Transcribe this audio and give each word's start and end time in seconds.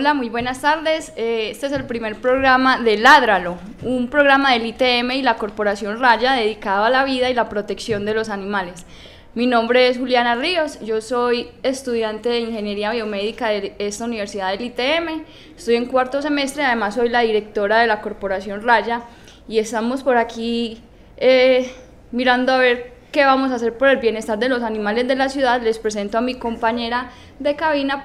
Hola, 0.00 0.14
muy 0.14 0.28
buenas 0.28 0.60
tardes. 0.60 1.12
Eh, 1.16 1.48
este 1.50 1.66
es 1.66 1.72
el 1.72 1.84
primer 1.84 2.20
programa 2.20 2.78
de 2.78 2.98
Ládralo, 2.98 3.58
un 3.82 4.08
programa 4.08 4.52
del 4.52 4.66
ITM 4.66 5.10
y 5.10 5.22
la 5.22 5.34
Corporación 5.34 5.98
Raya 5.98 6.34
dedicado 6.34 6.84
a 6.84 6.88
la 6.88 7.02
vida 7.02 7.28
y 7.30 7.34
la 7.34 7.48
protección 7.48 8.04
de 8.04 8.14
los 8.14 8.28
animales. 8.28 8.86
Mi 9.34 9.48
nombre 9.48 9.88
es 9.88 9.98
Juliana 9.98 10.36
Ríos, 10.36 10.78
yo 10.82 11.00
soy 11.00 11.48
estudiante 11.64 12.28
de 12.28 12.38
Ingeniería 12.38 12.92
Biomédica 12.92 13.48
de 13.48 13.74
esta 13.80 14.04
universidad 14.04 14.52
del 14.52 14.66
ITM, 14.66 15.24
estoy 15.56 15.74
en 15.74 15.86
cuarto 15.86 16.22
semestre, 16.22 16.62
además 16.62 16.94
soy 16.94 17.08
la 17.08 17.22
directora 17.22 17.80
de 17.80 17.88
la 17.88 18.00
Corporación 18.00 18.62
Raya 18.62 19.02
y 19.48 19.58
estamos 19.58 20.04
por 20.04 20.16
aquí 20.16 20.80
eh, 21.16 21.72
mirando 22.12 22.52
a 22.52 22.58
ver 22.58 22.92
qué 23.10 23.24
vamos 23.24 23.50
a 23.50 23.56
hacer 23.56 23.76
por 23.76 23.88
el 23.88 23.96
bienestar 23.96 24.38
de 24.38 24.48
los 24.48 24.62
animales 24.62 25.08
de 25.08 25.16
la 25.16 25.28
ciudad. 25.28 25.60
Les 25.60 25.80
presento 25.80 26.18
a 26.18 26.20
mi 26.20 26.34
compañera 26.36 27.10
de 27.40 27.56
cabina. 27.56 28.04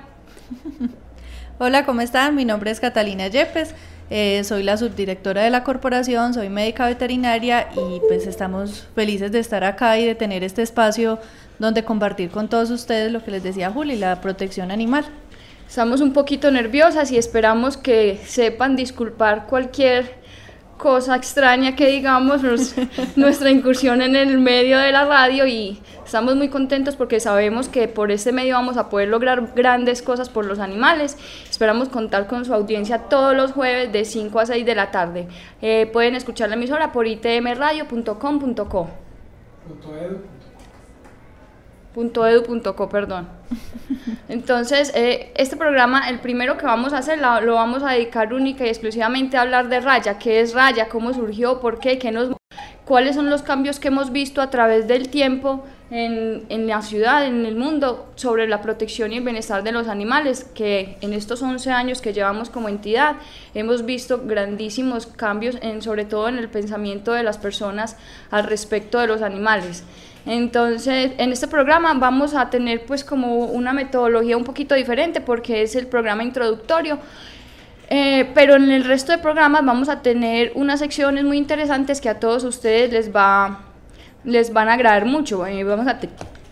Hola, 1.65 1.85
¿cómo 1.85 2.01
están? 2.01 2.35
Mi 2.35 2.43
nombre 2.43 2.71
es 2.71 2.81
Catalina 2.81 3.29
Yepes, 3.29 3.73
eh, 4.09 4.43
soy 4.43 4.63
la 4.63 4.75
subdirectora 4.75 5.43
de 5.43 5.49
la 5.49 5.63
corporación, 5.63 6.33
soy 6.33 6.49
médica 6.49 6.87
veterinaria 6.87 7.69
y 7.71 8.01
pues 8.09 8.27
estamos 8.27 8.85
felices 8.93 9.31
de 9.31 9.39
estar 9.39 9.63
acá 9.63 9.97
y 9.97 10.05
de 10.05 10.13
tener 10.13 10.43
este 10.43 10.61
espacio 10.61 11.19
donde 11.59 11.85
compartir 11.85 12.31
con 12.31 12.49
todos 12.49 12.69
ustedes 12.69 13.13
lo 13.13 13.23
que 13.23 13.31
les 13.31 13.43
decía 13.43 13.71
Juli, 13.71 13.95
la 13.95 14.19
protección 14.19 14.71
animal. 14.71 15.05
Estamos 15.65 16.01
un 16.01 16.11
poquito 16.11 16.51
nerviosas 16.51 17.13
y 17.13 17.17
esperamos 17.17 17.77
que 17.77 18.19
sepan 18.25 18.75
disculpar 18.75 19.47
cualquier 19.47 20.21
cosa 20.83 21.15
extraña 21.15 21.77
que 21.77 21.87
digamos 21.87 22.41
nuestra 23.15 23.49
incursión 23.49 24.01
en 24.01 24.17
el 24.17 24.37
medio 24.37 24.77
de 24.77 24.91
la 24.91 25.05
radio 25.05 25.47
y 25.47 25.79
estamos 26.05 26.35
muy 26.35 26.49
contentos 26.49 26.97
porque 26.97 27.21
sabemos 27.21 27.69
que 27.69 27.87
por 27.87 28.11
este 28.11 28.33
medio 28.33 28.55
vamos 28.55 28.75
a 28.75 28.89
poder 28.89 29.07
lograr 29.07 29.53
grandes 29.55 30.01
cosas 30.01 30.27
por 30.27 30.45
los 30.45 30.59
animales. 30.59 31.17
Esperamos 31.49 31.87
contar 31.87 32.27
con 32.27 32.43
su 32.43 32.53
audiencia 32.53 33.03
todos 33.03 33.33
los 33.33 33.53
jueves 33.53 33.93
de 33.93 34.03
5 34.03 34.37
a 34.41 34.45
6 34.45 34.65
de 34.65 34.75
la 34.75 34.91
tarde. 34.91 35.29
Eh, 35.61 35.89
pueden 35.93 36.15
escuchar 36.15 36.49
la 36.49 36.55
emisora 36.55 36.91
por 36.91 37.07
itmradio.com.co. 37.07 38.89
.edu.co, 41.95 42.89
perdón. 42.89 43.27
Entonces, 44.29 44.91
eh, 44.95 45.31
este 45.35 45.57
programa, 45.57 46.09
el 46.09 46.19
primero 46.19 46.57
que 46.57 46.65
vamos 46.65 46.93
a 46.93 46.99
hacer, 46.99 47.19
lo, 47.19 47.53
vamos 47.53 47.83
a 47.83 47.91
dedicar 47.91 48.33
única 48.33 48.65
y 48.65 48.69
exclusivamente 48.69 49.37
a 49.37 49.41
hablar 49.41 49.69
de 49.69 49.79
Raya. 49.79 50.17
¿Qué 50.17 50.41
es 50.41 50.53
Raya? 50.53 50.89
¿Cómo 50.89 51.13
surgió? 51.13 51.59
¿Por 51.59 51.79
qué? 51.79 51.97
¿Qué 51.99 52.11
nos, 52.11 52.35
¿Cuáles 52.85 53.15
son 53.15 53.29
los 53.29 53.43
cambios 53.43 53.79
que 53.79 53.89
hemos 53.89 54.11
visto 54.11 54.41
a 54.41 54.49
través 54.49 54.87
del 54.87 55.09
tiempo 55.09 55.63
en, 55.91 56.45
en, 56.49 56.67
la 56.67 56.81
ciudad, 56.81 57.25
en 57.25 57.45
el 57.45 57.55
mundo, 57.55 58.11
sobre 58.15 58.47
la 58.47 58.61
protección 58.61 59.13
y 59.13 59.17
el 59.17 59.23
bienestar 59.23 59.63
de 59.63 59.71
los 59.71 59.87
animales? 59.87 60.45
Que 60.55 60.97
en 61.01 61.13
estos 61.13 61.41
11 61.41 61.71
años 61.71 62.01
que 62.01 62.11
llevamos 62.11 62.49
como 62.49 62.69
entidad, 62.69 63.17
hemos 63.53 63.85
visto 63.85 64.23
grandísimos 64.25 65.05
cambios, 65.05 65.57
en, 65.61 65.81
sobre 65.81 66.05
todo 66.05 66.27
en 66.27 66.37
el 66.37 66.49
pensamiento 66.49 67.13
de 67.13 67.23
las 67.23 67.37
personas 67.37 67.97
al 68.31 68.45
respecto 68.45 68.99
de 68.99 69.07
los 69.07 69.21
animales. 69.21 69.83
Entonces, 70.25 71.11
en 71.17 71.31
este 71.31 71.47
programa 71.47 71.93
vamos 71.95 72.33
a 72.33 72.49
tener 72.49 72.85
pues 72.85 73.03
como 73.03 73.45
una 73.45 73.73
metodología 73.73 74.37
un 74.37 74.43
poquito 74.43 74.75
diferente 74.75 75.19
porque 75.19 75.63
es 75.63 75.75
el 75.75 75.87
programa 75.87 76.23
introductorio. 76.23 76.99
Eh, 77.89 78.31
pero 78.33 78.55
en 78.55 78.71
el 78.71 78.85
resto 78.85 79.11
de 79.11 79.17
programas 79.17 79.65
vamos 79.65 79.89
a 79.89 80.01
tener 80.01 80.53
unas 80.55 80.79
secciones 80.79 81.25
muy 81.25 81.37
interesantes 81.37 81.99
que 81.99 82.09
a 82.09 82.19
todos 82.19 82.43
ustedes 82.43 82.91
les 82.91 83.13
va 83.13 83.59
les 84.23 84.53
van 84.53 84.69
a 84.69 84.73
agradar 84.73 85.05
mucho. 85.05 85.45
Eh, 85.45 85.63
vamos 85.63 85.87
a 85.87 85.99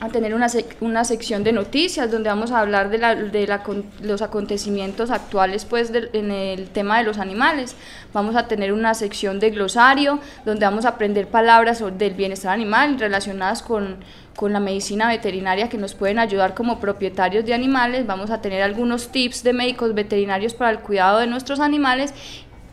a 0.01 0.09
tener 0.09 0.34
una, 0.34 0.47
una 0.79 1.03
sección 1.06 1.44
de 1.44 1.53
noticias 1.53 2.12
donde 2.12 2.28
vamos 2.28 2.51
a 2.51 2.59
hablar 2.59 2.89
de, 2.89 2.97
la, 2.97 3.13
de 3.13 3.45
la, 3.45 3.62
los 4.01 4.23
acontecimientos 4.23 5.12
actuales 5.12 5.63
pues 5.63 5.91
en 5.94 6.31
el 6.31 6.69
tema 6.69 6.97
de 6.97 7.03
los 7.03 7.19
animales. 7.19 7.75
Vamos 8.11 8.35
a 8.35 8.47
tener 8.47 8.73
una 8.73 8.95
sección 8.95 9.40
de 9.40 9.51
glosario 9.51 10.19
donde 10.44 10.66
vamos 10.66 10.85
a 10.85 10.90
aprender 10.90 11.28
palabras 11.28 11.84
del 12.00 12.16
bienestar 12.16 12.51
animal 12.51 12.97
relacionadas 12.97 13.61
con, 13.61 13.97
con 14.35 14.53
la 14.53 14.59
medicina 14.59 15.07
veterinaria 15.07 15.69
que 15.69 15.78
nos 15.78 15.94
pueden 15.94 16.17
ayudar 16.17 16.56
como 16.56 16.79
propietarios 16.79 17.45
de 17.45 17.53
animales. 17.53 18.07
Vamos 18.07 18.31
a 18.31 18.41
tener 18.41 18.63
algunos 18.63 19.09
tips 19.09 19.44
de 19.44 19.53
médicos 19.53 19.94
veterinarios 19.94 20.56
para 20.56 20.72
el 20.72 20.79
cuidado 20.79 21.19
de 21.19 21.28
nuestros 21.28 21.59
animales 21.59 22.11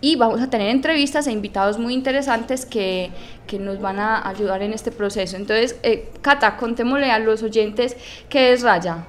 y 0.00 0.16
vamos 0.16 0.40
a 0.40 0.48
tener 0.48 0.68
entrevistas 0.68 1.26
e 1.26 1.32
invitados 1.32 1.78
muy 1.78 1.94
interesantes 1.94 2.64
que, 2.66 3.10
que 3.46 3.58
nos 3.58 3.80
van 3.80 3.98
a 3.98 4.28
ayudar 4.28 4.62
en 4.62 4.72
este 4.72 4.92
proceso. 4.92 5.36
Entonces, 5.36 5.76
eh, 5.82 6.10
Cata, 6.20 6.56
contémosle 6.56 7.10
a 7.10 7.18
los 7.18 7.42
oyentes 7.42 7.96
qué 8.28 8.52
es 8.52 8.62
Raya. 8.62 9.04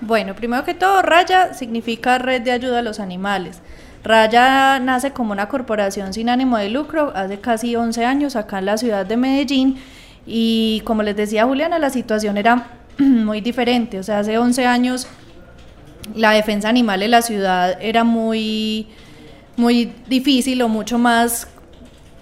Bueno, 0.00 0.34
primero 0.34 0.64
que 0.64 0.74
todo, 0.74 1.00
Raya 1.02 1.54
significa 1.54 2.18
Red 2.18 2.42
de 2.42 2.52
Ayuda 2.52 2.80
a 2.80 2.82
los 2.82 3.00
Animales. 3.00 3.60
Raya 4.02 4.78
nace 4.80 5.12
como 5.12 5.32
una 5.32 5.48
corporación 5.48 6.12
sin 6.12 6.28
ánimo 6.28 6.58
de 6.58 6.68
lucro 6.68 7.12
hace 7.14 7.40
casi 7.40 7.74
11 7.74 8.04
años 8.04 8.36
acá 8.36 8.58
en 8.58 8.66
la 8.66 8.76
ciudad 8.76 9.06
de 9.06 9.16
Medellín 9.16 9.78
y 10.26 10.82
como 10.84 11.02
les 11.02 11.16
decía 11.16 11.46
Juliana, 11.46 11.78
la 11.78 11.88
situación 11.88 12.36
era 12.36 12.66
muy 12.98 13.40
diferente. 13.40 13.98
O 13.98 14.02
sea, 14.02 14.18
hace 14.18 14.36
11 14.36 14.66
años 14.66 15.06
la 16.14 16.32
defensa 16.32 16.68
animal 16.68 17.02
en 17.02 17.10
la 17.12 17.22
ciudad 17.22 17.78
era 17.80 18.04
muy 18.04 18.88
muy 19.56 19.92
difícil 20.08 20.62
o 20.62 20.68
mucho 20.68 20.98
más 20.98 21.48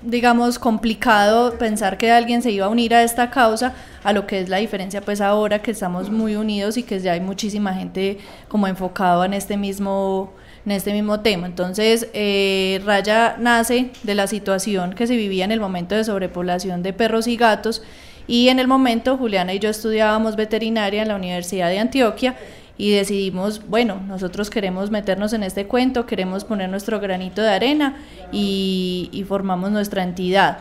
digamos 0.02 0.58
complicado 0.58 1.56
pensar 1.58 1.96
que 1.96 2.10
alguien 2.10 2.42
se 2.42 2.50
iba 2.50 2.66
a 2.66 2.68
unir 2.68 2.94
a 2.94 3.02
esta 3.02 3.30
causa 3.30 3.72
a 4.02 4.12
lo 4.12 4.26
que 4.26 4.40
es 4.40 4.48
la 4.48 4.56
diferencia 4.56 5.00
pues 5.00 5.20
ahora 5.20 5.60
que 5.60 5.70
estamos 5.70 6.10
muy 6.10 6.34
unidos 6.34 6.76
y 6.76 6.82
que 6.82 6.98
ya 6.98 7.12
hay 7.12 7.20
muchísima 7.20 7.72
gente 7.74 8.18
como 8.48 8.66
enfocado 8.66 9.24
en 9.24 9.34
este 9.34 9.56
mismo 9.56 10.32
en 10.64 10.70
este 10.70 10.92
mismo 10.92 11.20
tema. 11.20 11.46
Entonces 11.46 12.08
eh, 12.12 12.80
Raya 12.84 13.36
nace 13.38 13.90
de 14.02 14.14
la 14.14 14.26
situación 14.26 14.92
que 14.92 15.06
se 15.06 15.16
vivía 15.16 15.44
en 15.44 15.52
el 15.52 15.60
momento 15.60 15.94
de 15.94 16.04
sobrepoblación 16.04 16.82
de 16.82 16.92
perros 16.92 17.26
y 17.26 17.36
gatos 17.36 17.82
y 18.26 18.48
en 18.48 18.58
el 18.58 18.68
momento 18.68 19.16
Juliana 19.16 19.54
y 19.54 19.58
yo 19.58 19.70
estudiábamos 19.70 20.36
veterinaria 20.36 21.02
en 21.02 21.08
la 21.08 21.16
Universidad 21.16 21.68
de 21.68 21.78
Antioquia 21.78 22.36
y 22.78 22.90
decidimos, 22.92 23.66
bueno, 23.68 24.00
nosotros 24.06 24.50
queremos 24.50 24.90
meternos 24.90 25.32
en 25.32 25.42
este 25.42 25.66
cuento, 25.66 26.06
queremos 26.06 26.44
poner 26.44 26.68
nuestro 26.68 27.00
granito 27.00 27.42
de 27.42 27.50
arena 27.50 27.96
y, 28.32 29.24
formamos 29.28 29.70
nuestra 29.70 30.02
entidad. 30.02 30.58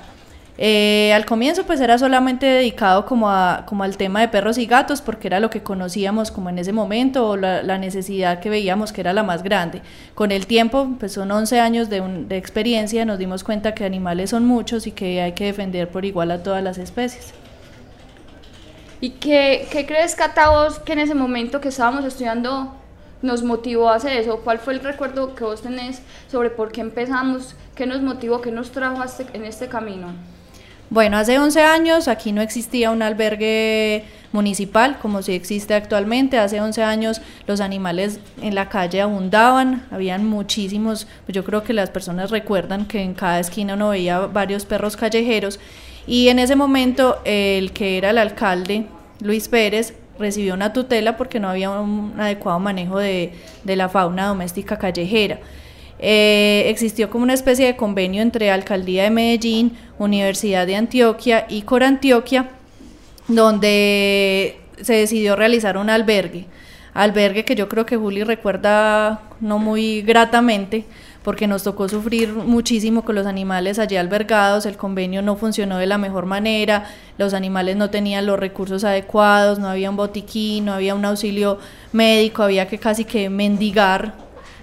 Eh, 0.58 1.12
al 1.14 1.26
comienzo 1.26 1.64
pues 1.66 1.80
era 1.80 1.98
solamente 1.98 2.46
dedicado 2.46 3.06
como, 3.06 3.30
a, 3.30 3.64
como 3.66 3.84
al 3.84 3.98
tema 3.98 4.20
de 4.22 4.28
perros 4.28 4.60
y 4.60 4.68
gatos 4.68 5.02
porque 5.02 5.28
era 5.28 5.40
lo 5.40 5.50
que 5.50 5.64
conocíamos 5.64 6.30
como 6.30 6.50
en 6.50 6.60
ese 6.60 6.72
momento 6.72 7.30
o 7.30 7.38
la, 7.38 7.78
necesidad 7.80 8.40
que 8.40 8.50
veíamos 8.50 8.94
que 8.94 9.02
era 9.02 9.14
la 9.14 9.24
más 9.24 9.42
grande. 9.42 9.82
Con 10.14 10.32
el 10.32 10.46
tiempo, 10.46 10.90
pues 11.00 11.14
son 11.14 11.32
11 11.32 11.60
años 11.60 11.90
de, 11.90 12.02
de 12.02 12.38
experiencia, 12.38 13.06
nos 13.06 13.18
dimos 13.18 13.44
cuenta 13.44 13.74
que 13.74 13.86
animales 13.86 14.30
son 14.30 14.46
muchos 14.46 14.86
y 14.86 14.92
que 14.92 15.22
hay 15.22 15.32
que 15.32 15.46
defender 15.46 15.90
por 15.90 16.06
igual 16.06 16.30
a 16.32 16.44
todas 16.44 16.64
las 16.64 16.78
especies. 16.78 17.34
¿Y 19.04 19.10
qué, 19.10 19.68
qué 19.72 19.88
crees, 19.88 20.14
Cata, 20.16 20.52
vos, 20.52 20.78
que 20.78 20.94
en 20.94 21.00
ese 21.00 21.16
momento 21.16 21.60
que 21.60 21.70
estábamos 21.70 22.06
estudiando 22.06 22.76
nos 23.24 23.42
motivó 23.42 23.90
a 23.90 23.96
hacer 23.96 24.14
eso? 24.14 24.42
¿Cuál 24.42 24.60
fue 24.60 24.74
el 24.74 24.80
recuerdo 24.80 25.34
que 25.34 25.44
vos 25.44 25.64
tenés 25.64 26.04
sobre 26.32 26.52
por 26.52 26.72
qué 26.72 26.82
empezamos? 26.82 27.56
¿Qué 27.74 27.88
nos 27.88 28.04
motivó? 28.04 28.42
¿Qué 28.42 28.52
nos 28.52 28.72
trajo 28.72 29.04
este, 29.04 29.26
en 29.34 29.44
este 29.44 29.68
camino? 29.68 30.14
Bueno, 30.92 31.18
hace 31.18 31.40
11 31.40 31.62
años 31.62 32.08
aquí 32.08 32.32
no 32.32 32.42
existía 32.42 32.92
un 32.92 33.02
albergue 33.02 34.04
municipal 34.34 35.00
como 35.00 35.24
si 35.24 35.32
existe 35.32 35.74
actualmente. 35.74 36.38
Hace 36.38 36.62
11 36.62 36.84
años 36.84 37.22
los 37.48 37.60
animales 37.60 38.20
en 38.42 38.54
la 38.54 38.70
calle 38.70 39.02
abundaban, 39.02 39.84
habían 39.90 40.28
muchísimos, 40.28 41.08
pues 41.26 41.34
yo 41.34 41.44
creo 41.44 41.64
que 41.64 41.74
las 41.74 41.90
personas 41.90 42.30
recuerdan 42.30 42.86
que 42.86 43.02
en 43.02 43.16
cada 43.16 43.40
esquina 43.40 43.74
uno 43.74 43.90
veía 43.90 44.20
varios 44.20 44.66
perros 44.66 44.96
callejeros 44.96 45.60
y 46.08 46.30
en 46.30 46.40
ese 46.40 46.56
momento 46.56 47.22
el 47.26 47.72
que 47.74 47.98
era 47.98 48.10
el 48.10 48.18
alcalde, 48.18 48.86
Luis 49.22 49.48
Pérez, 49.48 49.94
recibió 50.20 50.54
una 50.54 50.74
tutela 50.74 51.18
porque 51.18 51.40
no 51.40 51.50
había 51.50 51.70
un 51.70 52.14
adecuado 52.20 52.60
manejo 52.60 53.00
de, 53.00 53.34
la 53.66 53.90
fauna 53.90 54.28
doméstica 54.28 54.78
callejera. 54.78 55.40
Eh, 56.00 56.64
existió 56.68 57.10
como 57.10 57.24
una 57.24 57.34
especie 57.34 57.66
de 57.66 57.76
convenio 57.76 58.22
entre 58.22 58.50
Alcaldía 58.50 59.04
de 59.04 59.12
Medellín, 59.12 59.78
Universidad 60.00 60.66
de 60.66 60.76
Antioquia 60.76 61.46
y 61.48 61.62
Corantioquia, 61.62 62.50
donde 63.28 64.60
se 64.82 64.94
decidió 64.94 65.36
realizar 65.36 65.78
un 65.78 65.90
albergue. 65.90 66.48
Albergue 66.94 67.46
que 67.46 67.56
yo 67.56 67.70
creo 67.70 67.86
que 67.86 67.98
Juli 67.98 68.24
recuerda 68.24 69.22
no 69.40 69.60
muy 69.60 70.02
gratamente, 70.02 70.86
porque 71.24 71.48
nos 71.48 71.64
tocó 71.64 71.88
sufrir 71.88 72.34
muchísimo 72.34 73.04
con 73.04 73.16
los 73.16 73.28
animales 73.28 73.78
allí 73.80 73.96
albergados, 73.96 74.66
el 74.66 74.78
convenio 74.78 75.22
no 75.22 75.36
funcionó 75.36 75.78
de 75.78 75.86
la 75.86 75.98
mejor 75.98 76.26
manera, 76.26 76.86
los 77.18 77.34
animales 77.34 77.76
no 77.76 77.90
tenían 77.90 78.26
los 78.26 78.40
recursos 78.40 78.84
adecuados, 78.84 79.60
no 79.60 79.68
había 79.68 79.90
un 79.90 79.98
botiquín, 79.98 80.66
no 80.66 80.74
había 80.74 80.96
un 80.96 81.06
auxilio 81.06 81.60
médico, 81.92 82.44
había 82.44 82.68
que 82.68 82.80
casi 82.80 83.06
que 83.06 83.30
mendigar 83.30 84.14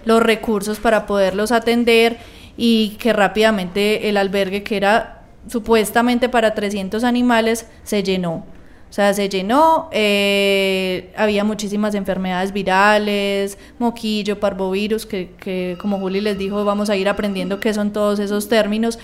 los 0.05 0.23
recursos 0.23 0.79
para 0.79 1.07
poderlos 1.07 1.53
atender 1.53 2.19
y 2.57 2.97
que 2.99 3.13
rápidamente 3.13 4.09
el 4.09 4.17
albergue 4.17 4.65
que 4.65 4.77
era 4.77 5.23
supuestamente 5.47 6.29
para 6.29 6.55
300 6.55 7.05
animales 7.05 7.67
se 7.85 8.03
llenó. 8.03 8.58
O 8.89 8.93
sea, 8.93 9.13
se 9.13 9.29
llenó, 9.29 9.89
eh, 9.93 11.13
había 11.17 11.45
muchísimas 11.45 11.95
enfermedades 11.95 12.53
virales, 12.53 13.59
moquillo, 13.79 14.41
parvovirus, 14.41 15.05
que, 15.05 15.31
que 15.39 15.77
como 15.81 15.99
Juli 15.99 16.21
les 16.21 16.39
dijo, 16.39 16.65
vamos 16.65 16.89
a 16.89 16.97
ir 16.97 17.09
aprendiendo 17.09 17.61
qué 17.61 17.75
son 17.75 17.93
todos 17.93 18.19
esos 18.19 18.49
términos. 18.49 18.99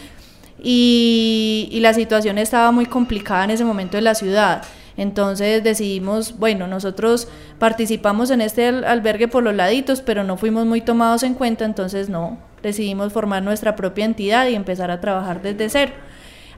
Y, 0.58 1.69
y 1.70 1.81
la 1.81 1.92
situación 1.92 2.38
estaba 2.38 2.72
muy 2.72 2.86
complicada 2.86 3.44
en 3.44 3.50
ese 3.50 3.64
momento 3.64 3.98
en 3.98 4.04
la 4.04 4.14
ciudad. 4.14 4.62
Entonces 4.96 5.64
decidimos, 5.64 6.38
bueno, 6.38 6.66
nosotros 6.66 7.28
participamos 7.58 8.31
en 8.31 8.40
este 8.40 8.69
albergue 8.69 9.28
por 9.28 9.42
los 9.42 9.54
laditos, 9.54 10.00
pero 10.00 10.25
no 10.25 10.36
fuimos 10.36 10.66
muy 10.66 10.81
tomados 10.81 11.25
en 11.25 11.34
cuenta, 11.34 11.64
entonces 11.64 12.08
no, 12.08 12.38
decidimos 12.62 13.12
formar 13.12 13.42
nuestra 13.42 13.75
propia 13.76 14.04
entidad 14.04 14.46
y 14.46 14.54
empezar 14.54 14.90
a 14.90 15.00
trabajar 15.00 15.42
desde 15.42 15.69
cero. 15.69 15.92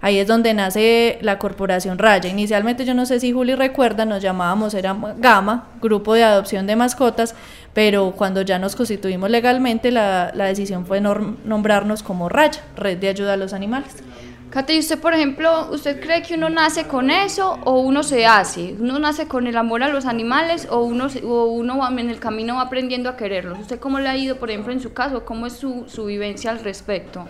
Ahí 0.01 0.19
es 0.19 0.27
donde 0.27 0.55
nace 0.55 1.19
la 1.21 1.39
Corporación 1.39 1.99
Raya. 1.99 2.29
Inicialmente, 2.29 2.85
yo 2.85 2.95
no 2.95 3.07
sé 3.07 3.21
si 3.21 3.33
Juli 3.33 3.55
recuerda, 3.55 4.05
nos 4.05 4.23
llamábamos, 4.23 4.75
era 4.75 4.97
Gama, 5.17 5.69
Grupo 5.81 6.15
de 6.15 6.25
Adopción 6.25 6.67
de 6.67 6.77
Mascotas, 6.77 7.35
pero 7.73 8.13
cuando 8.17 8.43
ya 8.43 8.59
nos 8.59 8.77
constituimos 8.77 9.31
legalmente, 9.31 9.91
la, 9.91 10.33
la 10.35 10.47
decisión 10.47 10.87
fue 10.87 11.01
nombrarnos 11.01 12.03
como 12.03 12.29
Raya, 12.29 12.63
Red 12.77 12.99
de 12.99 13.09
Ayuda 13.09 13.35
a 13.35 13.37
los 13.37 13.53
Animales. 13.53 13.97
Kate, 14.51 14.75
¿y 14.75 14.79
usted, 14.79 14.99
por 15.01 15.13
ejemplo, 15.13 15.69
usted 15.73 16.01
cree 16.01 16.23
que 16.23 16.35
uno 16.35 16.49
nace 16.49 16.87
con 16.87 17.11
eso 17.11 17.59
o 17.65 17.81
uno 17.81 18.03
se 18.03 18.27
hace? 18.27 18.77
¿Uno 18.79 18.99
nace 18.99 19.27
con 19.27 19.47
el 19.49 19.57
amor 19.57 19.83
a 19.83 19.89
los 19.89 20.07
animales 20.07 20.69
o 20.71 20.81
uno, 20.83 21.09
o 21.25 21.47
uno 21.47 21.99
en 21.99 22.09
el 22.09 22.21
camino 22.21 22.55
va 22.55 22.63
aprendiendo 22.63 23.11
a 23.11 23.17
quererlos? 23.17 23.59
¿Usted 23.59 23.81
cómo 23.81 23.99
le 23.99 24.09
ha 24.09 24.17
ido, 24.17 24.37
por 24.37 24.51
ejemplo, 24.51 24.73
en 24.73 24.81
su 24.81 24.93
caso? 24.93 25.25
¿Cómo 25.25 25.47
es 25.47 25.55
su, 25.55 25.85
su 25.89 26.07
vivencia 26.07 26.53
al 26.53 26.61
respecto? 26.61 27.27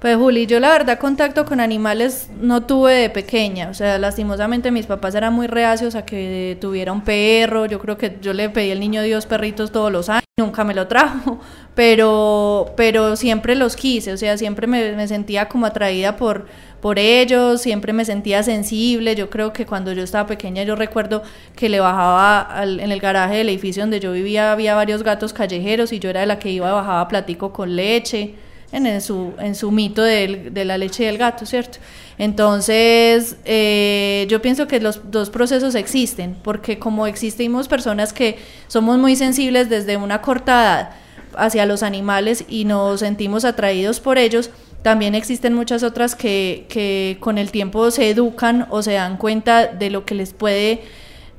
Pues 0.00 0.16
Juli, 0.16 0.46
yo 0.46 0.60
la 0.60 0.70
verdad 0.70 0.96
contacto 1.00 1.44
con 1.44 1.58
animales 1.58 2.30
no 2.40 2.62
tuve 2.64 2.94
de 2.94 3.10
pequeña, 3.10 3.68
o 3.68 3.74
sea, 3.74 3.98
lastimosamente 3.98 4.70
mis 4.70 4.86
papás 4.86 5.16
eran 5.16 5.32
muy 5.32 5.48
reacios 5.48 5.96
a 5.96 6.04
que 6.04 6.56
tuviera 6.60 6.92
un 6.92 7.00
perro, 7.02 7.66
yo 7.66 7.80
creo 7.80 7.98
que 7.98 8.16
yo 8.22 8.32
le 8.32 8.48
pedí 8.48 8.70
al 8.70 8.78
niño 8.78 9.02
Dios 9.02 9.26
perritos 9.26 9.72
todos 9.72 9.90
los 9.90 10.08
años, 10.08 10.22
nunca 10.36 10.62
me 10.62 10.72
lo 10.72 10.86
trajo, 10.86 11.40
pero, 11.74 12.74
pero 12.76 13.16
siempre 13.16 13.56
los 13.56 13.74
quise, 13.74 14.12
o 14.12 14.16
sea, 14.16 14.38
siempre 14.38 14.68
me, 14.68 15.08
sentía 15.08 15.48
como 15.48 15.66
atraída 15.66 16.14
por, 16.14 16.46
por 16.80 17.00
ellos, 17.00 17.60
siempre 17.60 17.92
me 17.92 18.04
sentía 18.04 18.44
sensible, 18.44 19.16
yo 19.16 19.30
creo 19.30 19.52
que 19.52 19.66
cuando 19.66 19.92
yo 19.92 20.04
estaba 20.04 20.28
pequeña 20.28 20.62
yo 20.62 20.76
recuerdo 20.76 21.24
que 21.56 21.68
le 21.68 21.80
bajaba 21.80 22.62
en 22.62 22.92
el 22.92 23.00
garaje 23.00 23.38
del 23.38 23.48
edificio 23.48 23.82
donde 23.82 23.98
yo 23.98 24.12
vivía, 24.12 24.52
había 24.52 24.76
varios 24.76 25.02
gatos 25.02 25.32
callejeros 25.32 25.92
y 25.92 25.98
yo 25.98 26.08
era 26.08 26.20
de 26.20 26.26
la 26.26 26.38
que 26.38 26.52
iba, 26.52 26.72
bajaba 26.72 27.08
platico 27.08 27.52
con 27.52 27.74
leche, 27.74 28.36
en, 28.72 29.00
su, 29.00 29.32
en 29.38 29.54
su 29.54 29.70
mito 29.70 30.02
de, 30.02 30.50
de, 30.50 30.64
la 30.64 30.76
leche 30.76 31.04
del 31.04 31.18
gato, 31.18 31.46
¿cierto? 31.46 31.78
Entonces, 32.18 33.36
eh, 33.44 34.26
yo 34.28 34.42
pienso 34.42 34.66
que 34.66 34.80
los 34.80 35.10
dos 35.10 35.30
procesos 35.30 35.74
existen, 35.74 36.36
porque 36.42 36.78
como 36.78 37.06
existimos 37.06 37.68
personas 37.68 38.12
que 38.12 38.38
somos 38.66 38.98
muy 38.98 39.16
sensibles 39.16 39.68
desde 39.68 39.96
una 39.96 40.20
corta 40.20 40.52
edad 40.62 40.90
hacia 41.36 41.66
los 41.66 41.82
animales 41.82 42.44
y 42.48 42.64
nos 42.64 43.00
sentimos 43.00 43.44
atraídos 43.44 44.00
por 44.00 44.18
ellos, 44.18 44.50
también 44.82 45.14
existen 45.14 45.54
muchas 45.54 45.82
otras 45.82 46.14
que, 46.14 46.66
que 46.68 47.16
con 47.20 47.38
el 47.38 47.50
tiempo 47.50 47.90
se 47.90 48.10
educan 48.10 48.66
o 48.70 48.82
se 48.82 48.92
dan 48.92 49.16
cuenta 49.16 49.66
de 49.66 49.90
lo 49.90 50.04
que 50.04 50.14
les 50.14 50.32
puede 50.32 50.82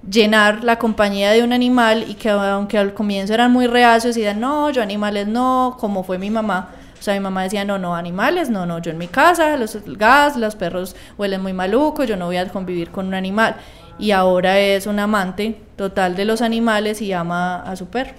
llenar 0.10 0.64
la 0.64 0.78
compañía 0.80 1.32
de 1.32 1.44
un 1.44 1.54
animal 1.54 2.06
y 2.08 2.16
que 2.16 2.30
aunque 2.30 2.78
al 2.78 2.94
comienzo 2.94 3.34
eran 3.34 3.52
muy 3.52 3.68
reacios 3.68 4.16
y 4.18 4.22
decían, 4.22 4.40
no, 4.40 4.70
yo 4.70 4.82
animales 4.82 5.28
no, 5.28 5.78
como 5.80 6.04
fue 6.04 6.18
mi 6.18 6.30
mamá, 6.30 6.70
o 7.00 7.02
sea, 7.02 7.14
mi 7.14 7.22
mamá 7.22 7.44
decía, 7.44 7.64
no, 7.64 7.78
no, 7.78 7.96
animales, 7.96 8.50
no, 8.50 8.66
no, 8.66 8.80
yo 8.80 8.92
en 8.92 8.98
mi 8.98 9.08
casa, 9.08 9.56
los 9.58 9.78
gas, 9.98 10.36
los 10.36 10.56
perros 10.56 10.96
huelen 11.18 11.42
muy 11.42 11.54
maluco, 11.54 12.04
yo 12.04 12.18
no 12.18 12.26
voy 12.26 12.38
a 12.38 12.48
convivir 12.50 12.92
con 12.92 13.08
un 13.08 13.14
animal. 13.14 13.56
Y 13.98 14.12
ahora 14.12 14.60
es 14.60 14.86
un 14.86 15.00
amante 15.00 15.62
total 15.76 16.16
de 16.16 16.26
los 16.26 16.42
animales 16.42 17.02
y 17.02 17.14
ama 17.14 17.62
a 17.62 17.76
su 17.76 17.88
perro. 17.88 18.14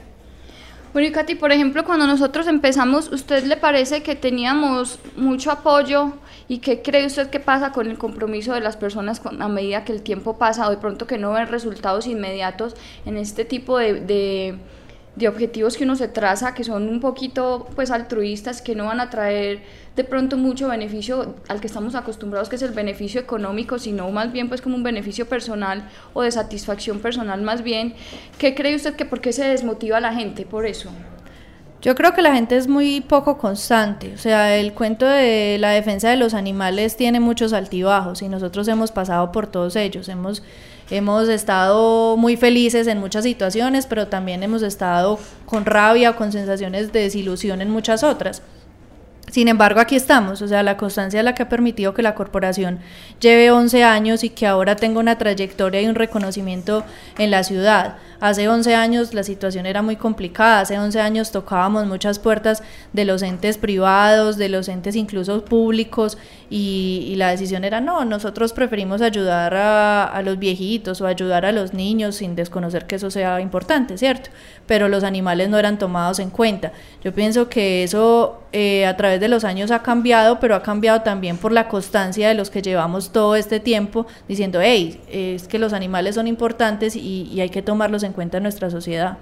Bueno, 0.93 1.06
y 1.06 1.12
Katy, 1.12 1.37
por 1.37 1.53
ejemplo, 1.53 1.85
cuando 1.85 2.06
nosotros 2.06 2.49
empezamos, 2.49 3.12
¿usted 3.12 3.44
le 3.44 3.56
parece 3.56 4.03
que 4.03 4.17
teníamos 4.17 4.99
mucho 5.17 5.53
apoyo? 5.53 6.15
¿Y 6.49 6.59
qué 6.59 6.82
cree 6.82 7.06
usted 7.06 7.31
que 7.31 7.38
pasa 7.38 7.71
con 7.71 7.88
el 7.88 7.97
compromiso 7.97 8.55
de 8.55 8.61
las 8.61 8.77
personas 8.77 9.23
a 9.25 9.49
medida 9.49 9.85
que 9.85 9.93
el 9.93 10.03
tiempo 10.03 10.37
pasa 10.37 10.67
o 10.67 10.71
de 10.71 10.79
pronto 10.79 11.06
que 11.06 11.17
no 11.17 11.32
ven 11.32 11.47
resultados 11.47 12.09
inmediatos 12.09 12.75
en 13.06 13.17
este 13.17 13.44
tipo 13.44 13.79
de 13.79 14.59
objetivos 15.26 15.76
que 15.76 15.84
uno 15.84 15.96
se 15.96 16.08
traza 16.08 16.54
que 16.54 16.64
son 16.64 16.88
un 16.88 17.00
poquito 17.00 17.68
pues 17.74 17.90
altruistas, 17.90 18.62
que 18.62 18.74
no 18.74 18.86
van 18.86 19.00
a 19.00 19.10
traer 19.10 19.62
de 19.96 20.04
pronto 20.04 20.36
mucho 20.36 20.68
beneficio 20.68 21.34
al 21.48 21.60
que 21.60 21.66
estamos 21.66 21.94
acostumbrados, 21.94 22.48
que 22.48 22.56
es 22.56 22.62
el 22.62 22.72
beneficio 22.72 23.20
económico, 23.20 23.78
sino 23.78 24.10
más 24.10 24.32
bien 24.32 24.48
pues 24.48 24.62
como 24.62 24.76
un 24.76 24.82
beneficio 24.82 25.28
personal 25.28 25.88
o 26.14 26.22
de 26.22 26.30
satisfacción 26.30 27.00
personal 27.00 27.42
más 27.42 27.62
bien. 27.62 27.94
¿Qué 28.38 28.54
cree 28.54 28.76
usted 28.76 28.94
que 28.94 29.04
por 29.04 29.20
qué 29.20 29.32
se 29.32 29.44
desmotiva 29.44 30.00
la 30.00 30.14
gente 30.14 30.46
por 30.46 30.64
eso? 30.64 30.90
Yo 31.82 31.94
creo 31.94 32.12
que 32.12 32.20
la 32.20 32.34
gente 32.34 32.56
es 32.56 32.68
muy 32.68 33.00
poco 33.00 33.38
constante, 33.38 34.12
o 34.14 34.18
sea, 34.18 34.54
el 34.56 34.74
cuento 34.74 35.06
de 35.06 35.56
la 35.58 35.70
defensa 35.70 36.10
de 36.10 36.16
los 36.16 36.34
animales 36.34 36.94
tiene 36.94 37.20
muchos 37.20 37.54
altibajos 37.54 38.20
y 38.20 38.28
nosotros 38.28 38.68
hemos 38.68 38.92
pasado 38.92 39.32
por 39.32 39.46
todos 39.46 39.76
ellos, 39.76 40.10
hemos 40.10 40.42
Hemos 40.90 41.28
estado 41.28 42.16
muy 42.16 42.37
felices 42.37 42.88
en 42.88 42.98
muchas 42.98 43.22
situaciones, 43.22 43.87
pero 43.87 44.08
también 44.08 44.42
hemos 44.42 44.62
estado 44.62 45.20
con 45.46 45.64
rabia 45.64 46.16
con 46.16 46.32
sensaciones 46.32 46.92
de 46.92 47.02
desilusión 47.02 47.62
en 47.62 47.70
muchas 47.70 48.02
otras. 48.02 48.42
Sin 49.31 49.46
embargo, 49.46 49.78
aquí 49.78 49.94
estamos, 49.94 50.42
o 50.42 50.48
sea, 50.48 50.64
la 50.64 50.76
constancia 50.76 51.20
es 51.20 51.25
la 51.25 51.34
que 51.37 51.44
ha 51.44 51.48
permitido 51.48 51.94
que 51.94 52.02
la 52.02 52.16
corporación 52.16 52.81
lleve 53.20 53.52
11 53.52 53.84
años 53.84 54.25
y 54.25 54.31
que 54.31 54.44
ahora 54.48 54.75
tenga 54.75 54.98
una 54.98 55.19
trayectoria 55.19 55.81
y 55.81 55.87
un 55.87 55.94
reconocimiento 55.94 56.84
en 57.16 57.31
la 57.31 57.44
ciudad. 57.44 57.98
Hace 58.19 58.48
11 58.48 58.75
años 58.75 59.14
la 59.14 59.22
situación 59.22 59.66
era 59.66 59.82
muy 59.82 59.94
complicada, 59.94 60.60
hace 60.60 60.76
11 60.76 61.00
años 61.00 61.31
tocábamos 61.31 61.86
muchas 61.86 62.19
puertas 62.19 62.64
de 62.93 63.04
los 63.04 63.22
entes 63.22 63.56
privados, 63.56 64.36
de 64.36 64.48
los 64.48 64.69
entes 64.69 64.96
incluso 64.96 65.44
públicos 65.44 66.19
y, 66.52 67.14
la 67.16 67.30
decisión 67.30 67.64
era 67.64 67.80
no, 67.80 68.04
nosotros 68.04 68.52
preferimos 68.52 69.02
ayudar 69.02 69.54
a, 69.54 70.20
los 70.24 70.38
viejitos 70.38 71.00
o 71.00 71.06
ayudar 71.06 71.46
a 71.46 71.52
los 71.52 71.74
niños 71.74 72.16
sin 72.16 72.34
desconocer 72.34 72.86
que 72.86 72.96
eso 72.96 73.10
sea 73.10 73.40
importante, 73.40 73.96
¿cierto? 73.96 74.30
Pero 74.66 74.88
los 74.88 75.04
animales 75.04 75.48
no 75.48 75.58
eran 75.58 75.78
tomados 75.78 76.19
en 76.19 76.30
cuenta. 76.30 76.72
Yo 77.04 77.14
pienso 77.14 77.48
que 77.48 77.84
eso 77.84 78.42
eh, 78.52 78.84
a 78.84 78.96
través 78.96 79.20
de 79.20 79.28
los 79.28 79.44
años 79.44 79.70
ha 79.70 79.82
cambiado, 79.82 80.40
pero 80.40 80.56
ha 80.56 80.62
cambiado 80.62 81.02
también 81.02 81.36
por 81.36 81.52
la 81.52 81.69
constancia 81.69 82.28
de 82.28 82.34
los 82.34 82.50
que 82.50 82.62
llevamos 82.62 83.12
todo 83.12 83.36
este 83.36 83.60
tiempo 83.60 84.06
diciendo, 84.26 84.58
hey, 84.60 85.00
es 85.08 85.46
que 85.46 85.60
los 85.60 85.72
animales 85.72 86.16
son 86.16 86.26
importantes 86.26 86.96
y, 86.96 87.28
y 87.32 87.40
hay 87.40 87.50
que 87.50 87.62
tomarlos 87.62 88.02
en 88.02 88.12
cuenta 88.12 88.38
en 88.38 88.42
nuestra 88.42 88.70
sociedad. 88.70 89.19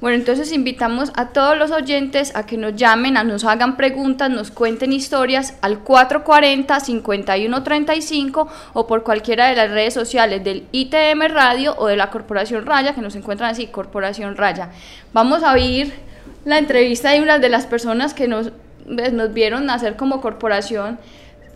Bueno, 0.00 0.16
entonces 0.16 0.52
invitamos 0.52 1.10
a 1.16 1.30
todos 1.30 1.58
los 1.58 1.72
oyentes 1.72 2.32
a 2.36 2.46
que 2.46 2.56
nos 2.56 2.76
llamen, 2.76 3.16
a 3.16 3.24
nos 3.24 3.44
hagan 3.44 3.76
preguntas, 3.76 4.30
nos 4.30 4.52
cuenten 4.52 4.92
historias 4.92 5.58
al 5.60 5.82
440-5135 5.82 8.48
o 8.74 8.86
por 8.86 9.02
cualquiera 9.02 9.48
de 9.48 9.56
las 9.56 9.72
redes 9.72 9.94
sociales 9.94 10.44
del 10.44 10.68
ITM 10.70 11.32
Radio 11.32 11.74
o 11.76 11.88
de 11.88 11.96
la 11.96 12.10
Corporación 12.10 12.64
Raya, 12.64 12.94
que 12.94 13.00
nos 13.00 13.16
encuentran 13.16 13.50
así, 13.50 13.66
Corporación 13.66 14.36
Raya. 14.36 14.70
Vamos 15.12 15.42
a 15.42 15.52
oír 15.52 15.92
la 16.44 16.58
entrevista 16.58 17.10
de 17.10 17.20
una 17.20 17.40
de 17.40 17.48
las 17.48 17.66
personas 17.66 18.14
que 18.14 18.28
nos, 18.28 18.52
pues, 18.86 19.12
nos 19.12 19.34
vieron 19.34 19.66
nacer 19.66 19.96
como 19.96 20.20
corporación. 20.20 21.00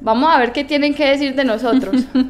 Vamos 0.01 0.35
a 0.35 0.39
ver 0.39 0.51
qué 0.51 0.65
tienen 0.65 0.95
que 0.95 1.09
decir 1.09 1.37
de 1.37 1.45
nosotros. 1.45 1.95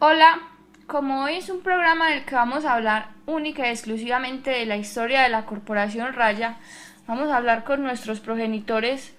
Hola, 0.00 0.47
como 0.88 1.24
hoy 1.24 1.34
es 1.34 1.50
un 1.50 1.60
programa 1.60 2.10
en 2.10 2.18
el 2.18 2.24
que 2.24 2.34
vamos 2.34 2.64
a 2.64 2.72
hablar 2.72 3.10
única 3.26 3.68
y 3.68 3.70
exclusivamente 3.70 4.50
de 4.50 4.64
la 4.64 4.78
historia 4.78 5.22
de 5.22 5.28
la 5.28 5.44
Corporación 5.44 6.14
Raya, 6.14 6.56
vamos 7.06 7.28
a 7.28 7.36
hablar 7.36 7.64
con 7.64 7.82
nuestros 7.82 8.20
progenitores 8.20 9.12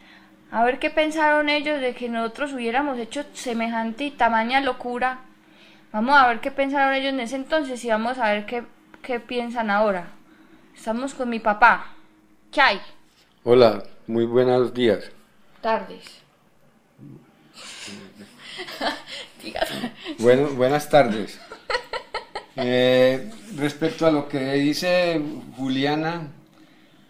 a 0.52 0.64
ver 0.64 0.80
qué 0.80 0.90
pensaron 0.90 1.48
ellos 1.48 1.80
de 1.80 1.94
que 1.94 2.10
nosotros 2.10 2.54
hubiéramos 2.54 2.98
hecho 2.98 3.24
semejante 3.34 4.06
y 4.06 4.12
tamaña 4.12 4.62
locura. 4.62 5.20
Vamos 5.94 6.18
a 6.18 6.28
ver 6.28 6.40
qué 6.40 6.50
pensaron 6.50 6.96
ellos 6.96 7.14
en 7.14 7.20
ese 7.20 7.36
entonces 7.36 7.86
y 7.86 7.90
vamos 7.90 8.18
a 8.18 8.32
ver 8.32 8.48
qué, 8.48 8.64
qué 9.04 9.20
piensan 9.20 9.70
ahora. 9.70 10.08
Estamos 10.76 11.14
con 11.14 11.30
mi 11.30 11.40
papá. 11.40 11.94
¿Qué 12.52 12.62
hay? 12.62 12.82
Hola, 13.44 13.84
muy 14.08 14.26
buenos 14.26 14.74
días. 14.74 15.12
Tardes. 15.62 16.20
bueno, 20.18 20.48
buenas 20.50 20.90
tardes. 20.90 21.40
Eh, 22.56 23.30
respecto 23.58 24.06
a 24.06 24.12
lo 24.12 24.28
que 24.28 24.54
dice 24.54 25.22
Juliana, 25.56 26.28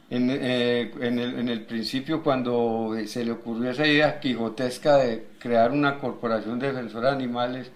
en, 0.10 0.30
eh, 0.32 0.92
el, 1.02 1.50
el, 1.50 1.62
principio 1.66 2.24
cuando 2.24 2.96
se 3.06 3.24
le 3.24 3.32
ocurrió 3.32 3.72
esa 3.72 3.86
idea 3.88 4.20
quijotesca 4.20 4.98
de 4.98 5.28
crear 5.38 5.72
una 5.72 6.00
corporación 6.00 6.60
defensora 6.60 7.10
de 7.10 7.16
animales, 7.16 7.72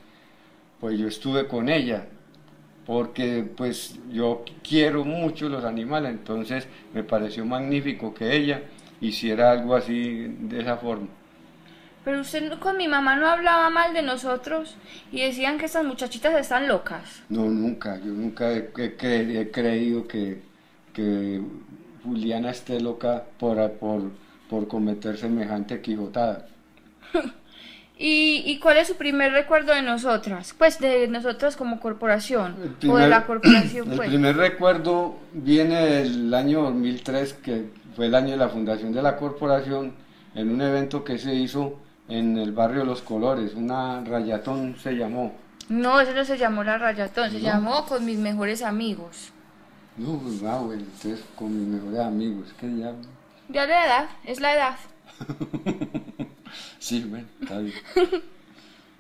pues 0.79 0.99
yo 0.99 1.07
estuve 1.07 1.47
con 1.47 1.69
ella, 1.69 2.07
porque 2.85 3.45
pues 3.55 3.99
yo 4.11 4.43
quiero 4.67 5.05
mucho 5.05 5.47
los 5.47 5.63
animales, 5.63 6.11
entonces 6.11 6.67
me 6.93 7.03
pareció 7.03 7.45
magnífico 7.45 8.13
que 8.13 8.35
ella 8.35 8.63
hiciera 8.99 9.51
algo 9.51 9.75
así 9.75 10.27
de 10.39 10.61
esa 10.61 10.77
forma. 10.77 11.07
Pero 12.03 12.21
usted 12.21 12.59
con 12.59 12.77
mi 12.77 12.87
mamá 12.87 13.15
no 13.15 13.27
hablaba 13.27 13.69
mal 13.69 13.93
de 13.93 14.01
nosotros 14.01 14.75
y 15.11 15.21
decían 15.21 15.57
que 15.57 15.65
estas 15.65 15.85
muchachitas 15.85 16.33
están 16.35 16.67
locas. 16.67 17.23
No, 17.29 17.45
nunca, 17.45 17.97
yo 17.99 18.11
nunca 18.11 18.51
he, 18.51 18.69
he 18.77 19.51
creído 19.51 20.05
que, 20.07 20.41
que 20.93 21.41
Juliana 22.03 22.51
esté 22.51 22.79
loca 22.81 23.23
por, 23.39 23.71
por, 23.73 24.11
por 24.49 24.67
cometer 24.67 25.17
semejante 25.17 25.81
quijotada. 25.81 26.45
¿Y, 27.97 28.43
¿Y, 28.45 28.59
cuál 28.59 28.77
es 28.77 28.87
su 28.87 28.95
primer 28.95 29.31
recuerdo 29.31 29.73
de 29.73 29.83
nosotras? 29.83 30.53
Pues 30.57 30.79
de 30.79 31.07
nosotras 31.07 31.55
como 31.55 31.79
corporación, 31.79 32.75
o 32.89 32.97
de 32.97 33.07
la 33.07 33.25
corporación. 33.25 33.91
El 33.91 33.97
pues. 33.97 34.09
primer 34.09 34.35
recuerdo 34.35 35.15
viene 35.31 35.79
del 35.85 36.33
año 36.33 36.63
2003, 36.63 37.33
que 37.33 37.65
fue 37.95 38.07
el 38.07 38.15
año 38.15 38.31
de 38.31 38.37
la 38.37 38.49
fundación 38.49 38.91
de 38.91 39.01
la 39.01 39.15
corporación, 39.15 39.93
en 40.33 40.49
un 40.49 40.61
evento 40.61 41.03
que 41.03 41.19
se 41.19 41.35
hizo 41.35 41.77
en 42.07 42.37
el 42.37 42.51
barrio 42.51 42.85
Los 42.85 43.01
Colores, 43.01 43.53
una 43.55 44.03
rayatón 44.03 44.75
se 44.77 44.93
llamó. 44.93 45.33
No, 45.69 45.99
eso 46.01 46.13
no 46.13 46.25
se 46.25 46.37
llamó 46.37 46.63
la 46.63 46.77
rayatón, 46.77 47.31
se 47.31 47.39
llamó 47.39 47.85
con 47.85 48.05
mis 48.05 48.17
mejores 48.17 48.61
amigos. 48.61 49.31
No, 49.97 50.17
pues 50.17 50.43
va, 50.43 50.59
bueno, 50.59 50.81
entonces 50.81 51.23
con 51.35 51.57
mis 51.57 51.67
mejores 51.67 51.99
amigos, 51.99 52.53
que 52.59 52.77
ya... 52.77 52.93
Ya 53.49 53.65
la 53.65 53.85
edad, 53.85 54.09
es 54.25 54.39
la 54.39 54.55
edad. 54.55 54.75
sí, 56.79 57.03
bueno, 57.03 57.27
está 57.41 57.59
bien. 57.59 57.75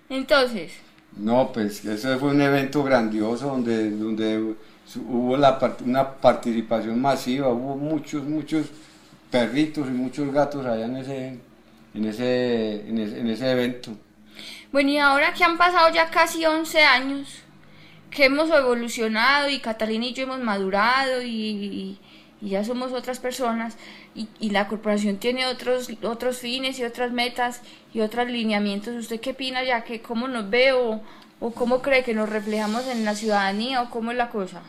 entonces... 0.09 0.73
No, 1.15 1.51
pues 1.51 1.85
ese 1.85 2.17
fue 2.17 2.29
un 2.29 2.41
evento 2.41 2.83
grandioso 2.83 3.47
donde, 3.47 3.91
donde 3.91 4.55
hubo 5.07 5.37
la, 5.37 5.59
una 5.85 6.11
participación 6.11 6.99
masiva, 6.99 7.49
hubo 7.49 7.75
muchos, 7.75 8.23
muchos 8.23 8.67
perritos 9.29 9.87
y 9.87 9.91
muchos 9.91 10.31
gatos 10.33 10.65
allá 10.65 10.85
en 10.85 10.97
ese, 10.97 11.39
en 11.93 12.05
ese, 12.05 12.87
en 12.87 12.97
ese, 12.97 13.19
en 13.19 13.29
ese 13.29 13.51
evento. 13.51 13.91
Bueno, 14.71 14.89
y 14.89 14.97
ahora 14.97 15.33
que 15.33 15.43
han 15.43 15.57
pasado 15.57 15.93
ya 15.93 16.09
casi 16.09 16.45
11 16.45 16.83
años, 16.83 17.43
que 18.13 18.25
hemos 18.25 18.49
evolucionado 18.49 19.49
y 19.49 19.59
Catalina 19.59 20.05
y 20.05 20.13
yo 20.13 20.23
hemos 20.23 20.39
madurado 20.39 21.21
y, 21.23 21.99
ya 22.41 22.63
somos 22.65 22.91
otras 22.91 23.19
personas 23.19 23.77
y, 24.15 24.49
la 24.49 24.67
corporación 24.67 25.17
tiene 25.17 25.45
otros, 25.45 25.89
otros 26.03 26.39
fines 26.39 26.77
y 26.77 26.83
otras 26.83 27.11
metas 27.11 27.61
y 27.93 28.01
otros 28.01 28.27
lineamientos. 28.27 28.95
¿Usted 28.95 29.19
qué 29.21 29.31
opina 29.31 29.63
ya? 29.63 29.83
que 29.83 30.01
¿Cómo 30.01 30.27
nos 30.27 30.49
ve 30.49 30.73
o, 30.73 31.01
cómo 31.55 31.81
cree 31.81 32.03
que 32.03 32.13
nos 32.13 32.29
reflejamos 32.29 32.87
en 32.87 33.05
la 33.05 33.15
ciudadanía 33.15 33.81
o 33.81 33.89
cómo 33.89 34.11
es 34.11 34.17
la 34.17 34.29
cosa? 34.29 34.61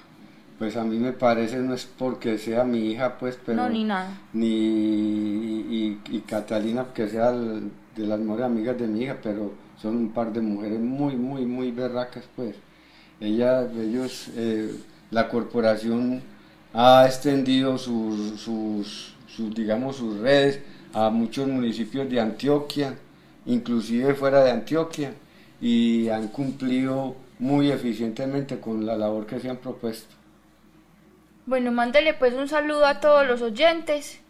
Pues 0.58 0.76
a 0.76 0.84
mí 0.84 0.98
me 0.98 1.12
parece, 1.12 1.58
no 1.58 1.74
es 1.74 1.84
porque 1.84 2.38
sea 2.38 2.64
mi 2.64 2.92
hija, 2.92 3.18
pues, 3.18 3.38
pero... 3.44 3.62
No, 3.62 3.68
ni 3.68 3.84
nada. 3.84 4.08
Ni, 4.32 4.46
y, 4.46 6.00
y 6.10 6.20
Catalina, 6.20 6.86
que 6.94 7.08
sea 7.08 7.32
de 7.32 8.06
las 8.06 8.20
mejores 8.20 8.46
amigas 8.46 8.78
de 8.78 8.86
mi 8.86 9.02
hija, 9.02 9.16
pero 9.22 9.52
son 9.80 9.96
un 9.96 10.12
par 10.12 10.32
de 10.32 10.40
mujeres 10.40 10.80
muy, 10.80 11.16
muy, 11.16 11.44
muy 11.44 11.70
berracas, 11.72 12.24
pues. 12.36 12.54
Ella, 13.20 13.62
ellos, 13.62 14.28
eh, 14.36 14.74
la 15.10 15.28
corporación 15.28 16.22
ha 16.72 17.06
extendido 17.06 17.78
sus, 17.78 18.40
sus, 18.40 19.14
digamos, 19.54 19.96
sus 19.96 20.18
redes 20.18 20.60
a 20.92 21.10
muchos 21.10 21.48
municipios 21.48 22.08
de 22.08 22.20
Antioquia, 22.20 22.94
inclusive 23.46 24.14
fuera 24.14 24.42
de 24.44 24.50
Antioquia, 24.50 25.12
y 25.60 26.08
han 26.08 26.28
cumplido 26.28 27.16
muy 27.38 27.70
eficientemente 27.70 28.60
con 28.60 28.86
la 28.86 28.96
labor 28.96 29.26
que 29.26 29.40
se 29.40 29.50
han 29.50 29.56
propuesto. 29.56 30.14
Bueno, 31.46 31.72
mándele 31.72 32.14
pues 32.14 32.34
un 32.34 32.48
saludo 32.48 32.86
a 32.86 33.00
todos 33.00 33.26
los 33.26 33.42
oyentes 33.42 34.20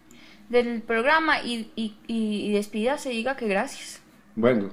del 0.49 0.83
programa 0.83 1.43
y, 1.43 1.71
y, 1.77 1.97
y, 2.07 2.53
despídase, 2.53 3.11
diga 3.11 3.37
que 3.37 3.49
gracias. 3.49 4.01
Bueno, 4.35 4.71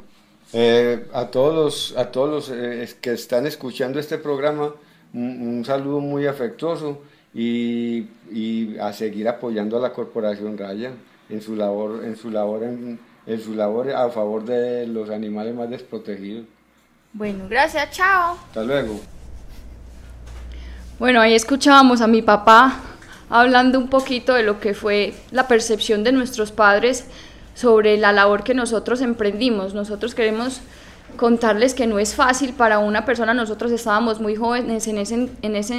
eh, 0.53 1.07
a 1.13 1.27
todos 1.27 1.55
los, 1.55 1.97
a 1.97 2.11
todos 2.11 2.29
los 2.29 2.57
eh, 2.57 2.89
que 2.99 3.13
están 3.13 3.45
escuchando 3.45 3.99
este 3.99 4.17
programa, 4.17 4.73
un, 5.13 5.63
saludo 5.65 5.99
muy 5.99 6.25
afectuoso 6.25 7.01
y, 7.33 8.07
y, 8.31 8.77
a 8.79 8.91
seguir 8.91 9.27
apoyando 9.27 9.77
a 9.77 9.81
la 9.81 9.93
Corporación 9.93 10.57
Raya 10.57 10.91
en 11.29 11.41
su 11.41 11.55
labor, 11.55 12.03
en 12.03 12.15
su 12.15 12.29
labor, 12.31 12.63
en, 12.63 12.99
su 13.41 13.53
labor 13.53 13.91
a 13.91 14.09
favor 14.09 14.43
de 14.43 14.87
los 14.87 15.09
animales 15.09 15.55
más 15.55 15.69
desprotegidos. 15.69 16.45
Bueno, 17.13 17.45
gracias, 17.49 17.91
chao. 17.91 18.37
Hasta 18.47 18.63
luego. 18.63 18.99
Bueno, 21.01 21.19
ahí 21.19 21.33
escuchábamos 21.33 22.01
a 22.01 22.05
mi 22.05 22.21
papá 22.21 22.75
hablando 23.27 23.79
un 23.79 23.87
poquito 23.87 24.35
de 24.35 24.43
lo 24.43 24.59
que 24.59 24.75
fue 24.75 25.15
la 25.31 25.47
percepción 25.47 26.03
de 26.03 26.11
nuestros 26.11 26.51
padres 26.51 27.05
sobre 27.55 27.97
la 27.97 28.11
labor 28.11 28.43
que 28.43 28.53
nosotros 28.53 29.01
emprendimos. 29.01 29.73
Nosotros 29.73 30.13
queremos 30.13 30.61
contarles 31.17 31.73
que 31.73 31.87
no 31.87 31.97
es 31.97 32.13
fácil 32.13 32.53
para 32.53 32.77
una 32.77 33.03
persona, 33.03 33.33
nosotros 33.33 33.71
estábamos 33.71 34.21
muy 34.21 34.35
jóvenes 34.35 34.87
en 34.87 34.99
ese, 34.99 35.27
en 35.41 35.55
ese 35.55 35.75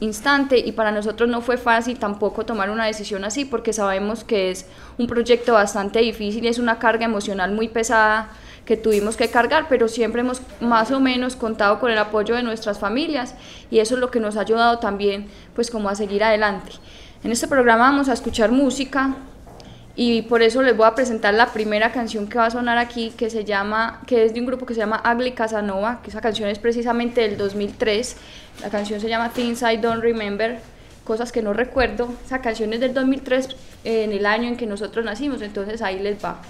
instante 0.00 0.58
y 0.58 0.72
para 0.72 0.92
nosotros 0.92 1.30
no 1.30 1.40
fue 1.40 1.56
fácil 1.56 1.98
tampoco 1.98 2.44
tomar 2.44 2.68
una 2.68 2.84
decisión 2.84 3.24
así 3.24 3.46
porque 3.46 3.72
sabemos 3.72 4.22
que 4.22 4.50
es 4.50 4.66
un 4.98 5.06
proyecto 5.06 5.54
bastante 5.54 6.00
difícil 6.00 6.46
es 6.46 6.58
una 6.58 6.78
carga 6.78 7.06
emocional 7.06 7.52
muy 7.52 7.68
pesada 7.68 8.28
que 8.72 8.78
tuvimos 8.78 9.18
que 9.18 9.28
cargar, 9.28 9.66
pero 9.68 9.86
siempre 9.86 10.22
hemos 10.22 10.40
más 10.60 10.90
o 10.92 10.98
menos 10.98 11.36
contado 11.36 11.78
con 11.78 11.90
el 11.90 11.98
apoyo 11.98 12.34
de 12.34 12.42
nuestras 12.42 12.78
familias 12.78 13.34
y 13.70 13.80
eso 13.80 13.96
es 13.96 14.00
lo 14.00 14.10
que 14.10 14.18
nos 14.18 14.38
ha 14.38 14.40
ayudado 14.40 14.78
también 14.78 15.26
pues 15.54 15.70
como 15.70 15.90
a 15.90 15.94
seguir 15.94 16.24
adelante. 16.24 16.72
En 17.22 17.32
este 17.32 17.48
programa 17.48 17.90
vamos 17.90 18.08
a 18.08 18.14
escuchar 18.14 18.50
música, 18.50 19.14
y 19.94 20.22
por 20.22 20.40
eso 20.40 20.62
les 20.62 20.74
voy 20.74 20.86
a 20.86 20.94
presentar 20.94 21.34
la 21.34 21.52
primera 21.52 21.92
canción 21.92 22.26
que 22.26 22.38
va 22.38 22.46
a 22.46 22.50
sonar 22.50 22.78
aquí 22.78 23.12
que 23.14 23.28
se 23.28 23.44
llama 23.44 24.00
que 24.06 24.24
es 24.24 24.32
de 24.32 24.40
un 24.40 24.46
grupo 24.46 24.64
que 24.64 24.72
se 24.72 24.80
llama 24.80 25.02
Ugly 25.04 25.32
Casanova 25.32 26.00
que 26.02 26.08
esa 26.08 26.22
canción 26.22 26.48
es 26.48 26.58
precisamente 26.58 27.20
del 27.20 27.36
2003 27.36 28.16
la 28.62 28.70
canción 28.70 29.00
se 29.00 29.10
llama 29.10 29.34
Things 29.34 29.60
I 29.60 29.76
Don't 29.76 30.02
Remember 30.02 30.60
cosas 31.04 31.30
que 31.30 31.42
no 31.42 31.52
recuerdo. 31.52 32.08
Esa 32.24 32.40
canción 32.40 32.72
es 32.72 32.80
del 32.80 32.94
2003 32.94 33.48
en 33.84 34.12
el 34.12 34.24
año 34.24 34.48
en 34.48 34.56
que 34.56 34.64
nosotros 34.64 35.04
nacimos 35.04 35.42
entonces 35.42 35.82
ahí 35.82 35.98
les 35.98 36.24
va 36.24 36.40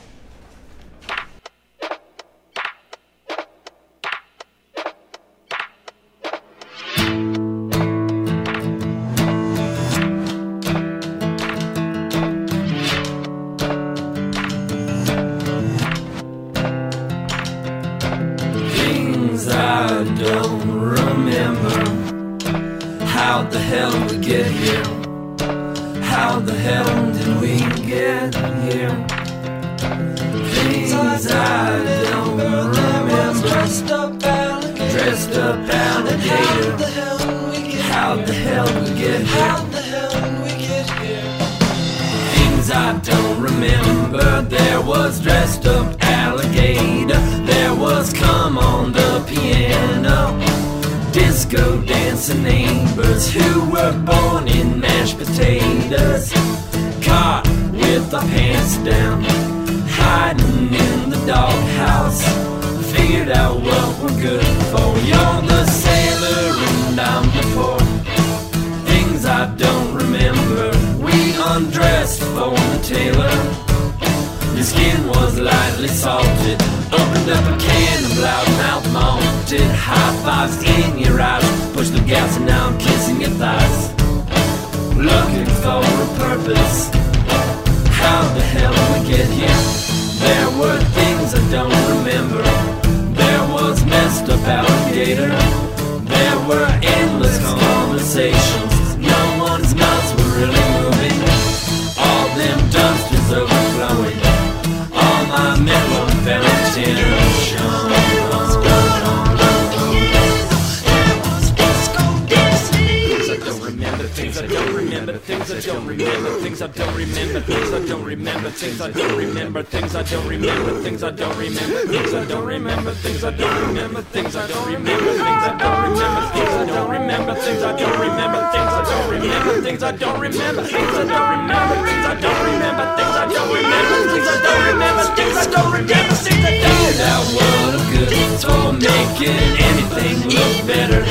things 118.62 118.80
I 118.80 118.92
don't 118.92 119.18
remember, 119.18 119.62
things 119.64 119.96
I 119.96 120.04
don't 120.04 120.28
remember, 120.28 120.80
things 120.82 121.02
I 121.02 121.10
don't 121.10 121.36
remember, 121.36 121.82
things 121.82 122.14
I 122.14 122.24
don't 122.24 122.46
remember, 122.46 122.92
things 122.94 123.24
I 123.24 123.36
don't 123.36 123.66
remember, 123.66 124.02
things 124.02 124.36
I 124.36 124.46
don't 124.46 124.70
remember, 124.70 125.02
things 125.02 125.42
I 125.42 125.58
don't 125.58 126.92
remember, 126.94 127.34
things 127.42 127.62
I 127.64 127.74
don't 127.74 127.98
remember, 127.98 128.40
things 128.54 128.70
I 128.70 128.86
don't 128.86 129.10
remember, 129.10 129.62
things 129.66 129.82
I 129.82 129.90
don't 129.90 130.20
remember, 130.20 130.62
things 130.62 130.78
I 130.78 130.94
don't 130.94 130.94
remember, 130.94 130.94
things 130.94 130.94
I 130.94 131.02
don't 131.02 131.30
remember, 131.34 131.74
things 131.74 132.06
I 132.06 132.20
don't 132.22 132.38
remember, 132.46 132.86
things 132.94 133.16
I 133.18 133.26
don't 133.26 133.50
remember, 133.50 134.06
things 134.06 134.28
I 134.30 134.38
don't 134.46 134.62
remember, 134.62 135.04
things 135.18 135.36
I 135.36 135.50
don't 135.50 135.72
remember, 135.72 136.14
things 136.22 136.44
I 136.44 136.54
don't 136.62 137.02
That 137.02 137.20
world 137.34 137.74
of 137.74 137.84
good 137.90 138.14
for 138.46 138.70
making 138.78 139.42
anything 139.58 140.16
look 140.30 140.54
better. 140.70 141.02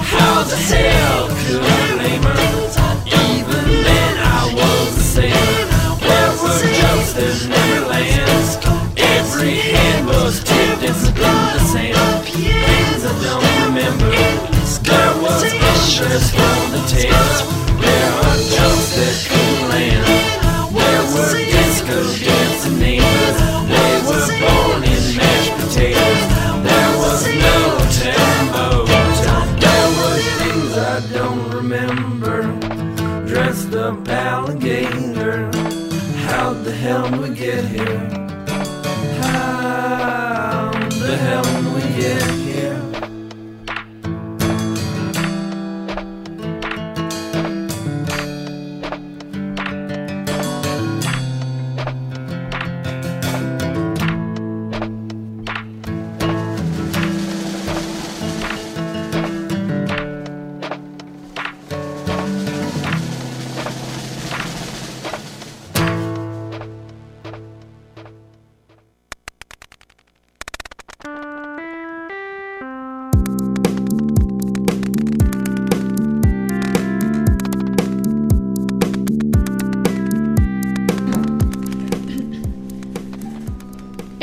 How 0.00 0.44
the 0.44 0.56
hell 0.56 1.28
could 1.28 1.75
precious 15.96 16.30
the 16.30 16.84
tips. 16.86 17.75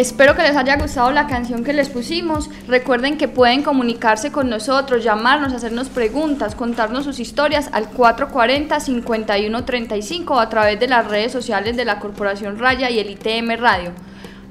Espero 0.03 0.35
que 0.35 0.43
les 0.43 0.57
haya 0.57 0.75
gustado 0.75 1.11
la 1.11 1.27
canción 1.27 1.63
que 1.63 1.71
les 1.71 1.87
pusimos. 1.87 2.49
Recuerden 2.67 3.17
que 3.17 3.29
pueden 3.29 3.63
comunicarse 3.63 4.33
con 4.33 4.49
nosotros, 4.49 5.01
llamarnos, 5.01 5.53
hacernos 5.53 5.87
preguntas, 5.87 6.55
contarnos 6.55 7.05
sus 7.05 7.21
historias 7.21 7.69
al 7.71 7.89
440-5135 7.89 10.31
o 10.31 10.41
a 10.41 10.49
través 10.49 10.77
de 10.77 10.89
las 10.89 11.07
redes 11.07 11.31
sociales 11.31 11.77
de 11.77 11.85
la 11.85 11.99
Corporación 11.99 12.59
Raya 12.59 12.89
y 12.89 12.99
el 12.99 13.11
ITM 13.11 13.55
Radio. 13.57 13.93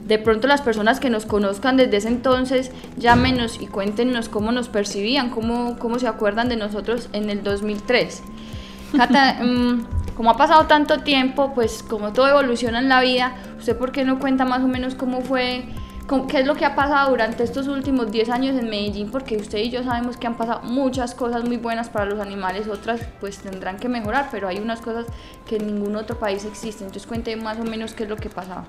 De 0.06 0.18
pronto 0.18 0.48
las 0.48 0.62
personas 0.62 1.00
que 1.00 1.10
nos 1.10 1.26
conozcan 1.26 1.76
desde 1.76 1.98
ese 1.98 2.08
entonces, 2.08 2.70
llámenos 2.96 3.60
y 3.60 3.66
cuéntenos 3.66 4.30
cómo 4.30 4.52
nos 4.52 4.70
percibían, 4.70 5.28
cómo, 5.28 5.78
cómo 5.78 5.98
se 5.98 6.08
acuerdan 6.08 6.48
de 6.48 6.56
nosotros 6.56 7.10
en 7.12 7.28
el 7.28 7.42
2003. 7.42 8.22
Cata, 8.96 9.34
mm, 9.42 10.01
como 10.22 10.30
ha 10.30 10.36
pasado 10.36 10.66
tanto 10.68 11.00
tiempo, 11.00 11.52
pues 11.52 11.82
como 11.82 12.12
todo 12.12 12.28
evoluciona 12.28 12.78
en 12.78 12.88
la 12.88 13.00
vida, 13.00 13.34
¿usted 13.58 13.76
por 13.76 13.90
qué 13.90 14.04
no 14.04 14.20
cuenta 14.20 14.44
más 14.44 14.62
o 14.62 14.68
menos 14.68 14.94
cómo 14.94 15.20
fue, 15.20 15.64
cómo- 16.06 16.28
qué 16.28 16.38
es 16.38 16.46
lo 16.46 16.54
que 16.54 16.64
ha 16.64 16.76
pasado 16.76 17.10
durante 17.10 17.42
estos 17.42 17.66
últimos 17.66 18.12
10 18.12 18.28
años 18.28 18.56
en 18.56 18.70
Medellín? 18.70 19.10
Porque 19.10 19.36
usted 19.36 19.58
y 19.58 19.70
yo 19.70 19.82
sabemos 19.82 20.16
que 20.16 20.28
han 20.28 20.36
pasado 20.36 20.60
muchas 20.62 21.16
cosas 21.16 21.42
muy 21.42 21.56
buenas 21.56 21.88
para 21.88 22.04
los 22.04 22.20
animales, 22.20 22.68
otras 22.68 23.00
pues 23.18 23.38
tendrán 23.38 23.78
que 23.80 23.88
mejorar, 23.88 24.28
pero 24.30 24.46
hay 24.46 24.58
unas 24.58 24.80
cosas 24.80 25.06
que 25.44 25.56
en 25.56 25.66
ningún 25.66 25.96
otro 25.96 26.16
país 26.20 26.44
existen. 26.44 26.86
Entonces 26.86 27.08
cuente 27.08 27.34
más 27.34 27.58
o 27.58 27.64
menos 27.64 27.92
qué 27.92 28.04
es 28.04 28.08
lo 28.08 28.14
que 28.14 28.28
pasaba. 28.28 28.64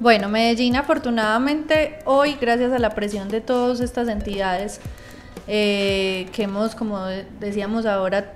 Bueno, 0.00 0.28
Medellín 0.28 0.76
afortunadamente 0.76 2.00
hoy, 2.04 2.36
gracias 2.38 2.74
a 2.74 2.78
la 2.78 2.90
presión 2.90 3.30
de 3.30 3.40
todas 3.40 3.80
estas 3.80 4.06
entidades 4.08 4.82
eh, 5.46 6.28
que 6.34 6.42
hemos, 6.42 6.74
como 6.74 7.06
decíamos 7.40 7.86
ahora, 7.86 8.34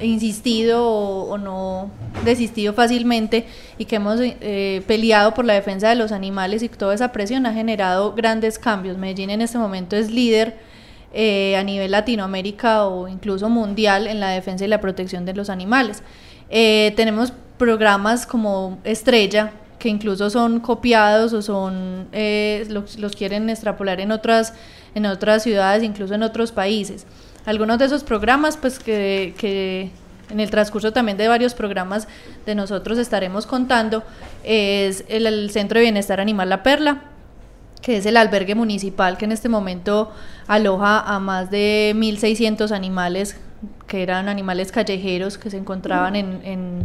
insistido 0.00 0.86
o, 0.86 1.38
no 1.38 1.90
desistido 2.24 2.72
fácilmente 2.72 3.46
y 3.78 3.84
que 3.84 3.96
hemos 3.96 4.20
eh, 4.20 4.82
peleado 4.86 5.34
por 5.34 5.44
la 5.44 5.54
defensa 5.54 5.88
de 5.88 5.94
los 5.94 6.12
animales 6.12 6.62
y 6.62 6.68
toda 6.68 6.94
esa 6.94 7.12
presión 7.12 7.46
ha 7.46 7.52
generado 7.52 8.14
grandes 8.14 8.58
cambios. 8.58 8.96
Medellín 8.98 9.30
en 9.30 9.40
este 9.40 9.58
momento 9.58 9.96
es 9.96 10.10
líder 10.10 10.56
eh, 11.16 11.56
a 11.56 11.62
nivel 11.62 11.92
Latinoamérica 11.92 12.86
o 12.86 13.06
incluso 13.06 13.48
mundial 13.48 14.08
en 14.08 14.18
la 14.18 14.30
defensa 14.30 14.64
y 14.64 14.68
la 14.68 14.80
protección 14.80 15.24
de 15.24 15.32
los 15.32 15.48
animales. 15.48 16.02
Eh, 16.50 16.92
tenemos 16.96 17.32
programas 17.56 18.26
como 18.26 18.78
Estrella, 18.82 19.52
que 19.78 19.88
incluso 19.88 20.28
son 20.28 20.58
copiados 20.58 21.32
o 21.32 21.40
son 21.40 22.08
eh, 22.10 22.66
los, 22.68 22.98
los 22.98 23.14
quieren 23.14 23.48
extrapolar 23.48 24.00
en 24.00 24.10
otras, 24.10 24.54
en 24.96 25.06
otras 25.06 25.44
ciudades, 25.44 25.84
incluso 25.84 26.14
en 26.14 26.24
otros 26.24 26.50
países. 26.50 27.06
Algunos 27.46 27.78
de 27.78 27.84
esos 27.84 28.04
programas, 28.04 28.56
pues 28.56 28.78
que, 28.78 29.90
en 30.30 30.40
el 30.40 30.50
transcurso 30.50 30.92
también 30.92 31.18
de 31.18 31.28
varios 31.28 31.54
programas 31.54 32.08
de 32.46 32.54
nosotros 32.54 32.98
estaremos 32.98 33.46
contando, 33.46 34.02
es 34.42 35.04
el, 35.08 35.50
Centro 35.50 35.78
de 35.78 35.84
Bienestar 35.84 36.20
Animal 36.20 36.48
La 36.48 36.62
Perla, 36.62 37.02
que 37.82 37.98
es 37.98 38.06
el 38.06 38.16
albergue 38.16 38.54
municipal 38.54 39.18
que 39.18 39.26
en 39.26 39.32
este 39.32 39.50
momento 39.50 40.10
aloja 40.46 41.00
a 41.00 41.18
más 41.18 41.50
de 41.50 41.92
1.600 41.94 42.70
animales, 42.70 43.36
que 43.86 44.02
eran 44.02 44.30
animales 44.30 44.72
callejeros 44.72 45.36
que 45.36 45.50
se 45.50 45.58
encontraban 45.58 46.16
en, 46.16 46.40
en, 46.44 46.84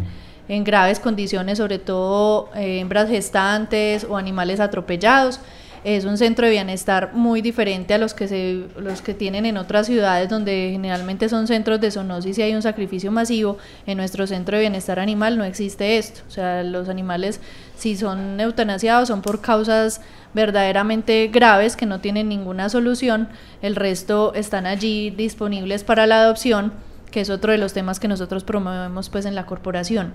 en 0.49 0.63
graves 0.65 0.99
condiciones, 0.99 1.59
sobre 1.59 1.79
todo 1.79 2.49
eh, 2.55 2.79
hembras 2.79 3.07
gestantes 3.07 4.03
o 4.03 4.17
animales 4.17 4.59
atropellados. 4.59 5.39
Es 5.83 6.05
un 6.05 6.17
centro 6.17 6.45
de 6.45 6.51
bienestar 6.51 7.11
muy 7.13 7.41
diferente 7.41 7.93
a 7.93 7.97
los 7.97 8.13
que, 8.13 8.27
se, 8.27 8.65
los 8.77 9.01
que 9.01 9.13
tienen 9.13 9.45
en 9.45 9.57
otras 9.57 9.87
ciudades 9.87 10.29
donde 10.29 10.69
generalmente 10.71 11.29
son 11.29 11.47
centros 11.47 11.79
de 11.79 11.91
zoonosis 11.91 12.37
y 12.37 12.41
hay 12.41 12.53
un 12.53 12.61
sacrificio 12.61 13.11
masivo. 13.11 13.57
En 13.85 13.97
nuestro 13.97 14.27
centro 14.27 14.57
de 14.57 14.61
bienestar 14.61 14.99
animal 14.99 15.37
no 15.37 15.43
existe 15.43 15.97
esto. 15.97 16.21
O 16.27 16.31
sea, 16.31 16.63
los 16.63 16.89
animales 16.89 17.39
si 17.77 17.95
son 17.95 18.39
eutanasiados 18.41 19.07
son 19.07 19.21
por 19.21 19.39
causas 19.39 20.01
verdaderamente 20.33 21.29
graves 21.31 21.77
que 21.77 21.85
no 21.85 22.01
tienen 22.01 22.27
ninguna 22.27 22.67
solución. 22.67 23.29
El 23.61 23.75
resto 23.75 24.33
están 24.35 24.65
allí 24.65 25.11
disponibles 25.11 25.85
para 25.85 26.05
la 26.05 26.21
adopción, 26.21 26.73
que 27.09 27.21
es 27.21 27.29
otro 27.29 27.53
de 27.53 27.57
los 27.57 27.71
temas 27.71 27.99
que 27.99 28.09
nosotros 28.09 28.43
promovemos 28.43 29.09
pues 29.09 29.25
en 29.25 29.33
la 29.33 29.45
corporación. 29.45 30.13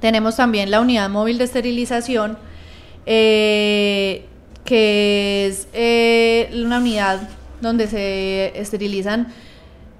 Tenemos 0.00 0.36
también 0.36 0.70
la 0.70 0.80
unidad 0.80 1.10
móvil 1.10 1.36
de 1.36 1.44
esterilización. 1.44 2.38
Eh, 3.04 4.26
que 4.64 5.46
es 5.46 5.66
eh, 5.72 6.50
una 6.54 6.78
unidad 6.78 7.20
donde 7.60 7.86
se 7.88 8.58
esterilizan 8.58 9.28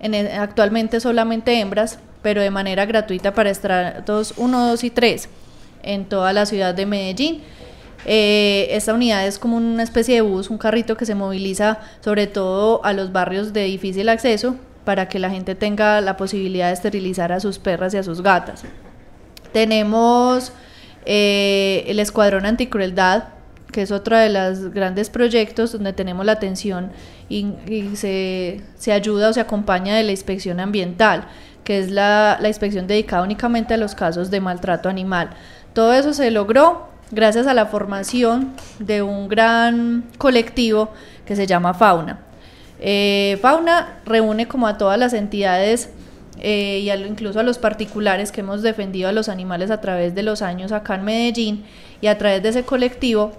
el- 0.01 0.29
actualmente 0.29 1.01
solamente 1.01 1.59
hembras, 1.61 1.99
pero 2.23 2.41
de 2.43 2.51
manera 2.51 2.85
gratuita 2.87 3.35
para 3.35 3.51
estratos 3.51 4.35
1, 4.37 4.69
2 4.69 4.85
y 4.85 4.91
3 4.91 5.29
en 5.83 6.05
toda 6.05 6.33
la 6.33 6.47
ciudad 6.47 6.75
de 6.75 6.87
Medellín. 6.87 7.43
Eh, 8.07 8.69
esta 8.71 8.95
unidad 8.95 9.27
es 9.27 9.39
como 9.39 9.57
una 9.59 9.83
especie 9.83 10.15
de 10.15 10.21
bus, 10.23 10.49
un 10.49 10.57
carrito 10.57 10.97
que 10.97 11.05
se 11.05 11.15
moviliza 11.15 11.79
sobre 12.03 12.27
todo 12.27 12.83
a 12.85 12.93
los 12.95 13.13
barrios 13.13 13.53
de 13.53 13.65
difícil 13.65 14.09
acceso 14.09 14.57
para 14.85 15.09
que 15.09 15.19
la 15.19 15.29
gente 15.29 15.55
tenga 15.55 16.01
la 16.01 16.17
posibilidad 16.17 16.69
de 16.69 16.73
esterilizar 16.75 17.31
a 17.33 17.41
sus 17.41 17.59
perras 17.59 17.93
y 17.93 17.99
a 17.99 18.03
sus 18.03 18.23
gatas. 18.23 18.63
Tenemos 19.53 20.53
eh, 21.05 21.85
el 21.89 21.99
Escuadrón 21.99 22.47
Anticrueldad, 22.47 23.25
que 23.73 23.83
es 23.83 23.91
otro 23.91 24.17
de 24.17 24.29
los 24.29 24.73
grandes 24.73 25.11
proyectos 25.11 25.73
donde 25.73 25.93
tenemos 25.93 26.27
la 26.27 26.33
atención 26.33 26.91
y, 27.29 27.47
se, 27.95 28.63
ayuda 28.93 29.29
o 29.29 29.33
se 29.33 29.41
acompaña 29.41 29.97
de 29.97 30.03
la 30.03 30.11
inspección 30.11 30.61
ambiental, 30.61 31.29
que 31.65 31.79
es 31.79 31.91
la, 31.91 32.39
la 32.41 32.49
inspección 32.49 32.87
dedicada 32.87 33.23
únicamente 33.23 33.75
a 33.75 33.77
los 33.77 33.95
casos 33.95 34.31
de 34.31 34.41
maltrato 34.41 34.89
animal. 34.89 35.31
Todo 35.73 35.95
eso 35.95 36.13
se 36.13 36.31
logró 36.31 36.89
gracias 37.11 37.47
a 37.47 37.55
la 37.55 37.67
formación 37.67 38.53
de 38.79 39.03
un 39.03 39.29
gran 39.29 40.05
colectivo 40.19 40.91
que 41.25 41.37
se 41.37 41.47
llama 41.47 41.75
Fauna. 41.75 42.21
Eh, 42.81 43.39
Fauna 43.43 44.01
reúne 44.07 44.49
como 44.49 44.67
a 44.67 44.79
todas 44.79 44.99
las 44.99 45.13
entidades 45.13 45.91
eh, 46.39 46.79
y 46.83 46.91
incluso 46.91 47.39
a 47.39 47.43
los 47.43 47.59
particulares 47.59 48.33
que 48.33 48.41
hemos 48.41 48.63
defendido 48.63 49.09
a 49.09 49.13
los 49.13 49.29
animales 49.29 49.71
a 49.71 49.81
través 49.81 50.15
de 50.15 50.23
los 50.23 50.41
años 50.41 50.73
acá 50.73 50.95
en 50.95 51.05
Medellín 51.05 51.65
y 52.01 52.07
a 52.07 52.17
través 52.17 52.43
de 52.43 52.49
ese 52.49 52.63
colectivo 52.63 53.33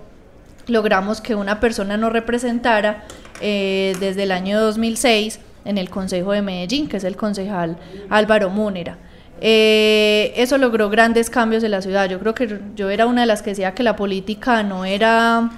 logramos 0.72 1.22
que 1.22 1.36
una 1.36 1.60
persona 1.60 1.98
nos 1.98 2.12
representara 2.12 3.04
eh, 3.42 3.96
desde 4.00 4.24
el 4.24 4.32
año 4.32 4.60
2006 4.60 5.40
en 5.66 5.78
el 5.78 5.90
Consejo 5.90 6.32
de 6.32 6.42
Medellín, 6.42 6.88
que 6.88 6.98
es 6.98 7.04
el 7.04 7.16
concejal 7.16 7.78
Álvaro 8.10 8.50
Múnera. 8.50 8.98
eso 9.40 10.58
logró 10.58 10.90
grandes 10.90 11.30
cambios 11.30 11.64
en 11.64 11.72
la 11.72 11.82
ciudad. 11.82 12.10
Yo 12.10 12.20
creo 12.20 12.34
que 12.34 12.60
yo 12.76 12.90
era 12.90 13.06
una 13.06 13.22
de 13.22 13.28
las 13.28 13.42
que 13.42 13.52
decía 13.52 13.74
que 13.74 13.84
la 13.84 13.96
política 13.96 14.64
no 14.64 14.86
era 14.86 15.52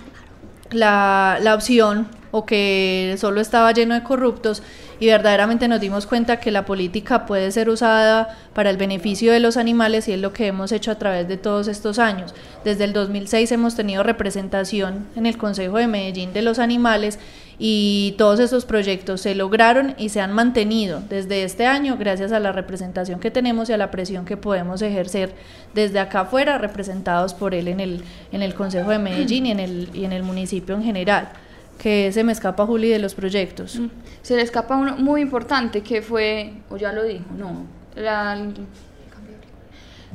la, 0.72 1.38
la 1.42 1.56
opción 1.56 2.08
o 2.32 2.46
que 2.46 3.16
solo 3.18 3.40
estaba 3.40 3.72
lleno 3.72 3.94
de 3.94 4.04
corruptos 4.04 4.64
y 5.04 5.08
verdaderamente 5.08 5.68
nos 5.68 5.82
dimos 5.82 6.08
cuenta 6.08 6.40
que 6.40 6.50
la 6.50 6.64
política 6.64 7.26
puede 7.26 7.52
ser 7.52 7.68
usada 7.68 8.38
para 8.54 8.70
el 8.70 8.78
beneficio 8.78 9.34
de 9.34 9.42
los 9.42 9.58
animales 9.58 10.08
y 10.08 10.14
es 10.14 10.20
lo 10.22 10.32
que 10.32 10.48
hemos 10.48 10.72
hecho 10.72 10.92
a 10.92 10.96
través 10.96 11.28
de 11.28 11.36
todos 11.36 11.68
estos 11.68 12.00
años. 12.00 12.34
Desde 12.64 12.86
el 12.86 12.94
2006 12.94 13.52
hemos 13.52 13.76
tenido 13.76 14.02
representación 14.02 15.06
en 15.18 15.26
el 15.26 15.38
Consejo 15.38 15.76
de 15.76 15.88
Medellín 15.88 16.32
de 16.32 16.42
los 16.42 16.58
animales 16.58 17.20
y 17.60 18.16
todos 18.18 18.40
esos 18.40 18.64
proyectos 18.64 19.20
se 19.20 19.36
lograron 19.36 19.94
y 19.98 20.08
se 20.08 20.22
han 20.22 20.32
mantenido 20.32 21.04
desde 21.10 21.44
este 21.44 21.66
año 21.66 21.98
gracias 22.00 22.32
a 22.32 22.40
la 22.40 22.54
representación 22.54 23.20
que 23.20 23.30
tenemos 23.30 23.70
y 23.70 23.74
a 23.74 23.78
la 23.78 23.92
presión 23.92 24.24
que 24.24 24.38
podemos 24.38 24.82
ejercer 24.82 25.34
desde 25.74 26.00
acá 26.00 26.22
afuera 26.22 26.58
representados 26.60 27.34
por 27.34 27.54
él 27.54 27.68
en 27.68 27.82
el, 27.82 28.06
en 28.32 28.42
el 28.42 28.54
Consejo 28.54 28.92
de 28.92 29.00
Medellín 29.00 29.48
y 29.48 29.52
en 29.52 29.60
el, 29.60 29.90
y 29.94 30.06
en 30.06 30.14
el 30.14 30.24
municipio 30.24 30.76
en 30.76 30.84
general 30.84 31.28
que 31.78 32.12
se 32.12 32.24
me 32.24 32.32
escapa 32.32 32.66
Juli 32.66 32.90
de 32.90 33.00
los 33.00 33.16
proyectos. 33.16 33.78
Mm. 33.78 33.88
Se 34.22 34.36
le 34.36 34.42
escapa 34.42 34.78
uno 34.78 34.96
muy 34.98 35.22
importante 35.22 35.82
que 35.82 36.02
fue, 36.02 36.54
o 36.70 36.78
ya 36.78 36.92
lo 36.94 37.04
dijo, 37.04 37.26
no, 37.38 37.66
la, 37.96 38.38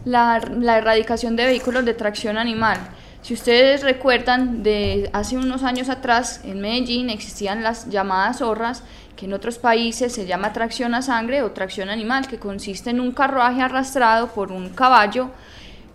la, 0.05 0.79
erradicación 0.79 1.37
de 1.37 1.47
vehículos 1.47 1.85
de 1.85 1.95
tracción 1.95 2.39
animal. 2.39 2.79
Si 3.23 3.35
ustedes 3.35 3.83
recuerdan, 3.83 4.63
de 4.63 5.11
hace 5.13 5.37
unos 5.37 5.63
años 5.63 5.89
atrás 5.89 6.41
en 6.45 6.61
Medellín 6.61 7.11
existían 7.11 7.63
las 7.63 7.89
llamadas 7.91 8.39
zorras, 8.39 8.83
que 9.17 9.27
en 9.27 9.33
otros 9.33 9.59
países 9.59 10.13
se 10.13 10.27
llama 10.27 10.53
tracción 10.53 10.95
a 10.95 11.03
sangre 11.03 11.43
o 11.43 11.51
tracción 11.51 11.91
animal, 11.91 12.29
que 12.29 12.39
consiste 12.39 12.91
en 12.91 13.01
un 13.01 13.13
carruaje 13.13 13.61
arrastrado 13.61 14.29
por 14.29 14.53
un 14.53 14.71
caballo 14.71 15.31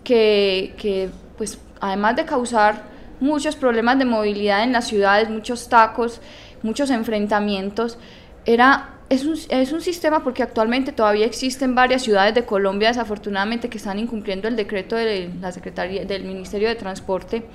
que, 0.04 0.76
que 0.78 1.10
pues, 1.38 1.58
además 1.80 2.18
de 2.18 2.26
causar 2.26 2.93
muchos 3.24 3.56
problemas 3.56 3.98
de 3.98 4.06
movilidad 4.06 4.64
en 4.64 4.74
las 4.74 4.86
ciudades, 4.86 5.30
muchos 5.30 5.70
tacos, 5.70 6.20
muchos 6.62 6.90
enfrentamientos. 6.90 7.98
Era, 8.46 9.00
es, 9.10 9.24
un, 9.26 9.38
es 9.48 9.72
un 9.72 9.80
sistema 9.80 10.24
porque 10.26 10.44
actualmente 10.44 10.92
todavía 10.92 11.26
existen 11.26 11.74
varias 11.74 12.02
ciudades 12.02 12.36
de 12.36 12.44
Colombia, 12.44 12.90
desafortunadamente, 12.90 13.70
que 13.70 13.78
están 13.78 13.98
incumpliendo 13.98 14.50
el 14.50 14.58
decreto 14.58 14.98
de 14.98 15.30
la 15.40 15.54
Secretaría 15.54 16.04
del 16.04 16.26
Ministerio 16.26 16.68
de 16.68 16.76
Transporte 16.76 17.46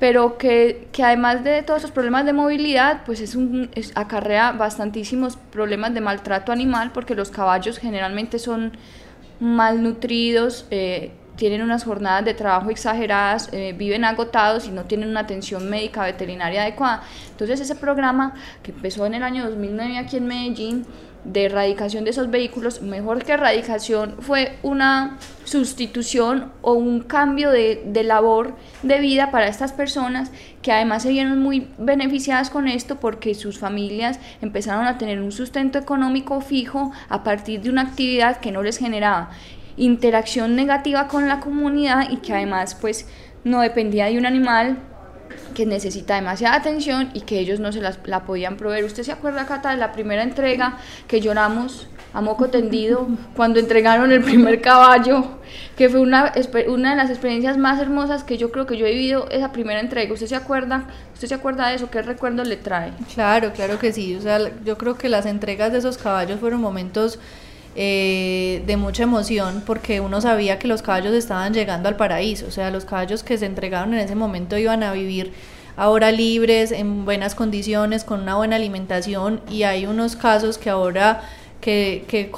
pero 0.00 0.36
que, 0.38 0.88
que, 0.90 1.04
además 1.04 1.44
de 1.44 1.62
todos 1.62 1.78
esos 1.78 1.92
problemas 1.92 2.26
de 2.26 2.32
movilidad, 2.32 3.04
pues 3.06 3.20
es 3.20 3.36
un, 3.36 3.70
acarrea 3.94 4.50
bastantísimos 4.50 5.36
problemas 5.52 5.94
de 5.94 6.00
maltrato 6.00 6.50
animal, 6.50 6.90
porque 6.92 7.14
los 7.14 7.30
caballos 7.30 7.78
generalmente 7.78 8.40
son 8.40 8.72
malnutridos, 9.38 10.66
eh, 10.70 11.12
tienen 11.36 11.62
unas 11.62 11.84
jornadas 11.84 12.24
de 12.24 12.34
trabajo 12.34 12.70
exageradas, 12.70 13.48
eh, 13.52 13.74
viven 13.76 14.04
agotados 14.04 14.66
y 14.66 14.70
no 14.70 14.84
tienen 14.84 15.08
una 15.08 15.20
atención 15.20 15.68
médica 15.68 16.04
veterinaria 16.04 16.62
adecuada. 16.62 17.02
Entonces 17.30 17.60
ese 17.60 17.74
programa 17.74 18.34
que 18.62 18.70
empezó 18.70 19.06
en 19.06 19.14
el 19.14 19.22
año 19.22 19.44
2009 19.44 19.98
aquí 19.98 20.16
en 20.16 20.26
Medellín 20.26 20.86
de 21.24 21.46
erradicación 21.46 22.04
de 22.04 22.10
esos 22.10 22.30
vehículos, 22.30 22.82
mejor 22.82 23.24
que 23.24 23.32
erradicación, 23.32 24.16
fue 24.20 24.58
una 24.62 25.16
sustitución 25.44 26.52
o 26.60 26.74
un 26.74 27.00
cambio 27.00 27.50
de, 27.50 27.82
de, 27.86 28.04
labor 28.04 28.54
de 28.82 29.00
vida 29.00 29.30
para 29.30 29.48
estas 29.48 29.72
personas 29.72 30.30
que 30.60 30.70
además 30.70 31.02
se 31.02 31.10
vieron 31.10 31.40
muy 31.40 31.68
beneficiadas 31.78 32.50
con 32.50 32.68
esto 32.68 32.96
porque 32.96 33.34
sus 33.34 33.58
familias 33.58 34.20
empezaron 34.42 34.86
a 34.86 34.98
tener 34.98 35.20
un 35.20 35.32
sustento 35.32 35.78
económico 35.78 36.42
fijo 36.42 36.92
a 37.08 37.24
partir 37.24 37.62
de 37.62 37.70
una 37.70 37.82
actividad 37.82 38.38
que 38.38 38.52
no 38.52 38.62
les 38.62 38.76
generaba 38.76 39.30
interacción 39.76 40.56
negativa 40.56 41.08
con 41.08 41.28
la 41.28 41.40
comunidad 41.40 42.10
y 42.10 42.18
que 42.18 42.32
además 42.32 42.76
pues 42.80 43.06
no 43.44 43.60
dependía 43.60 44.06
de 44.06 44.18
un 44.18 44.26
animal 44.26 44.78
que 45.54 45.66
necesita 45.66 46.16
demasiada 46.16 46.56
atención 46.56 47.10
y 47.14 47.22
que 47.22 47.38
ellos 47.38 47.60
no 47.60 47.72
se 47.72 47.80
las, 47.80 47.98
la 48.04 48.24
podían 48.24 48.56
proveer. 48.56 48.84
¿Usted 48.84 49.02
se 49.02 49.12
acuerda, 49.12 49.46
Cata, 49.46 49.70
de 49.70 49.76
la 49.76 49.92
primera 49.92 50.22
entrega 50.22 50.78
que 51.08 51.20
lloramos 51.20 51.88
a 52.12 52.20
moco 52.20 52.48
tendido 52.48 53.08
cuando 53.34 53.58
entregaron 53.60 54.12
el 54.12 54.22
primer 54.22 54.60
caballo? 54.60 55.38
Que 55.76 55.88
fue 55.88 56.00
una, 56.00 56.32
una 56.68 56.90
de 56.90 56.96
las 56.96 57.10
experiencias 57.10 57.56
más 57.56 57.80
hermosas 57.80 58.24
que 58.24 58.36
yo 58.36 58.50
creo 58.50 58.66
que 58.66 58.76
yo 58.76 58.86
he 58.86 58.92
vivido 58.92 59.28
esa 59.30 59.52
primera 59.52 59.80
entrega. 59.80 60.12
¿Usted 60.12 60.26
se 60.26 60.36
acuerda? 60.36 60.84
¿Usted 61.12 61.28
se 61.28 61.34
acuerda 61.34 61.68
de 61.68 61.76
eso? 61.76 61.90
¿Qué 61.90 62.02
recuerdo 62.02 62.44
le 62.44 62.56
trae? 62.56 62.92
Claro, 63.14 63.52
claro 63.52 63.78
que 63.78 63.92
sí. 63.92 64.14
O 64.16 64.20
sea, 64.20 64.38
yo 64.64 64.76
creo 64.76 64.96
que 64.96 65.08
las 65.08 65.26
entregas 65.26 65.72
de 65.72 65.78
esos 65.78 65.98
caballos 65.98 66.40
fueron 66.40 66.60
momentos 66.60 67.18
eh, 67.76 68.62
de 68.66 68.76
mucha 68.76 69.02
emoción 69.02 69.62
porque 69.66 70.00
uno 70.00 70.20
sabía 70.20 70.58
que 70.58 70.68
los 70.68 70.82
caballos 70.82 71.14
estaban 71.14 71.52
llegando 71.54 71.88
al 71.88 71.96
paraíso, 71.96 72.46
o 72.46 72.50
sea, 72.50 72.70
los 72.70 72.84
caballos 72.84 73.22
que 73.22 73.36
se 73.36 73.46
entregaron 73.46 73.94
en 73.94 74.00
ese 74.00 74.14
momento 74.14 74.56
iban 74.56 74.82
a 74.82 74.92
vivir 74.92 75.32
ahora 75.76 76.12
libres, 76.12 76.72
en 76.72 77.04
buenas 77.04 77.34
condiciones, 77.34 78.04
con 78.04 78.22
una 78.22 78.36
buena 78.36 78.56
alimentación. 78.56 79.40
Y 79.50 79.64
hay 79.64 79.86
unos 79.86 80.16
casos 80.16 80.58
que 80.58 80.70
ahora 80.70 81.22
que, 81.60 82.04
que 82.08 82.30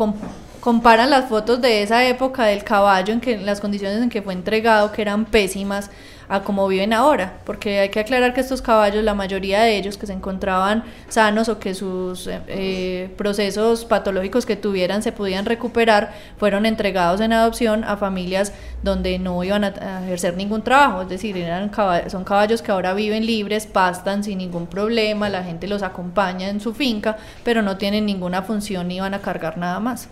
comparan 0.60 1.10
las 1.10 1.28
fotos 1.28 1.60
de 1.60 1.82
esa 1.82 2.06
época 2.06 2.44
del 2.44 2.64
caballo 2.64 3.12
en 3.12 3.20
que 3.20 3.36
las 3.38 3.60
condiciones 3.60 4.02
en 4.02 4.08
que 4.08 4.22
fue 4.22 4.32
entregado 4.32 4.92
que 4.92 5.02
eran 5.02 5.24
pésimas 5.24 5.90
a 6.28 6.42
cómo 6.42 6.66
viven 6.68 6.92
ahora, 6.92 7.38
porque 7.44 7.80
hay 7.80 7.88
que 7.90 8.00
aclarar 8.00 8.34
que 8.34 8.40
estos 8.40 8.62
caballos, 8.62 9.04
la 9.04 9.14
mayoría 9.14 9.62
de 9.62 9.76
ellos 9.76 9.96
que 9.96 10.06
se 10.06 10.12
encontraban 10.12 10.84
sanos 11.08 11.48
o 11.48 11.58
que 11.58 11.74
sus 11.74 12.26
eh, 12.26 12.40
eh, 12.48 13.14
procesos 13.16 13.84
patológicos 13.84 14.46
que 14.46 14.56
tuvieran 14.56 15.02
se 15.02 15.12
podían 15.12 15.44
recuperar, 15.46 16.12
fueron 16.38 16.66
entregados 16.66 17.20
en 17.20 17.32
adopción 17.32 17.84
a 17.84 17.96
familias 17.96 18.52
donde 18.82 19.18
no 19.18 19.42
iban 19.44 19.64
a, 19.64 20.04
ejercer 20.04 20.36
ningún 20.36 20.62
trabajo, 20.62 21.02
es 21.02 21.08
decir, 21.08 21.36
eran 21.36 21.70
son 22.08 22.24
caballos 22.24 22.62
que 22.62 22.72
ahora 22.72 22.94
viven 22.94 23.26
libres, 23.26 23.66
pastan 23.66 24.24
sin 24.24 24.38
ningún 24.38 24.66
problema, 24.66 25.28
la 25.28 25.44
gente 25.44 25.66
los 25.66 25.82
acompaña 25.82 26.48
en 26.48 26.60
su 26.60 26.74
finca, 26.74 27.16
pero 27.44 27.62
no 27.62 27.76
tienen 27.76 28.06
ninguna 28.06 28.42
función 28.42 28.88
ni 28.88 29.00
van 29.00 29.14
a 29.14 29.20
cargar 29.20 29.58
nada 29.58 29.80
más. 29.80 30.08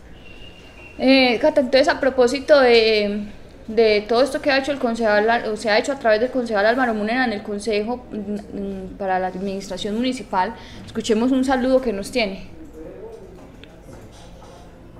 Eh, 0.99 1.39
Cata, 1.41 1.61
entonces 1.61 1.89
a 1.89 1.99
propósito 1.99 2.61
de 2.61 3.27
de 3.67 4.05
todo 4.07 4.23
esto 4.23 4.43
que 4.43 4.51
ha 4.51 4.59
hecho 4.59 4.73
el 4.73 4.79
concejal, 4.79 5.49
o 5.49 5.57
se 5.57 5.71
ha 5.71 5.79
hecho 5.79 5.93
a 5.93 5.99
través 5.99 6.21
del 6.21 6.31
concejal 6.31 6.67
Álvaro 6.67 6.95
Munera 6.95 7.25
en 7.25 7.33
el 7.33 7.43
Consejo 7.43 8.05
mm, 8.11 8.17
mm, 8.17 8.97
para 8.99 9.19
la 9.19 9.29
Administración 9.29 9.97
Municipal. 9.97 10.55
Escuchemos 10.85 11.33
un 11.33 11.45
saludo 11.45 11.81
que 11.81 11.93
nos 11.93 12.11
tiene. 12.11 12.49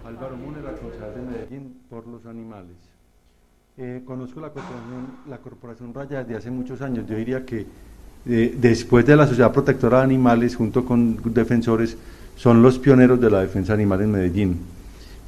Álvaro 0.07 0.37
Munera, 0.37 0.73
concejal 0.73 1.15
de 1.15 1.23
Medellín 1.23 1.77
por 1.91 2.07
los 2.07 2.25
animales. 2.27 2.77
Eh, 3.77 4.03
conozco 4.05 4.41
la 4.41 4.51
corporación, 4.51 5.07
la 5.29 5.39
corporación 5.39 5.93
Raya 5.93 6.23
desde 6.23 6.37
hace 6.37 6.51
muchos 6.51 6.81
años. 6.81 7.07
Yo 7.07 7.17
diría 7.17 7.45
que 7.45 7.67
eh, 8.27 8.55
después 8.57 9.05
de 9.05 9.17
la 9.17 9.27
Sociedad 9.27 9.53
Protectora 9.53 9.99
de 9.99 10.05
Animales, 10.05 10.57
junto 10.57 10.85
con 10.85 11.21
defensores, 11.35 11.97
son 12.37 12.63
los 12.63 12.79
pioneros 12.79 13.21
de 13.21 13.31
la 13.31 13.41
defensa 13.41 13.75
animal 13.75 14.01
en 14.01 14.11
Medellín. 14.13 14.61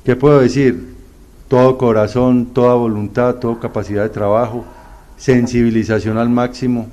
¿Qué 0.05 0.17
puedo 0.17 0.41
decir? 0.41 0.96
Todo 1.49 1.79
corazón, 1.79 2.47
toda 2.47 2.75
voluntad, 2.75 3.37
toda 3.37 3.61
capacidad 3.61 4.03
de 4.03 4.09
trabajo, 4.09 4.65
sensibilización 5.17 6.19
al 6.19 6.29
máximo, 6.29 6.89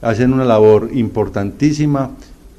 hacen 0.00 0.32
una 0.32 0.44
labor 0.44 0.90
importantísima 0.92 2.10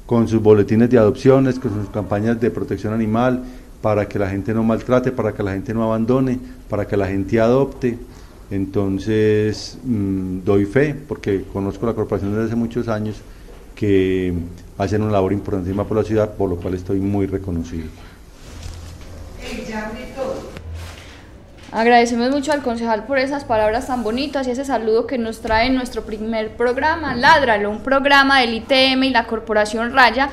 con 0.06 0.28
sus 0.28 0.42
boletines 0.42 0.90
de 0.90 0.98
adopciones, 0.98 1.58
con 1.58 1.72
sus 1.74 1.90
campañas 1.90 2.40
de 2.40 2.50
protección 2.50 2.92
animal, 2.92 3.44
para 3.82 4.08
que 4.08 4.18
la 4.18 4.28
gente 4.28 4.52
no 4.52 4.62
maltrate, 4.62 5.12
para 5.12 5.32
que 5.32 5.42
la 5.42 5.52
gente 5.52 5.72
no 5.72 5.84
abandone, 5.84 6.38
para 6.68 6.86
que 6.86 6.96
la 6.96 7.06
gente 7.06 7.40
adopte. 7.40 7.98
Entonces, 8.50 9.78
mm, 9.84 10.38
doy 10.44 10.64
fe, 10.64 10.94
porque 11.06 11.44
conozco 11.52 11.86
la 11.86 11.94
corporación 11.94 12.32
desde 12.32 12.46
hace 12.46 12.56
muchos 12.56 12.88
años, 12.88 13.16
que 13.74 14.32
hacen 14.76 15.02
una 15.02 15.12
labor 15.12 15.32
importantísima 15.32 15.84
por 15.84 15.96
la 15.98 16.04
ciudad, 16.04 16.34
por 16.34 16.50
lo 16.50 16.56
cual 16.56 16.74
estoy 16.74 16.98
muy 16.98 17.26
reconocido. 17.26 17.86
Agradecemos 21.70 22.30
mucho 22.30 22.52
al 22.52 22.62
concejal 22.62 23.04
por 23.04 23.18
esas 23.18 23.44
palabras 23.44 23.88
tan 23.88 24.02
bonitas 24.02 24.48
y 24.48 24.52
ese 24.52 24.64
saludo 24.64 25.06
que 25.06 25.18
nos 25.18 25.42
trae 25.42 25.68
nuestro 25.68 26.06
primer 26.06 26.56
programa, 26.56 27.14
Ládralo, 27.14 27.68
un 27.68 27.82
programa 27.82 28.40
del 28.40 28.54
ITM 28.54 29.04
y 29.04 29.10
la 29.10 29.26
Corporación 29.26 29.92
Raya 29.92 30.30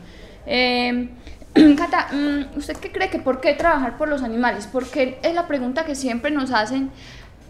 Eh, 0.47 1.09
Cata, 1.77 2.07
mm, 2.11 2.57
¿usted 2.57 2.77
qué 2.77 2.91
cree 2.91 3.09
que 3.09 3.19
por 3.19 3.39
qué 3.39 3.53
trabajar 3.53 3.97
por 3.97 4.09
los 4.09 4.23
animales? 4.23 4.67
Porque 4.71 5.19
es 5.21 5.35
la 5.35 5.47
pregunta 5.47 5.85
que 5.85 5.93
siempre 5.93 6.31
nos 6.31 6.51
hacen. 6.51 6.89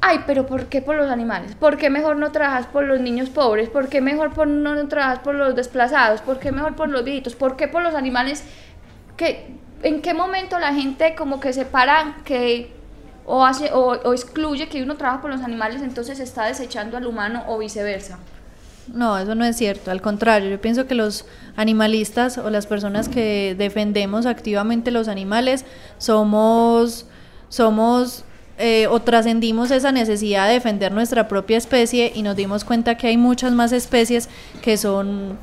Ay, 0.02 0.24
pero 0.28 0.46
¿por 0.46 0.66
qué 0.66 0.82
por 0.82 0.98
los 0.98 1.10
animales? 1.10 1.56
¿Por 1.56 1.78
qué 1.78 1.90
mejor 1.90 2.18
no 2.18 2.34
trabajas 2.34 2.66
por 2.66 2.84
los 2.84 3.00
niños 3.00 3.30
pobres? 3.30 3.70
¿Por 3.70 3.88
qué 3.88 4.02
mejor 4.02 4.46
no 4.46 4.88
trabajas 4.90 5.20
por 5.20 5.36
los 5.36 5.56
desplazados? 5.56 6.20
¿Por 6.20 6.40
qué 6.40 6.52
mejor 6.52 6.76
por 6.76 6.90
los 6.90 7.06
viejitos? 7.06 7.36
¿Por 7.36 7.56
qué 7.56 7.70
por 7.70 7.82
los 7.82 7.96
animales? 7.96 8.44
¿Qué, 9.16 9.56
¿En 9.84 10.02
qué 10.02 10.14
momento 10.14 10.60
la 10.60 10.74
gente 10.74 11.16
como 11.16 11.40
que 11.40 11.54
separa 11.54 12.18
que 12.26 12.74
o, 13.26 13.46
hace, 13.46 13.72
o, 13.72 13.92
o 13.92 14.14
excluye 14.14 14.68
que 14.68 14.84
uno 14.84 14.98
trabaja 14.98 15.22
por 15.22 15.32
los 15.32 15.42
animales, 15.42 15.82
entonces 15.82 16.20
está 16.20 16.46
desechando 16.46 16.98
al 16.98 17.06
humano 17.08 17.46
o 17.48 17.58
viceversa? 17.58 18.20
No, 18.88 19.18
eso 19.18 19.34
no 19.36 19.46
es 19.46 19.56
cierto. 19.56 19.92
Al 19.92 20.02
contrario, 20.02 20.50
yo 20.50 20.60
pienso 20.60 20.88
que 20.88 20.96
los 20.96 21.26
animalistas 21.56 22.38
o 22.38 22.50
las 22.50 22.68
personas 22.68 23.08
que 23.08 23.56
defendemos 23.58 24.26
activamente 24.26 24.92
los 24.92 25.08
animales 25.08 25.66
somos, 25.98 27.06
somos 27.48 28.26
eh, 28.58 28.88
o 28.88 29.02
trascendimos 29.02 29.72
esa 29.72 29.92
necesidad 29.92 30.48
de 30.48 30.56
defender 30.56 30.92
nuestra 30.92 31.28
propia 31.28 31.58
especie 31.58 32.12
y 32.14 32.24
nos 32.24 32.36
dimos 32.36 32.66
cuenta 32.66 32.98
que 32.98 33.08
hay 33.08 33.18
muchas 33.18 33.54
más 33.54 33.72
especies 33.72 34.30
que 34.62 34.78
son 34.78 35.40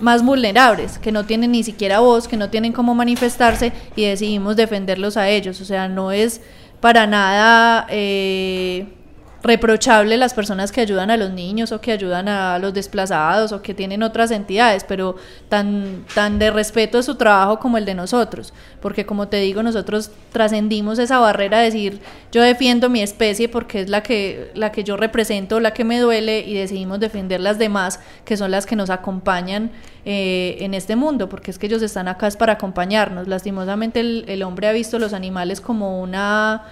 más 0.00 0.24
vulnerables, 0.24 0.98
que 0.98 1.12
no 1.12 1.24
tienen 1.24 1.52
ni 1.52 1.62
siquiera 1.64 2.00
voz, 2.00 2.28
que 2.28 2.36
no 2.36 2.50
tienen 2.50 2.72
cómo 2.72 2.94
manifestarse 2.94 3.72
y 3.96 4.04
decidimos 4.04 4.56
defenderlos 4.56 5.16
a 5.16 5.28
ellos. 5.28 5.60
O 5.60 5.64
sea, 5.64 5.88
no 5.88 6.10
es 6.12 6.40
para 6.80 7.06
nada... 7.06 7.86
Eh, 7.90 8.94
reprochable 9.42 10.16
las 10.16 10.34
personas 10.34 10.72
que 10.72 10.80
ayudan 10.80 11.10
a 11.10 11.16
los 11.16 11.30
niños 11.30 11.70
o 11.70 11.80
que 11.80 11.92
ayudan 11.92 12.28
a 12.28 12.58
los 12.58 12.74
desplazados 12.74 13.52
o 13.52 13.62
que 13.62 13.72
tienen 13.72 14.02
otras 14.02 14.30
entidades, 14.32 14.84
pero 14.84 15.16
tan, 15.48 16.04
tan 16.14 16.38
de 16.38 16.50
respeto 16.50 16.98
es 16.98 17.06
su 17.06 17.14
trabajo 17.14 17.60
como 17.60 17.78
el 17.78 17.84
de 17.84 17.94
nosotros, 17.94 18.52
porque 18.80 19.06
como 19.06 19.28
te 19.28 19.36
digo, 19.36 19.62
nosotros 19.62 20.10
trascendimos 20.32 20.98
esa 20.98 21.18
barrera 21.18 21.58
de 21.58 21.66
decir 21.66 22.00
yo 22.32 22.42
defiendo 22.42 22.90
mi 22.90 23.00
especie 23.00 23.48
porque 23.48 23.82
es 23.82 23.88
la 23.88 24.02
que, 24.02 24.50
la 24.54 24.72
que 24.72 24.82
yo 24.82 24.96
represento, 24.96 25.60
la 25.60 25.72
que 25.72 25.84
me 25.84 26.00
duele 26.00 26.40
y 26.40 26.54
decidimos 26.54 26.98
defender 26.98 27.40
las 27.40 27.58
demás, 27.58 28.00
que 28.24 28.36
son 28.36 28.50
las 28.50 28.66
que 28.66 28.76
nos 28.76 28.90
acompañan 28.90 29.70
eh, 30.04 30.56
en 30.60 30.74
este 30.74 30.96
mundo, 30.96 31.28
porque 31.28 31.50
es 31.50 31.58
que 31.58 31.66
ellos 31.66 31.82
están 31.82 32.08
acá 32.08 32.26
es 32.26 32.36
para 32.36 32.54
acompañarnos. 32.54 33.28
Lastimosamente 33.28 34.00
el 34.00 34.42
hombre 34.42 34.68
ha 34.68 34.72
visto 34.72 34.98
los 34.98 35.12
animales 35.12 35.60
como 35.60 36.00
una 36.00 36.64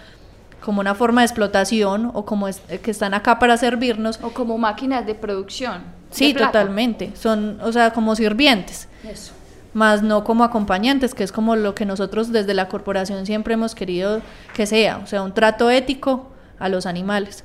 como 0.66 0.80
una 0.80 0.96
forma 0.96 1.20
de 1.20 1.26
explotación 1.26 2.10
o 2.12 2.24
como 2.24 2.48
es, 2.48 2.58
que 2.58 2.90
están 2.90 3.14
acá 3.14 3.38
para 3.38 3.56
servirnos. 3.56 4.18
O 4.20 4.30
como 4.30 4.58
máquinas 4.58 5.06
de 5.06 5.14
producción. 5.14 5.82
Sí, 6.10 6.34
totalmente. 6.34 7.12
Son, 7.14 7.60
o 7.62 7.70
sea, 7.70 7.92
como 7.92 8.16
sirvientes. 8.16 8.88
Eso. 9.08 9.32
Más 9.74 10.02
no 10.02 10.24
como 10.24 10.42
acompañantes, 10.42 11.14
que 11.14 11.22
es 11.22 11.30
como 11.30 11.54
lo 11.54 11.76
que 11.76 11.86
nosotros 11.86 12.32
desde 12.32 12.52
la 12.52 12.66
corporación 12.66 13.26
siempre 13.26 13.54
hemos 13.54 13.76
querido 13.76 14.22
que 14.54 14.66
sea, 14.66 14.98
o 14.98 15.06
sea, 15.06 15.22
un 15.22 15.34
trato 15.34 15.70
ético 15.70 16.32
a 16.58 16.68
los 16.68 16.84
animales. 16.84 17.44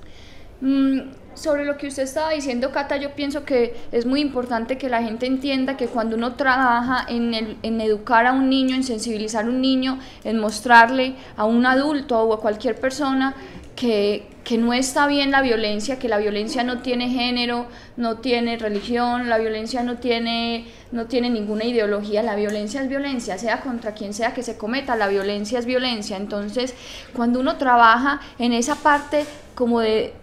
Mm, 0.61 1.01
sobre 1.41 1.65
lo 1.65 1.77
que 1.77 1.87
usted 1.87 2.03
estaba 2.03 2.31
diciendo, 2.31 2.71
Cata, 2.71 2.97
yo 2.97 3.11
pienso 3.11 3.43
que 3.43 3.75
es 3.91 4.05
muy 4.05 4.21
importante 4.21 4.77
que 4.77 4.89
la 4.89 5.01
gente 5.01 5.25
entienda 5.25 5.75
que 5.75 5.87
cuando 5.87 6.15
uno 6.15 6.35
trabaja 6.35 7.03
en, 7.09 7.33
el, 7.33 7.57
en 7.63 7.81
educar 7.81 8.27
a 8.27 8.33
un 8.33 8.47
niño, 8.47 8.75
en 8.75 8.83
sensibilizar 8.83 9.45
a 9.45 9.47
un 9.47 9.59
niño, 9.59 9.99
en 10.23 10.37
mostrarle 10.39 11.15
a 11.35 11.45
un 11.45 11.65
adulto 11.65 12.21
o 12.21 12.33
a 12.33 12.39
cualquier 12.39 12.79
persona 12.79 13.33
que, 13.75 14.27
que, 14.43 14.59
no 14.59 14.71
está 14.73 15.07
bien 15.07 15.31
la 15.31 15.41
violencia, 15.41 15.97
que 15.97 16.07
la 16.07 16.19
violencia 16.19 16.63
no 16.63 16.79
tiene 16.79 17.09
género, 17.09 17.65
no 17.97 18.17
tiene 18.17 18.57
religión, 18.57 19.27
la 19.27 19.39
violencia 19.39 19.81
no 19.81 19.97
tiene, 19.97 20.67
no 20.91 21.07
tiene 21.07 21.31
ninguna 21.31 21.63
ideología, 21.63 22.21
la 22.21 22.35
violencia 22.35 22.81
es 22.81 22.87
violencia, 22.87 23.39
sea 23.39 23.61
contra 23.61 23.95
quien 23.95 24.13
sea 24.13 24.35
que 24.35 24.43
se 24.43 24.57
cometa, 24.57 24.95
la 24.95 25.07
violencia 25.07 25.57
es 25.57 25.65
violencia. 25.65 26.17
Entonces, 26.17 26.75
cuando 27.15 27.39
uno 27.39 27.55
trabaja 27.55 28.21
en 28.37 28.53
esa 28.53 28.75
parte 28.75 29.25
como 29.55 29.79
de 29.79 30.13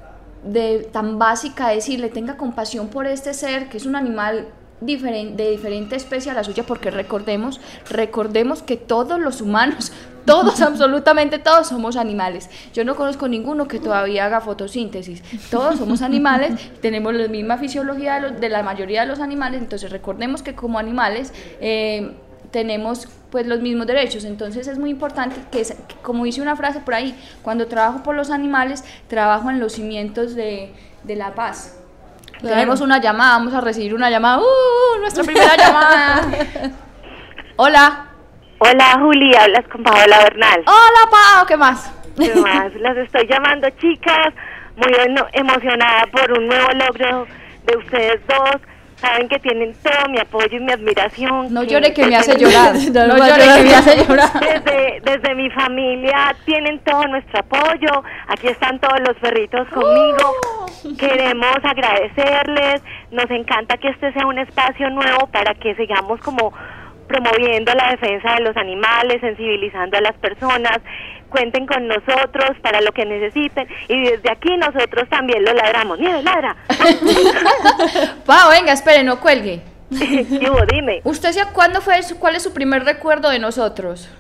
de 0.45 0.89
tan 0.93 1.19
básica 1.19 1.69
decirle 1.69 2.09
tenga 2.09 2.37
compasión 2.37 2.89
por 2.89 3.07
este 3.07 3.35
ser 3.35 3.69
que 3.69 3.77
es 3.77 3.87
un 3.87 3.97
animal 3.97 4.49
de 4.81 5.51
diferente 5.51 5.97
especie 5.97 6.31
a 6.31 6.35
la 6.35 6.45
suya 6.45 6.63
porque 6.63 6.93
recordemos 6.93 7.61
recordemos 7.91 8.63
que 8.63 8.77
todos 8.77 9.19
los 9.19 9.41
humanos 9.41 9.93
todos 10.25 10.61
absolutamente 10.61 11.39
todos 11.39 11.69
somos 11.69 11.97
animales. 11.97 12.51
Yo 12.75 12.85
no 12.85 12.97
conozco 12.97 13.29
ninguno 13.29 13.67
que 13.67 13.81
todavía 13.81 14.27
haga 14.27 14.43
fotosíntesis. 14.43 15.23
Todos 15.51 15.79
somos 15.79 16.03
animales 16.03 16.71
tenemos 16.83 17.15
la 17.15 17.29
misma 17.29 17.57
fisiología 17.57 18.21
de, 18.21 18.49
la 18.51 18.63
mayoría 18.63 19.01
de 19.01 19.07
los 19.07 19.21
animales 19.21 19.63
entonces 19.63 19.91
recordemos 19.91 20.43
que 20.43 20.55
como 20.55 20.79
animales 20.79 21.33
eh, 21.61 22.13
tenemos 22.51 23.09
pues 23.31 23.47
los 23.47 23.61
mismos 23.61 23.87
derechos. 23.87 24.25
Entonces 24.25 24.69
es 24.69 24.79
muy 24.79 24.91
importante 24.91 25.37
que, 25.51 25.63
como 26.03 26.25
dice 26.25 26.41
una 26.41 26.57
frase 26.57 26.81
por 26.81 26.95
ahí, 26.95 27.19
cuando 27.43 27.67
trabajo 27.67 28.03
por 28.03 28.15
los 28.15 28.31
animales, 28.31 28.85
trabajo 29.09 29.51
en 29.51 29.61
los 29.61 29.73
cimientos 29.73 30.35
de, 30.35 30.73
la 31.07 31.35
paz. 31.35 31.81
Tenemos 32.41 32.81
una 32.81 33.01
llamada, 33.01 33.39
vamos 33.39 33.55
a 33.55 33.61
recibir 33.61 33.95
una 33.95 34.11
llamada. 34.11 34.39
¡Uh! 34.39 35.01
Nuestra 35.01 35.25
primera 35.25 35.57
llamada. 35.57 36.21
Hola. 37.57 38.05
Hola 38.61 38.99
Juli, 39.01 39.35
hablas 39.37 39.65
con 39.71 39.85
Paola 39.85 40.19
Bernal. 40.19 40.65
Hola 40.67 41.11
Pao, 41.11 41.47
¿qué 41.47 41.57
más? 41.57 41.93
¿Qué 42.17 42.35
más? 42.35 42.75
Las 42.75 42.97
estoy 42.97 43.29
llamando 43.29 43.71
chicas, 43.79 44.35
muy 44.75 45.17
emocionada 45.33 46.03
por 46.11 46.33
un 46.33 46.49
nuevo 46.49 46.69
logro 46.73 47.27
de 47.67 47.77
ustedes 47.77 48.21
dos 48.27 48.61
saben 49.01 49.29
que 49.29 49.39
tienen 49.39 49.75
todo 49.83 50.09
mi 50.11 50.19
apoyo 50.19 50.57
y 50.57 50.61
mi 50.61 50.73
admiración. 50.73 51.53
No 51.53 51.63
llore 51.65 51.93
que 51.93 52.07
me 52.07 52.17
hace 52.17 52.37
llorar. 52.37 52.75
no, 52.93 53.17
llore 53.17 53.45
que 53.57 53.63
me 53.63 53.75
hace 53.75 54.05
llorar. 54.05 54.31
Desde, 54.41 55.01
desde 55.03 55.35
mi 55.35 55.51
familia 55.51 56.35
tienen 56.45 56.81
todo 56.81 57.07
nuestro 57.07 57.41
apoyo. 57.41 58.03
Aquí 58.29 58.49
están 58.49 58.79
todos 58.81 59.01
los 59.07 59.17
perritos 59.17 59.69
conmigo. 59.69 60.35
Oh. 60.51 60.67
Queremos 60.99 61.57
agradecerles. 61.63 62.83
Nos 63.11 63.31
encanta 63.31 63.77
que 63.77 63.89
este 63.89 64.13
sea 64.13 64.27
un 64.27 64.39
espacio 64.39 64.91
nuevo 64.91 65.27
para 65.29 65.55
que 65.55 65.75
sigamos 65.77 66.21
como 66.21 66.53
promoviendo 67.09 67.73
la 67.73 67.93
defensa 67.93 68.35
de 68.35 68.43
los 68.43 68.57
animales, 68.57 69.21
sensibilizando 69.21 69.97
a 69.97 70.03
las 70.03 70.15
personas 70.19 70.79
cuenten 71.29 71.67
con 71.67 71.87
nosotros 71.87 72.57
para 72.63 72.81
lo 72.81 72.93
que 72.93 73.05
necesiten 73.05 73.69
y 73.89 74.03
desde 74.03 74.31
aquí 74.31 74.57
nosotros 74.57 75.09
también 75.09 75.45
lo 75.45 75.53
ladramos. 75.53 75.99
Nieve, 75.99 76.23
ladra. 76.23 76.57
Pa, 78.27 78.49
venga, 78.49 78.73
espere, 78.73 79.03
no 79.03 79.21
cuelgue. 79.21 79.63
dime. 79.91 81.01
¿Usted 81.05 81.33
ya 81.33 81.53
cuándo 81.53 81.81
fue, 81.81 82.01
cuál 82.19 82.37
es 82.37 82.43
su 82.43 82.53
primer 82.53 82.85
recuerdo 82.85 83.31
de 83.31 83.39
nosotros? 83.39 84.11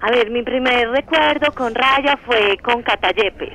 A 0.00 0.10
ver, 0.10 0.30
mi 0.30 0.42
primer 0.42 0.88
recuerdo 0.90 1.52
con 1.52 1.74
Raya 1.74 2.18
fue 2.24 2.56
con 2.62 2.82
Catayepes. 2.82 3.52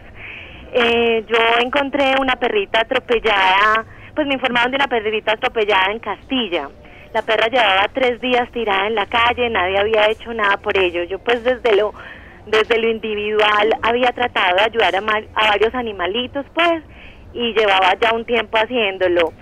Eh, 0.73 1.23
yo 1.27 1.37
encontré 1.59 2.13
una 2.19 2.35
perrita 2.35 2.81
atropellada, 2.81 3.85
pues 4.13 4.27
me 4.27 4.33
informaron 4.33 4.71
de 4.71 4.75
una 4.75 4.87
perrita 4.87 5.31
atropellada 5.31 5.91
en 5.91 5.99
Castilla. 5.99 6.69
La 7.13 7.21
perra 7.21 7.47
llevaba 7.47 7.87
tres 7.93 8.19
días 8.19 8.51
tirada 8.51 8.87
en 8.87 8.95
la 8.95 9.05
calle, 9.05 9.49
nadie 9.49 9.77
había 9.77 10.09
hecho 10.09 10.33
nada 10.33 10.57
por 10.57 10.77
ello. 10.77 11.03
Yo 11.03 11.17
pues 11.17 11.43
desde 11.43 11.75
lo 11.77 11.93
desde 12.45 12.79
lo 12.79 12.89
individual 12.89 13.69
había 13.81 14.11
tratado 14.11 14.57
de 14.57 14.63
ayudar 14.63 14.95
a, 14.95 14.99
a 14.99 15.49
varios 15.49 15.73
animalitos, 15.73 16.45
pues, 16.53 16.83
y 17.33 17.53
llevaba 17.53 17.93
ya 17.99 18.13
un 18.13 18.25
tiempo 18.25 18.57
haciéndolo. 18.57 19.33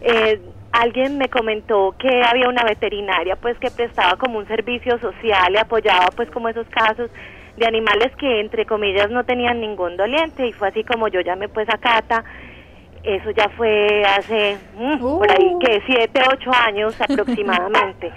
Eh, 0.00 0.40
alguien 0.72 1.18
me 1.18 1.28
comentó 1.28 1.94
que 1.98 2.22
había 2.24 2.48
una 2.48 2.64
veterinaria, 2.64 3.36
pues, 3.36 3.58
que 3.58 3.70
prestaba 3.70 4.16
como 4.16 4.38
un 4.38 4.46
servicio 4.46 4.98
social 4.98 5.52
y 5.52 5.58
apoyaba, 5.58 6.06
pues, 6.16 6.30
como 6.30 6.48
esos 6.48 6.66
casos 6.68 7.10
de 7.56 7.66
animales 7.66 8.14
que, 8.16 8.40
entre 8.40 8.64
comillas, 8.64 9.10
no 9.10 9.24
tenían 9.24 9.60
ningún 9.60 9.96
doliente, 9.96 10.46
y 10.46 10.52
fue 10.52 10.68
así 10.68 10.84
como 10.84 11.08
yo 11.08 11.20
llamé, 11.20 11.48
pues, 11.48 11.68
a 11.68 11.78
Cata. 11.78 12.24
Eso 13.02 13.32
ya 13.32 13.48
fue 13.56 14.04
hace, 14.04 14.56
mm, 14.76 15.00
por 15.00 15.28
ahí, 15.30 15.52
uh. 15.52 15.58
que 15.58 15.82
siete, 15.86 16.22
ocho 16.32 16.50
años 16.52 16.98
aproximadamente. 17.00 18.12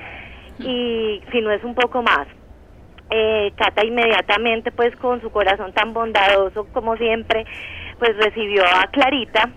y 0.59 1.21
si 1.33 1.41
no 1.41 1.51
es 1.51 1.61
un 1.65 1.75
poco 1.75 2.01
más 2.01 2.27
eh, 3.09 3.51
Cata 3.55 3.85
inmediatamente, 3.85 4.71
pues 4.71 4.95
con 4.97 5.21
su 5.21 5.29
corazón 5.31 5.73
tan 5.73 5.93
bondadoso 5.93 6.67
como 6.73 6.95
siempre, 6.97 7.45
pues 7.99 8.15
recibió 8.17 8.63
a 8.63 8.87
Clarita. 8.91 9.49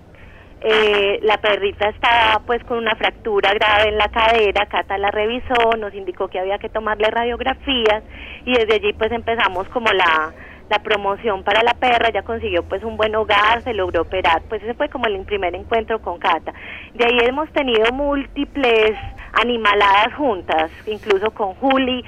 Eh, 0.61 1.20
la 1.22 1.38
perrita 1.38 1.88
estaba 1.88 2.42
pues 2.44 2.64
con 2.64 2.78
una 2.78 2.96
fractura 2.96 3.52
grave 3.54 3.90
en 3.90 3.96
la 3.96 4.08
cadera, 4.08 4.66
Cata 4.66 4.98
la 4.98 5.12
revisó, 5.12 5.76
nos 5.78 5.94
indicó 5.94 6.26
que 6.26 6.40
había 6.40 6.58
que 6.58 6.68
tomarle 6.68 7.08
radiografías 7.08 8.02
y 8.44 8.54
desde 8.54 8.74
allí 8.74 8.92
pues 8.92 9.12
empezamos 9.12 9.68
como 9.68 9.87
la, 9.92 10.32
la 10.68 10.78
promoción 10.80 11.44
para 11.44 11.62
la 11.62 11.74
perra, 11.74 12.11
ya 12.11 12.22
consiguió 12.22 12.64
pues 12.64 12.82
un 12.82 12.96
buen 12.96 13.14
hogar, 13.14 13.62
se 13.62 13.72
logró 13.72 14.02
operar, 14.02 14.42
pues 14.48 14.61
ese 14.62 14.74
fue 14.74 14.88
como 14.88 15.06
el 15.06 15.18
primer 15.24 15.54
encuentro 15.54 16.00
con 16.02 16.18
Cata. 16.18 16.52
De 16.92 17.04
ahí 17.04 17.18
hemos 17.26 17.48
tenido 17.52 17.92
múltiples 17.92 18.92
animaladas 19.40 20.14
juntas, 20.14 20.70
incluso 20.87 21.30
con 21.30 21.54
Juli. 21.54 22.04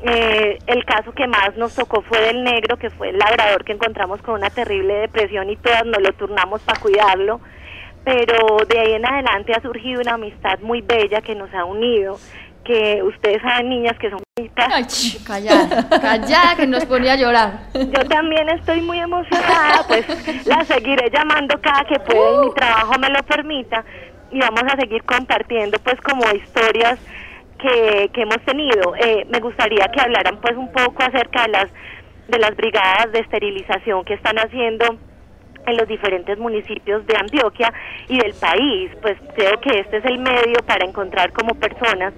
Eh, 0.00 0.58
el 0.66 0.84
caso 0.84 1.12
que 1.12 1.26
más 1.26 1.56
nos 1.56 1.74
tocó 1.74 2.02
fue 2.02 2.20
del 2.20 2.44
negro, 2.44 2.76
que 2.76 2.90
fue 2.90 3.10
el 3.10 3.18
labrador 3.18 3.64
que 3.64 3.72
encontramos 3.72 4.22
con 4.22 4.34
una 4.34 4.50
terrible 4.50 4.94
depresión 4.94 5.50
y 5.50 5.56
todas 5.56 5.84
nos 5.86 6.00
lo 6.00 6.12
turnamos 6.12 6.60
para 6.62 6.80
cuidarlo. 6.80 7.40
Pero 8.04 8.58
de 8.68 8.78
ahí 8.78 8.92
en 8.92 9.04
adelante 9.04 9.52
ha 9.54 9.60
surgido 9.60 10.00
una 10.00 10.14
amistad 10.14 10.60
muy 10.60 10.82
bella 10.82 11.20
que 11.20 11.34
nos 11.34 11.52
ha 11.52 11.64
unido, 11.64 12.18
que 12.64 13.02
ustedes 13.02 13.42
saben, 13.42 13.70
niñas, 13.70 13.98
que 13.98 14.10
son 14.10 14.20
ch, 14.86 15.24
callada, 15.24 15.88
callada 15.88 16.56
que 16.56 16.66
nos 16.66 16.84
ponía 16.84 17.14
a 17.14 17.16
llorar. 17.16 17.52
Yo 17.74 18.08
también 18.08 18.48
estoy 18.50 18.80
muy 18.80 19.00
emocionada, 19.00 19.84
pues 19.88 20.06
la 20.46 20.64
seguiré 20.64 21.10
llamando 21.10 21.60
cada 21.60 21.84
que 21.84 21.98
pueda 21.98 22.44
y 22.44 22.46
mi 22.46 22.54
trabajo 22.54 22.98
me 22.98 23.10
lo 23.10 23.22
permita 23.24 23.84
y 24.30 24.38
vamos 24.38 24.62
a 24.72 24.76
seguir 24.76 25.02
compartiendo 25.04 25.78
pues 25.80 26.00
como 26.02 26.22
historias 26.32 26.98
que, 27.58 28.10
que 28.12 28.22
hemos 28.22 28.40
tenido. 28.44 28.94
Eh, 28.96 29.26
me 29.30 29.40
gustaría 29.40 29.86
que 29.88 30.00
hablaran 30.00 30.40
pues 30.40 30.56
un 30.56 30.70
poco 30.72 31.02
acerca 31.02 31.42
de 31.42 31.48
las 31.48 31.68
de 32.28 32.38
las 32.38 32.54
brigadas 32.56 33.10
de 33.12 33.20
esterilización 33.20 34.04
que 34.04 34.14
están 34.14 34.36
haciendo 34.38 34.98
en 35.66 35.76
los 35.76 35.88
diferentes 35.88 36.38
municipios 36.38 37.06
de 37.06 37.16
Antioquia 37.16 37.72
y 38.08 38.18
del 38.18 38.34
país. 38.34 38.90
Pues 39.02 39.16
creo 39.34 39.60
que 39.60 39.80
este 39.80 39.98
es 39.98 40.04
el 40.04 40.18
medio 40.18 40.56
para 40.66 40.86
encontrar 40.86 41.32
como 41.32 41.54
personas 41.54 42.12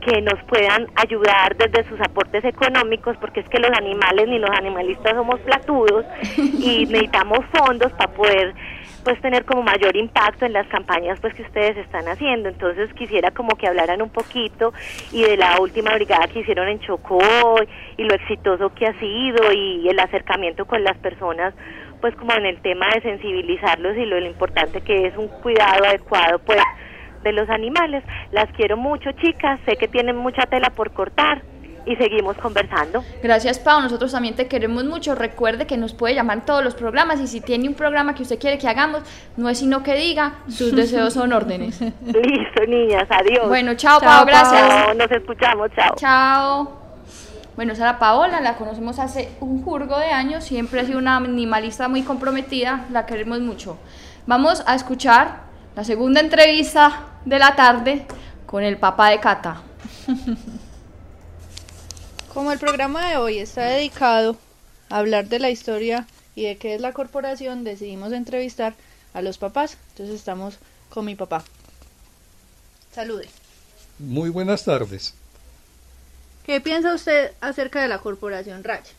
que 0.00 0.20
nos 0.22 0.42
puedan 0.44 0.86
ayudar 0.96 1.56
desde 1.56 1.86
sus 1.88 2.00
aportes 2.00 2.42
económicos, 2.44 3.16
porque 3.18 3.40
es 3.40 3.48
que 3.50 3.58
los 3.58 3.70
animales 3.70 4.28
ni 4.28 4.38
los 4.38 4.50
animalistas 4.50 5.12
somos 5.12 5.38
platudos 5.40 6.06
y 6.36 6.86
necesitamos 6.86 7.40
fondos 7.52 7.92
para 7.92 8.12
poder 8.12 8.54
pues 9.04 9.20
tener 9.20 9.44
como 9.44 9.62
mayor 9.62 9.96
impacto 9.96 10.44
en 10.46 10.52
las 10.52 10.66
campañas 10.68 11.18
pues 11.20 11.34
que 11.34 11.42
ustedes 11.42 11.76
están 11.76 12.06
haciendo. 12.08 12.48
Entonces 12.48 12.92
quisiera 12.94 13.30
como 13.30 13.56
que 13.56 13.66
hablaran 13.66 14.02
un 14.02 14.10
poquito 14.10 14.72
y 15.12 15.22
de 15.22 15.36
la 15.36 15.60
última 15.60 15.94
brigada 15.94 16.28
que 16.28 16.40
hicieron 16.40 16.68
en 16.68 16.80
Chocó 16.80 17.20
y 17.96 18.04
lo 18.04 18.14
exitoso 18.14 18.74
que 18.74 18.86
ha 18.86 18.98
sido 18.98 19.52
y 19.52 19.88
el 19.88 19.98
acercamiento 19.98 20.66
con 20.66 20.84
las 20.84 20.96
personas 20.98 21.54
pues 22.00 22.14
como 22.16 22.32
en 22.32 22.46
el 22.46 22.60
tema 22.62 22.86
de 22.94 23.02
sensibilizarlos 23.02 23.96
y 23.96 24.06
lo, 24.06 24.18
lo 24.18 24.26
importante 24.26 24.80
que 24.80 25.06
es 25.06 25.16
un 25.16 25.28
cuidado 25.28 25.84
adecuado 25.84 26.38
pues 26.38 26.58
de 27.22 27.32
los 27.32 27.48
animales. 27.50 28.02
Las 28.32 28.50
quiero 28.52 28.76
mucho, 28.76 29.12
chicas. 29.12 29.60
Sé 29.66 29.76
que 29.76 29.88
tienen 29.88 30.16
mucha 30.16 30.46
tela 30.46 30.70
por 30.70 30.92
cortar 30.92 31.42
y 31.90 31.96
seguimos 31.96 32.36
conversando. 32.36 33.04
Gracias, 33.20 33.58
Pau. 33.58 33.80
Nosotros 33.80 34.12
también 34.12 34.36
te 34.36 34.46
queremos 34.46 34.84
mucho. 34.84 35.16
Recuerde 35.16 35.66
que 35.66 35.76
nos 35.76 35.92
puede 35.92 36.14
llamar 36.14 36.38
en 36.38 36.44
todos 36.44 36.62
los 36.62 36.74
programas 36.74 37.20
y 37.20 37.26
si 37.26 37.40
tiene 37.40 37.68
un 37.68 37.74
programa 37.74 38.14
que 38.14 38.22
usted 38.22 38.38
quiere 38.38 38.58
que 38.58 38.68
hagamos, 38.68 39.02
no 39.36 39.48
es 39.48 39.58
sino 39.58 39.82
que 39.82 39.94
diga, 39.94 40.34
sus 40.48 40.74
deseos 40.74 41.14
son 41.14 41.32
órdenes. 41.32 41.80
Listo, 42.04 42.66
niñas. 42.68 43.08
Adiós. 43.10 43.48
Bueno, 43.48 43.74
chao, 43.74 44.00
Pau. 44.00 44.24
Gracias. 44.24 44.60
Chao, 44.60 44.94
nos 44.94 45.10
escuchamos. 45.10 45.70
Chao. 45.74 45.94
Chao. 45.96 46.80
Bueno, 47.56 47.74
Sara 47.74 47.98
Paola, 47.98 48.40
la 48.40 48.56
conocemos 48.56 48.98
hace 49.00 49.32
un 49.40 49.62
jurgo 49.62 49.98
de 49.98 50.12
años, 50.12 50.44
siempre 50.44 50.80
ha 50.80 50.84
sido 50.84 50.98
una 50.98 51.16
animalista 51.16 51.88
muy 51.88 52.02
comprometida, 52.02 52.86
la 52.90 53.04
queremos 53.04 53.40
mucho. 53.40 53.76
Vamos 54.26 54.62
a 54.66 54.76
escuchar 54.76 55.42
la 55.74 55.84
segunda 55.84 56.20
entrevista 56.20 57.00
de 57.24 57.38
la 57.38 57.56
tarde 57.56 58.06
con 58.46 58.62
el 58.62 58.78
papá 58.78 59.10
de 59.10 59.18
Cata. 59.20 59.62
Como 62.32 62.52
el 62.52 62.60
programa 62.60 63.10
de 63.10 63.16
hoy 63.16 63.38
está 63.38 63.62
dedicado 63.64 64.36
a 64.88 64.98
hablar 64.98 65.28
de 65.28 65.40
la 65.40 65.50
historia 65.50 66.06
y 66.36 66.44
de 66.44 66.56
qué 66.58 66.76
es 66.76 66.80
la 66.80 66.92
corporación, 66.92 67.64
decidimos 67.64 68.12
entrevistar 68.12 68.74
a 69.14 69.20
los 69.20 69.36
papás. 69.36 69.76
Entonces 69.90 70.14
estamos 70.14 70.58
con 70.90 71.04
mi 71.04 71.16
papá. 71.16 71.42
Salude. 72.92 73.28
Muy 73.98 74.30
buenas 74.30 74.64
tardes. 74.64 75.14
¿Qué 76.46 76.60
piensa 76.60 76.94
usted 76.94 77.32
acerca 77.40 77.82
de 77.82 77.88
la 77.88 77.98
corporación 77.98 78.62
Raya? 78.62 78.92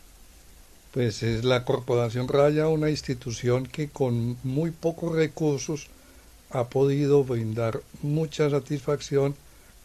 Pues 0.91 1.23
es 1.23 1.45
la 1.45 1.63
Corporación 1.63 2.27
Raya 2.27 2.67
una 2.67 2.89
institución 2.89 3.65
que 3.65 3.87
con 3.87 4.37
muy 4.43 4.71
pocos 4.71 5.15
recursos 5.15 5.87
ha 6.49 6.65
podido 6.65 7.23
brindar 7.23 7.79
mucha 8.01 8.49
satisfacción 8.49 9.35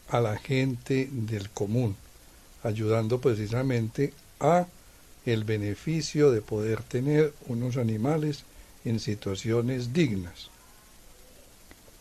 a 0.09 0.21
la 0.21 0.37
gente 0.37 1.09
del 1.13 1.49
común, 1.51 1.97
ayudando 2.67 3.21
precisamente 3.21 4.13
a 4.41 4.67
el 5.25 5.45
beneficio 5.45 6.31
de 6.31 6.43
poder 6.43 6.83
tener 6.83 7.33
unos 7.49 7.77
animales 7.77 8.45
en 8.85 9.01
situaciones 9.01 9.93
dignas. 9.93 10.51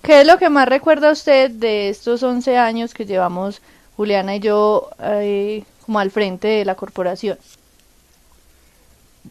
¿Qué 0.04 0.22
es 0.22 0.28
lo 0.28 0.38
que 0.38 0.50
más 0.50 0.68
recuerda 0.68 1.12
usted 1.12 1.50
de 1.50 1.90
estos 1.90 2.22
11 2.22 2.58
años 2.58 2.94
que 2.94 3.06
llevamos 3.06 3.62
Juliana 3.98 4.36
y 4.36 4.40
yo 4.40 4.90
eh, 5.00 5.64
como 5.86 6.00
al 6.00 6.12
frente 6.12 6.48
de 6.48 6.66
la 6.66 6.76
corporación? 6.76 7.40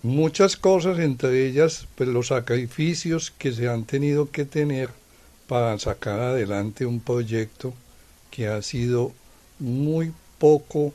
Muchas 0.03 0.57
cosas, 0.57 0.99
entre 0.99 1.47
ellas 1.47 1.87
pues, 1.95 2.09
los 2.09 2.29
sacrificios 2.29 3.31
que 3.31 3.53
se 3.53 3.69
han 3.69 3.85
tenido 3.85 4.31
que 4.31 4.45
tener 4.45 4.91
para 5.47 5.79
sacar 5.79 6.19
adelante 6.19 6.87
un 6.87 7.01
proyecto 7.01 7.73
que 8.31 8.49
ha 8.49 8.61
sido 8.63 9.13
muy 9.61 10.13
poco, 10.39 10.93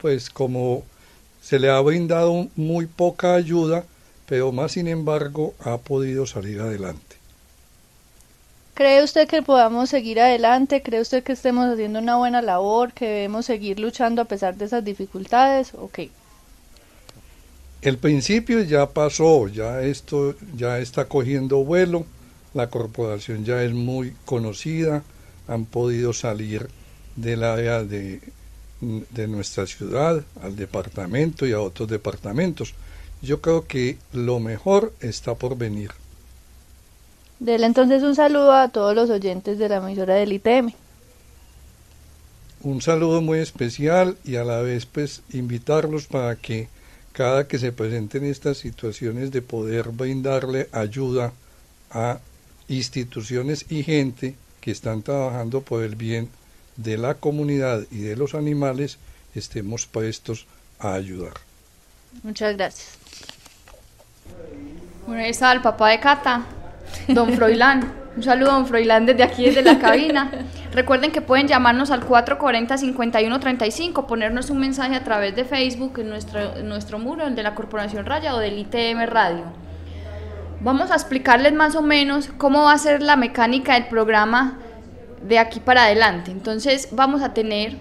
pues 0.00 0.30
como 0.30 0.82
se 1.42 1.58
le 1.58 1.70
ha 1.70 1.80
brindado 1.80 2.48
muy 2.56 2.86
poca 2.86 3.34
ayuda, 3.34 3.84
pero 4.26 4.52
más 4.52 4.72
sin 4.72 4.88
embargo 4.88 5.54
ha 5.60 5.78
podido 5.78 6.26
salir 6.26 6.60
adelante. 6.60 7.16
¿Cree 8.74 9.02
usted 9.02 9.28
que 9.28 9.42
podamos 9.42 9.90
seguir 9.90 10.20
adelante? 10.20 10.80
¿Cree 10.82 11.00
usted 11.00 11.22
que 11.22 11.32
estemos 11.32 11.68
haciendo 11.68 11.98
una 11.98 12.16
buena 12.16 12.40
labor, 12.40 12.92
que 12.92 13.06
debemos 13.06 13.44
seguir 13.44 13.78
luchando 13.78 14.22
a 14.22 14.24
pesar 14.24 14.56
de 14.56 14.64
esas 14.64 14.84
dificultades? 14.84 15.72
Ok. 15.74 15.98
El 17.82 17.98
principio 17.98 18.62
ya 18.62 18.86
pasó, 18.90 19.48
ya 19.48 19.82
esto 19.82 20.34
ya 20.56 20.78
está 20.78 21.06
cogiendo 21.06 21.64
vuelo, 21.64 22.06
la 22.54 22.68
corporación 22.68 23.44
ya 23.44 23.62
es 23.62 23.72
muy 23.72 24.14
conocida, 24.24 25.02
han 25.48 25.64
podido 25.64 26.12
salir 26.12 26.68
del 27.20 27.44
área 27.44 27.82
de, 27.82 28.20
de 28.80 29.28
nuestra 29.28 29.66
ciudad 29.66 30.24
al 30.42 30.56
departamento 30.56 31.46
y 31.46 31.52
a 31.52 31.60
otros 31.60 31.88
departamentos. 31.88 32.74
Yo 33.22 33.40
creo 33.40 33.66
que 33.66 33.98
lo 34.12 34.40
mejor 34.40 34.92
está 35.00 35.34
por 35.34 35.56
venir. 35.56 35.90
Dele 37.38 37.66
entonces 37.66 38.02
un 38.02 38.14
saludo 38.14 38.52
a 38.52 38.68
todos 38.68 38.94
los 38.94 39.10
oyentes 39.10 39.58
de 39.58 39.68
la 39.68 39.76
emisora 39.76 40.14
del 40.14 40.32
ITM. 40.32 40.72
Un 42.62 42.82
saludo 42.82 43.22
muy 43.22 43.38
especial 43.38 44.18
y 44.24 44.36
a 44.36 44.44
la 44.44 44.60
vez 44.60 44.84
pues 44.84 45.22
invitarlos 45.32 46.06
para 46.06 46.36
que 46.36 46.68
cada 47.12 47.48
que 47.48 47.58
se 47.58 47.72
presenten 47.72 48.24
estas 48.24 48.58
situaciones 48.58 49.30
de 49.30 49.40
poder 49.40 49.88
brindarle 49.88 50.68
ayuda 50.72 51.32
a 51.90 52.20
instituciones 52.68 53.64
y 53.70 53.82
gente 53.82 54.34
que 54.60 54.70
están 54.70 55.02
trabajando 55.02 55.62
por 55.62 55.82
el 55.82 55.96
bien 55.96 56.28
de 56.82 56.98
la 56.98 57.14
comunidad 57.14 57.82
y 57.90 57.98
de 57.98 58.16
los 58.16 58.34
animales, 58.34 58.98
estemos 59.34 59.86
prestos 59.86 60.46
a 60.78 60.94
ayudar. 60.94 61.34
Muchas 62.22 62.56
gracias. 62.56 62.96
Bueno, 65.06 65.22
ahí 65.22 65.30
está 65.30 65.52
el 65.52 65.60
papá 65.60 65.90
de 65.90 66.00
Cata, 66.00 66.46
don 67.08 67.32
Froilán. 67.36 68.00
Un 68.16 68.24
saludo, 68.24 68.50
don 68.52 68.66
Froilán, 68.66 69.04
desde 69.06 69.22
aquí, 69.22 69.44
desde 69.44 69.62
la 69.62 69.78
cabina. 69.78 70.32
Recuerden 70.72 71.12
que 71.12 71.20
pueden 71.20 71.46
llamarnos 71.46 71.92
al 71.92 72.04
440-5135, 72.06 74.06
ponernos 74.06 74.50
un 74.50 74.58
mensaje 74.58 74.96
a 74.96 75.04
través 75.04 75.36
de 75.36 75.44
Facebook 75.44 76.00
en 76.00 76.08
nuestro, 76.08 76.56
en 76.56 76.68
nuestro 76.68 76.98
muro, 76.98 77.24
el 77.26 77.36
de 77.36 77.44
la 77.44 77.54
Corporación 77.54 78.06
Raya 78.06 78.34
o 78.34 78.38
del 78.38 78.58
ITM 78.58 79.06
Radio. 79.06 79.44
Vamos 80.60 80.90
a 80.90 80.94
explicarles 80.94 81.52
más 81.54 81.76
o 81.76 81.82
menos 81.82 82.30
cómo 82.36 82.64
va 82.64 82.72
a 82.72 82.78
ser 82.78 83.00
la 83.00 83.14
mecánica 83.16 83.74
del 83.74 83.86
programa 83.86 84.58
de 85.22 85.38
aquí 85.38 85.60
para 85.60 85.84
adelante. 85.84 86.30
Entonces 86.30 86.88
vamos 86.92 87.22
a 87.22 87.34
tener 87.34 87.76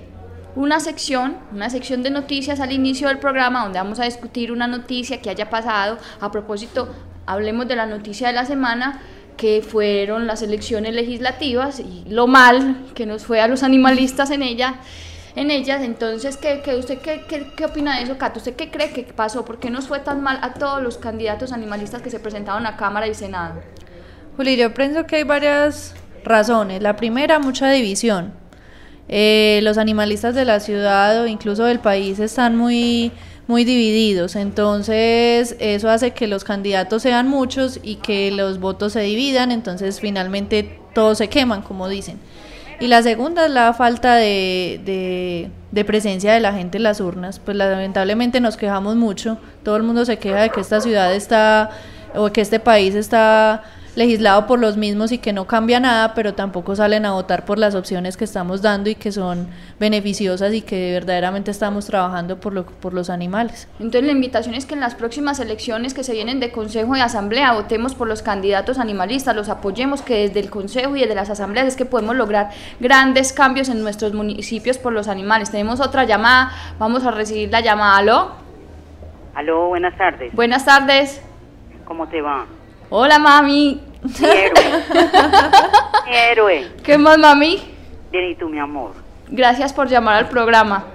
una 0.56 0.80
sección, 0.80 1.38
una 1.52 1.70
sección 1.70 2.04
de 2.04 2.10
noticias 2.10 2.60
al 2.60 2.72
inicio 2.72 3.08
del 3.08 3.20
programa 3.20 3.64
donde 3.64 3.80
vamos 3.80 4.00
a 4.00 4.06
discutir 4.06 4.52
una 4.52 4.68
noticia 4.68 5.22
que 5.22 5.30
haya 5.30 5.50
pasado. 5.50 5.98
A 6.20 6.32
propósito, 6.32 6.90
hablemos 7.26 7.68
de 7.68 7.76
la 7.76 7.86
noticia 7.86 8.28
de 8.28 8.34
la 8.34 8.46
semana 8.46 9.02
que 9.38 9.62
fueron 9.62 10.28
las 10.28 10.42
elecciones 10.42 10.94
legislativas 10.94 11.80
y 11.80 12.04
lo 12.10 12.28
mal 12.28 12.88
que 12.94 13.06
nos 13.06 13.24
fue 13.24 13.40
a 13.40 13.48
los 13.48 13.64
animalistas 13.64 14.32
en 14.32 14.44
ella. 14.44 14.76
en 15.36 15.52
ellas. 15.52 15.82
Entonces, 15.82 16.36
¿qué, 16.36 16.62
qué, 16.62 16.76
usted 16.76 17.00
qué, 17.00 17.24
qué, 17.30 17.54
qué 17.56 17.66
opina 17.66 17.98
de 17.98 18.04
eso, 18.04 18.18
Cato? 18.18 18.40
¿Usted 18.40 18.56
qué 18.56 18.70
cree 18.70 18.92
que 18.92 19.04
pasó? 19.04 19.46
¿Por 19.46 19.60
qué 19.60 19.70
nos 19.70 19.88
fue 19.88 20.00
tan 20.00 20.22
mal 20.22 20.40
a 20.42 20.56
todos 20.56 20.82
los 20.82 20.98
candidatos 20.98 21.54
animalistas 21.54 22.02
que 22.02 22.10
se 22.10 22.20
presentaron 22.20 22.66
a 22.66 22.76
Cámara 22.76 23.08
y 23.08 23.14
Senado? 23.14 23.62
Juli, 24.36 24.58
yo 24.58 24.74
pienso 24.74 25.06
que 25.06 25.18
hay 25.18 25.24
varias 25.24 25.96
razones. 26.24 26.82
La 26.82 26.96
primera, 26.96 27.40
mucha 27.40 27.70
división. 27.70 28.34
Eh, 29.08 29.60
los 29.64 29.78
animalistas 29.78 30.36
de 30.36 30.46
la 30.46 30.60
ciudad 30.60 31.22
o 31.22 31.28
incluso 31.28 31.64
del 31.66 31.80
país 31.80 32.20
están 32.20 32.56
muy 32.56 33.12
muy 33.50 33.64
divididos. 33.64 34.36
Entonces, 34.36 35.56
eso 35.60 35.90
hace 35.90 36.12
que 36.12 36.28
los 36.28 36.44
candidatos 36.44 37.02
sean 37.02 37.28
muchos 37.28 37.80
y 37.82 37.96
que 37.96 38.30
los 38.30 38.60
votos 38.60 38.94
se 38.94 39.02
dividan. 39.02 39.52
Entonces, 39.52 40.00
finalmente 40.00 40.80
todos 40.94 41.18
se 41.18 41.30
queman, 41.30 41.64
como 41.64 41.90
dicen. 41.90 42.20
Y 42.80 42.86
la 42.88 43.02
segunda 43.02 43.48
es 43.48 43.52
la 43.52 43.74
falta 43.74 44.16
de, 44.16 44.80
de, 44.86 45.50
de 45.72 45.84
presencia 45.84 46.32
de 46.32 46.40
la 46.40 46.54
gente 46.54 46.78
en 46.78 46.84
las 46.84 47.02
urnas. 47.02 47.40
Pues 47.40 47.58
lamentablemente 47.58 48.40
nos 48.40 48.56
quejamos 48.56 48.96
mucho. 48.96 49.40
Todo 49.64 49.78
el 49.78 49.84
mundo 49.84 50.06
se 50.06 50.20
queja 50.20 50.42
de 50.42 50.52
que 50.52 50.62
esta 50.62 50.80
ciudad 50.80 51.16
está, 51.16 51.72
o 52.14 52.32
que 52.32 52.42
este 52.42 52.60
país 52.60 52.94
está 52.94 53.64
legislado 53.96 54.48
por 54.48 54.60
los 54.60 54.78
mismos 54.78 55.12
y 55.12 55.18
que 55.18 55.34
no 55.34 55.46
cambia 55.46 55.80
nada, 55.80 56.14
pero 56.14 56.34
tampoco 56.34 56.76
salen 56.76 57.06
a 57.06 57.14
votar 57.14 57.46
por 57.46 57.58
las 57.58 57.76
opciones 57.76 58.18
que 58.18 58.24
estamos 58.24 58.62
dando 58.62 58.90
y 58.90 58.96
que 58.96 59.12
son 59.12 59.48
beneficiosas 59.80 60.54
y 60.54 60.62
que 60.62 60.92
verdaderamente 60.94 61.52
estamos 61.52 61.86
trabajando 61.86 62.40
por, 62.40 62.54
lo, 62.54 62.66
por 62.66 62.94
los 62.94 63.10
animales. 63.10 63.68
Entonces 63.80 64.04
la 64.04 64.12
invitación 64.12 64.56
es 64.56 64.66
que 64.66 64.74
en 64.74 64.80
las 64.80 64.96
próximas 64.96 65.40
elecciones 65.40 65.94
que 65.94 66.04
se 66.04 66.14
vienen 66.14 66.40
de 66.40 66.52
Consejo 66.52 66.96
y 66.96 67.00
Asamblea 67.00 67.54
votemos 67.54 67.96
por 67.96 68.08
los 68.08 68.22
candidatos 68.22 68.80
animalistas, 68.80 69.36
los 69.36 69.50
apoyemos, 69.50 70.02
que 70.02 70.28
desde 70.28 70.40
el 70.40 70.50
Consejo 70.50 70.96
y 70.96 71.02
desde 71.02 71.16
las 71.16 71.30
asambleas 71.30 71.68
es 71.68 71.76
que 71.76 71.86
podemos 71.86 72.16
lograr 72.16 72.50
grandes 72.80 73.34
cambios 73.34 73.70
en 73.70 73.82
nuestros 73.82 74.14
municipios 74.14 74.78
por 74.78 74.94
los 74.94 75.08
animales. 75.08 75.52
Tenemos 75.52 75.80
otra 75.80 76.04
llamada, 76.04 76.52
vamos 76.78 77.06
a 77.06 77.12
recibir 77.12 77.50
la 77.52 77.62
llamada. 77.62 77.98
¿Aló? 77.98 78.32
Aló, 79.36 79.68
buenas 79.68 79.98
tardes. 79.98 80.34
Buenas 80.34 80.66
tardes. 80.66 81.22
¿Cómo 81.86 82.08
te 82.08 82.22
va? 82.22 82.46
Hola, 82.92 83.20
mami. 83.20 83.80
Mi 84.02 84.26
héroe. 84.26 84.84
Mi 86.08 86.16
héroe. 86.16 86.68
¿Qué 86.84 86.98
más, 86.98 87.20
mami? 87.20 87.62
Bien, 88.12 88.32
y 88.32 88.36
tú, 88.36 88.50
mi 88.50 88.58
amor. 88.58 88.94
Gracias 89.28 89.74
por 89.74 89.88
llamar 89.88 90.16
al 90.16 90.28
programa. 90.28 90.86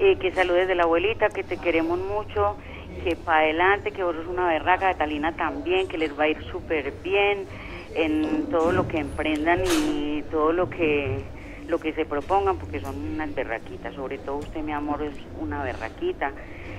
Eh, 0.00 0.18
que 0.18 0.32
saludes 0.32 0.66
de 0.66 0.74
la 0.74 0.82
abuelita, 0.82 1.28
que 1.28 1.44
te 1.44 1.56
queremos 1.56 2.00
mucho, 2.00 2.56
que 3.04 3.14
para 3.14 3.42
adelante, 3.42 3.92
que 3.92 4.02
vos 4.02 4.16
sos 4.16 4.26
una 4.26 4.48
berraca, 4.48 4.90
Catalina 4.90 5.30
también, 5.36 5.86
que 5.86 5.98
les 5.98 6.18
va 6.18 6.24
a 6.24 6.28
ir 6.28 6.44
súper 6.50 6.92
bien 7.04 7.46
en 7.94 8.46
todo 8.50 8.72
lo 8.72 8.88
que 8.88 8.98
emprendan 8.98 9.62
y 9.64 10.22
todo 10.32 10.52
lo 10.52 10.68
que 10.68 11.22
lo 11.68 11.78
que 11.78 11.92
se 11.92 12.04
propongan, 12.04 12.58
porque 12.58 12.80
son 12.80 12.96
unas 12.96 13.34
berraquitas, 13.34 13.94
sobre 13.94 14.18
todo 14.18 14.36
usted, 14.36 14.60
mi 14.62 14.72
amor, 14.72 15.02
es 15.02 15.14
una 15.40 15.62
berraquita 15.62 16.32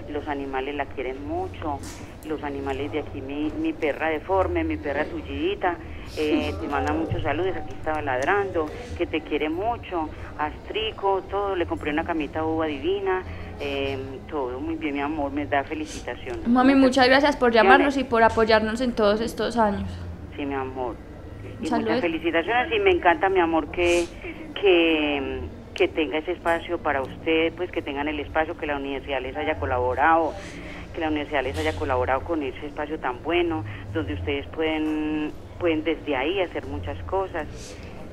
los 0.09 0.27
animales 0.27 0.75
la 0.75 0.85
quieren 0.85 1.27
mucho, 1.27 1.79
los 2.27 2.43
animales 2.43 2.91
de 2.91 2.99
aquí, 2.99 3.21
mi, 3.21 3.51
mi 3.59 3.73
perra 3.73 4.09
deforme, 4.09 4.63
mi 4.63 4.77
perra 4.77 5.05
tullidita, 5.05 5.77
eh, 6.17 6.53
te 6.61 6.67
manda 6.67 6.93
muchos 6.93 7.21
saludos, 7.23 7.55
aquí 7.55 7.73
estaba 7.73 8.01
ladrando, 8.01 8.67
que 8.97 9.05
te 9.05 9.21
quiere 9.21 9.49
mucho, 9.49 10.09
Astrico, 10.37 11.23
todo, 11.29 11.55
le 11.55 11.65
compré 11.65 11.91
una 11.91 12.03
camita 12.03 12.43
uva 12.43 12.65
divina, 12.65 13.23
eh, 13.59 13.97
todo 14.29 14.59
muy 14.59 14.75
bien, 14.75 14.95
mi 14.95 15.01
amor, 15.01 15.31
me 15.31 15.45
da 15.45 15.63
felicitaciones. 15.63 16.47
Mami, 16.47 16.75
muchas 16.75 17.07
gracias 17.07 17.37
por 17.37 17.51
llamarnos 17.51 17.97
y 17.97 18.03
por 18.03 18.21
apoyarnos 18.23 18.81
en 18.81 18.93
todos 18.93 19.21
estos 19.21 19.57
años. 19.57 19.89
Sí, 20.35 20.45
mi 20.45 20.53
amor. 20.53 20.95
Y 21.61 21.67
Salud. 21.67 21.83
muchas 21.85 22.01
felicitaciones 22.01 22.71
y 22.73 22.79
me 22.79 22.91
encanta, 22.91 23.29
mi 23.29 23.39
amor, 23.39 23.67
que, 23.71 24.05
que, 24.59 25.39
que 25.73 25.87
tenga 25.87 26.17
ese 26.17 26.33
espacio 26.33 26.77
para 26.79 27.01
usted, 27.01 27.53
pues 27.53 27.71
que 27.71 27.81
tengan 27.81 28.07
el 28.07 28.19
espacio, 28.19 28.57
que 28.57 28.65
la 28.65 28.75
universidad 28.77 29.21
les 29.21 29.35
haya 29.37 29.55
colaborado, 29.55 30.33
que 30.93 31.01
la 31.01 31.07
universidad 31.07 31.43
les 31.43 31.57
haya 31.57 31.73
colaborado 31.75 32.21
con 32.21 32.43
ese 32.43 32.65
espacio 32.67 32.99
tan 32.99 33.21
bueno, 33.23 33.63
donde 33.93 34.13
ustedes 34.13 34.45
pueden, 34.47 35.31
pueden 35.59 35.83
desde 35.83 36.15
ahí 36.15 36.41
hacer 36.41 36.65
muchas 36.67 36.97
cosas. 37.03 37.47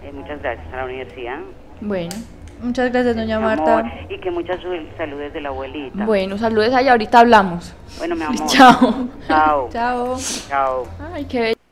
Eh, 0.02 0.10
muchas 0.12 0.40
gracias 0.42 0.72
a 0.72 0.76
la 0.78 0.84
universidad. 0.84 1.38
Bueno. 1.80 2.10
Muchas 2.60 2.92
gracias, 2.92 3.16
doña 3.16 3.38
Mi 3.40 3.44
Marta. 3.44 3.78
amor, 3.80 3.92
y 4.08 4.18
que 4.18 4.30
muchas 4.30 4.58
saludes 4.96 5.32
de 5.32 5.40
la 5.40 5.48
abuelita. 5.48 6.04
Bueno, 6.06 6.38
saludos 6.38 6.72
allá, 6.72 6.92
ahorita 6.92 7.18
hablamos. 7.18 7.74
Bueno, 7.98 8.14
mi 8.14 8.22
amor. 8.26 8.46
Chao. 8.46 9.08
Chao. 9.26 9.68
Chao. 9.72 10.16
Chao. 10.48 10.86
Ay, 11.12 11.24
qué 11.24 11.40
bello. 11.40 11.71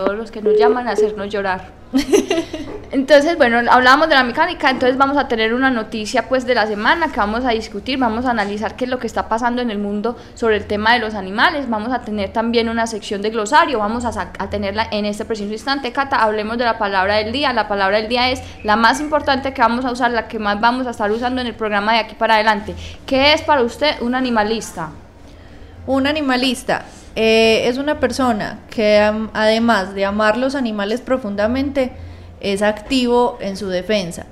Todos 0.00 0.16
los 0.16 0.30
que 0.30 0.40
nos 0.40 0.56
llaman 0.56 0.88
a 0.88 0.92
hacernos 0.92 1.28
llorar. 1.28 1.72
Entonces, 2.90 3.36
bueno, 3.36 3.58
hablábamos 3.70 4.08
de 4.08 4.14
la 4.14 4.24
mecánica, 4.24 4.70
entonces 4.70 4.96
vamos 4.96 5.18
a 5.18 5.28
tener 5.28 5.52
una 5.52 5.70
noticia 5.70 6.26
pues 6.26 6.46
de 6.46 6.54
la 6.54 6.66
semana 6.66 7.12
que 7.12 7.18
vamos 7.20 7.44
a 7.44 7.50
discutir, 7.50 7.98
vamos 7.98 8.24
a 8.24 8.30
analizar 8.30 8.76
qué 8.76 8.84
es 8.84 8.90
lo 8.90 8.98
que 8.98 9.06
está 9.06 9.28
pasando 9.28 9.60
en 9.60 9.70
el 9.70 9.78
mundo 9.78 10.16
sobre 10.34 10.56
el 10.56 10.64
tema 10.64 10.94
de 10.94 11.00
los 11.00 11.14
animales, 11.14 11.68
vamos 11.68 11.92
a 11.92 12.00
tener 12.00 12.32
también 12.32 12.70
una 12.70 12.86
sección 12.86 13.20
de 13.20 13.28
glosario, 13.28 13.78
vamos 13.78 14.06
a, 14.06 14.32
a 14.38 14.50
tenerla 14.50 14.88
en 14.90 15.04
este 15.04 15.26
preciso 15.26 15.52
instante. 15.52 15.92
Cata, 15.92 16.16
hablemos 16.22 16.56
de 16.56 16.64
la 16.64 16.78
palabra 16.78 17.16
del 17.16 17.30
día, 17.30 17.52
la 17.52 17.68
palabra 17.68 17.98
del 17.98 18.08
día 18.08 18.30
es 18.30 18.42
la 18.64 18.76
más 18.76 19.00
importante 19.00 19.52
que 19.52 19.60
vamos 19.60 19.84
a 19.84 19.92
usar, 19.92 20.10
la 20.12 20.28
que 20.28 20.38
más 20.38 20.58
vamos 20.58 20.86
a 20.86 20.90
estar 20.90 21.12
usando 21.12 21.42
en 21.42 21.46
el 21.46 21.54
programa 21.54 21.92
de 21.92 21.98
aquí 21.98 22.14
para 22.14 22.34
adelante. 22.36 22.74
¿Qué 23.04 23.34
es 23.34 23.42
para 23.42 23.62
usted 23.62 24.00
un 24.00 24.14
animalista? 24.14 24.88
Un 25.86 26.06
animalista 26.06 26.86
eh, 27.16 27.68
es 27.68 27.78
una 27.78 28.00
persona 28.00 28.60
que 28.70 28.98
además 29.32 29.94
de 29.94 30.04
amar 30.04 30.36
los 30.36 30.54
animales 30.54 31.00
profundamente, 31.00 31.92
es 32.40 32.62
activo 32.62 33.38
en 33.40 33.56
su 33.56 33.68
defensa. 33.68 34.26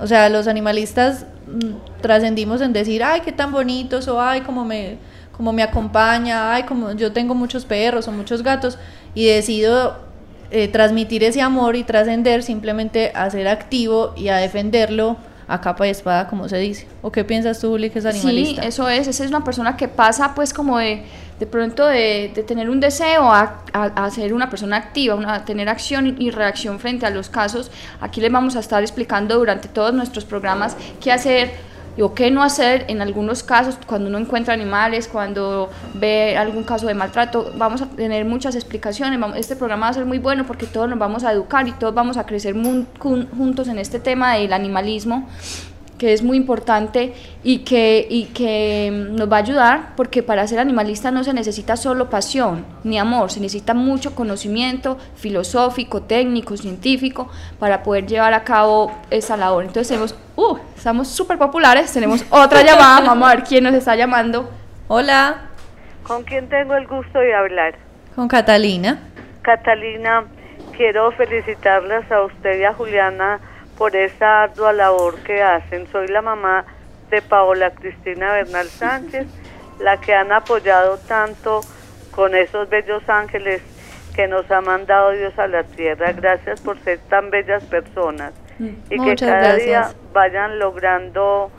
O 0.00 0.06
sea, 0.06 0.28
los 0.28 0.48
animalistas 0.48 1.26
mm, 1.46 2.00
trascendimos 2.00 2.60
en 2.60 2.72
decir, 2.72 3.02
ay, 3.04 3.20
qué 3.20 3.32
tan 3.32 3.52
bonitos, 3.52 4.08
o 4.08 4.20
ay, 4.20 4.40
como 4.40 4.64
me, 4.64 4.96
como 5.36 5.52
me 5.52 5.62
acompaña, 5.62 6.52
ay, 6.52 6.64
como 6.64 6.92
yo 6.92 7.12
tengo 7.12 7.34
muchos 7.34 7.64
perros 7.64 8.08
o 8.08 8.12
muchos 8.12 8.42
gatos, 8.42 8.78
y 9.14 9.26
decido 9.26 9.96
eh, 10.50 10.68
transmitir 10.68 11.22
ese 11.22 11.40
amor 11.42 11.76
y 11.76 11.84
trascender 11.84 12.42
simplemente 12.42 13.12
a 13.14 13.30
ser 13.30 13.48
activo 13.48 14.12
y 14.16 14.28
a 14.28 14.36
defenderlo 14.36 15.16
a 15.46 15.60
capa 15.60 15.86
y 15.86 15.90
espada, 15.90 16.26
como 16.26 16.48
se 16.48 16.56
dice. 16.58 16.88
¿O 17.02 17.12
qué 17.12 17.24
piensas 17.24 17.60
tú, 17.60 17.74
Uli, 17.74 17.90
que 17.90 17.98
es 17.98 18.06
animalista? 18.06 18.62
Sí, 18.62 18.68
eso 18.68 18.88
es, 18.88 19.06
esa 19.06 19.24
es 19.24 19.30
una 19.30 19.44
persona 19.44 19.76
que 19.76 19.88
pasa 19.88 20.34
pues 20.34 20.52
como 20.52 20.78
de, 20.78 21.04
de 21.40 21.46
pronto 21.46 21.86
de, 21.86 22.30
de 22.34 22.42
tener 22.42 22.70
un 22.70 22.80
deseo 22.80 23.32
a, 23.32 23.62
a- 23.72 24.10
ser 24.10 24.32
una 24.34 24.48
persona 24.50 24.76
activa, 24.76 25.14
una, 25.14 25.44
tener 25.44 25.68
acción 25.68 26.16
y 26.18 26.30
reacción 26.30 26.78
frente 26.78 27.06
a 27.06 27.10
los 27.10 27.28
casos. 27.28 27.70
Aquí 28.00 28.20
les 28.20 28.30
vamos 28.30 28.56
a 28.56 28.60
estar 28.60 28.82
explicando 28.82 29.36
durante 29.38 29.68
todos 29.68 29.92
nuestros 29.92 30.24
programas 30.24 30.76
qué 31.02 31.10
hacer 31.12 31.50
o 32.00 32.12
qué 32.12 32.28
no 32.30 32.42
hacer 32.42 32.86
en 32.88 33.00
algunos 33.02 33.44
casos 33.44 33.78
cuando 33.86 34.08
uno 34.08 34.18
encuentra 34.18 34.52
animales, 34.52 35.06
cuando 35.06 35.70
ve 35.94 36.36
algún 36.36 36.64
caso 36.64 36.86
de 36.88 36.94
maltrato. 36.94 37.52
Vamos 37.56 37.82
a 37.82 37.86
tener 37.86 38.24
muchas 38.24 38.56
explicaciones. 38.56 39.20
Este 39.36 39.54
programa 39.54 39.86
va 39.86 39.90
a 39.90 39.94
ser 39.94 40.04
muy 40.04 40.18
bueno 40.18 40.44
porque 40.44 40.66
todos 40.66 40.88
nos 40.88 40.98
vamos 40.98 41.22
a 41.22 41.30
educar 41.30 41.68
y 41.68 41.72
todos 41.72 41.94
vamos 41.94 42.16
a 42.16 42.26
crecer 42.26 42.54
juntos 42.98 43.68
en 43.68 43.78
este 43.78 44.00
tema 44.00 44.34
del 44.34 44.52
animalismo 44.52 45.28
que 45.98 46.12
es 46.12 46.22
muy 46.22 46.36
importante 46.36 47.14
y 47.42 47.58
que, 47.60 48.06
y 48.08 48.26
que 48.26 48.90
mm, 48.92 49.16
nos 49.16 49.30
va 49.30 49.36
a 49.36 49.40
ayudar 49.40 49.96
porque 49.96 50.22
para 50.22 50.46
ser 50.46 50.58
animalista 50.58 51.10
no 51.10 51.24
se 51.24 51.32
necesita 51.32 51.76
solo 51.76 52.10
pasión 52.10 52.64
ni 52.82 52.98
amor, 52.98 53.30
se 53.30 53.40
necesita 53.40 53.74
mucho 53.74 54.14
conocimiento 54.14 54.98
filosófico, 55.16 56.02
técnico, 56.02 56.56
científico 56.56 57.30
para 57.58 57.82
poder 57.82 58.06
llevar 58.06 58.34
a 58.34 58.44
cabo 58.44 58.92
esa 59.10 59.36
labor. 59.36 59.64
Entonces 59.64 59.88
tenemos, 59.88 60.16
uh, 60.36 60.58
estamos 60.76 61.08
súper 61.08 61.38
populares, 61.38 61.92
tenemos 61.92 62.24
otra 62.30 62.62
llamada, 62.62 63.00
vamos 63.06 63.28
a 63.28 63.34
ver 63.36 63.44
quién 63.44 63.64
nos 63.64 63.74
está 63.74 63.96
llamando. 63.96 64.50
Hola, 64.88 65.50
¿Con 66.04 66.22
quién 66.24 66.48
tengo 66.50 66.74
el 66.74 66.86
gusto 66.86 67.18
de 67.18 67.34
hablar? 67.34 67.74
con 68.14 68.28
Catalina. 68.28 68.98
Catalina, 69.42 70.24
quiero 70.76 71.10
felicitarlas 71.12 72.10
a 72.12 72.22
usted 72.22 72.60
y 72.60 72.64
a 72.64 72.72
Juliana 72.72 73.40
por 73.78 73.94
esa 73.96 74.44
ardua 74.44 74.72
labor 74.72 75.16
que 75.20 75.42
hacen. 75.42 75.86
Soy 75.90 76.08
la 76.08 76.22
mamá 76.22 76.64
de 77.10 77.22
Paola 77.22 77.70
Cristina 77.70 78.32
Bernal 78.32 78.68
Sánchez, 78.68 79.26
la 79.80 80.00
que 80.00 80.14
han 80.14 80.32
apoyado 80.32 80.98
tanto 80.98 81.60
con 82.12 82.34
esos 82.34 82.68
bellos 82.68 83.02
ángeles 83.08 83.62
que 84.14 84.28
nos 84.28 84.48
ha 84.50 84.60
mandado 84.60 85.10
Dios 85.10 85.36
a 85.38 85.46
la 85.48 85.64
tierra. 85.64 86.12
Gracias 86.12 86.60
por 86.60 86.78
ser 86.80 86.98
tan 87.10 87.30
bellas 87.30 87.64
personas 87.64 88.32
y 88.58 88.90
que 88.90 88.96
Muchas 88.96 89.28
cada 89.28 89.54
día 89.56 89.78
gracias. 89.80 89.96
vayan 90.12 90.58
logrando 90.58 91.50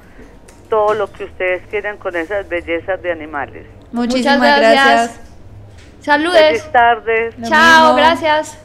todo 0.69 0.93
lo 0.93 1.11
que 1.11 1.25
ustedes 1.25 1.61
quieren 1.67 1.97
con 1.97 2.15
esas 2.15 2.47
bellezas 2.47 3.01
de 3.01 3.11
animales. 3.11 3.67
Muchísimas 3.91 4.37
Muchas 4.39 4.59
gracias. 4.59 4.85
gracias. 4.85 5.21
Saludes. 6.01 6.41
Feliz 6.47 6.71
tardes. 6.71 7.37
Lo 7.39 7.47
Chao, 7.49 7.81
mismo. 7.93 7.95
gracias. 7.97 8.59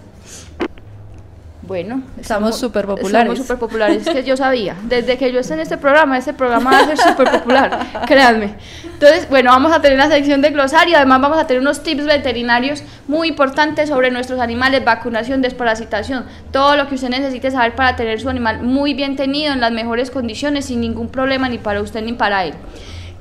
Bueno, 1.71 2.03
Estamos 2.21 2.59
súper 2.59 2.85
populares. 2.85 3.29
Somos 3.29 3.47
súper 3.47 3.59
populares, 3.59 4.05
es 4.05 4.12
que 4.12 4.25
yo 4.25 4.37
sabía. 4.37 4.75
Desde 4.89 5.16
que 5.16 5.31
yo 5.31 5.39
esté 5.39 5.55
en 5.55 5.61
este 5.61 5.79
programa, 5.79 6.18
este 6.18 6.35
programa 6.35 6.73
va 6.73 6.79
a 6.81 6.85
ser 6.85 6.99
súper 6.99 7.31
popular, 7.31 7.79
créanme. 8.09 8.55
Entonces, 8.83 9.29
bueno, 9.31 9.53
vamos 9.53 9.71
a 9.71 9.81
tener 9.81 9.97
la 9.97 10.09
sección 10.09 10.41
de 10.43 10.51
glosario, 10.51 10.97
además 10.97 11.21
vamos 11.21 11.39
a 11.39 11.47
tener 11.47 11.61
unos 11.61 11.85
tips 11.85 12.07
veterinarios 12.07 12.83
muy 13.07 13.29
importantes 13.29 13.89
sobre 13.89 14.11
nuestros 14.11 14.41
animales, 14.41 14.85
vacunación, 14.85 15.43
desparasitación, 15.43 16.25
todo 16.51 16.75
lo 16.75 16.89
que 16.89 16.97
usted 16.97 17.09
necesite 17.09 17.53
saber 17.53 17.77
para 17.77 17.95
tener 17.95 18.21
su 18.21 18.29
animal 18.29 18.62
muy 18.62 18.93
bien 18.93 19.14
tenido, 19.14 19.53
en 19.53 19.61
las 19.61 19.71
mejores 19.71 20.11
condiciones, 20.11 20.64
sin 20.64 20.81
ningún 20.81 21.09
problema 21.09 21.49
ni 21.49 21.59
para 21.59 21.83
usted 21.83 22.03
ni 22.03 22.14
para 22.14 22.47
él. 22.47 22.55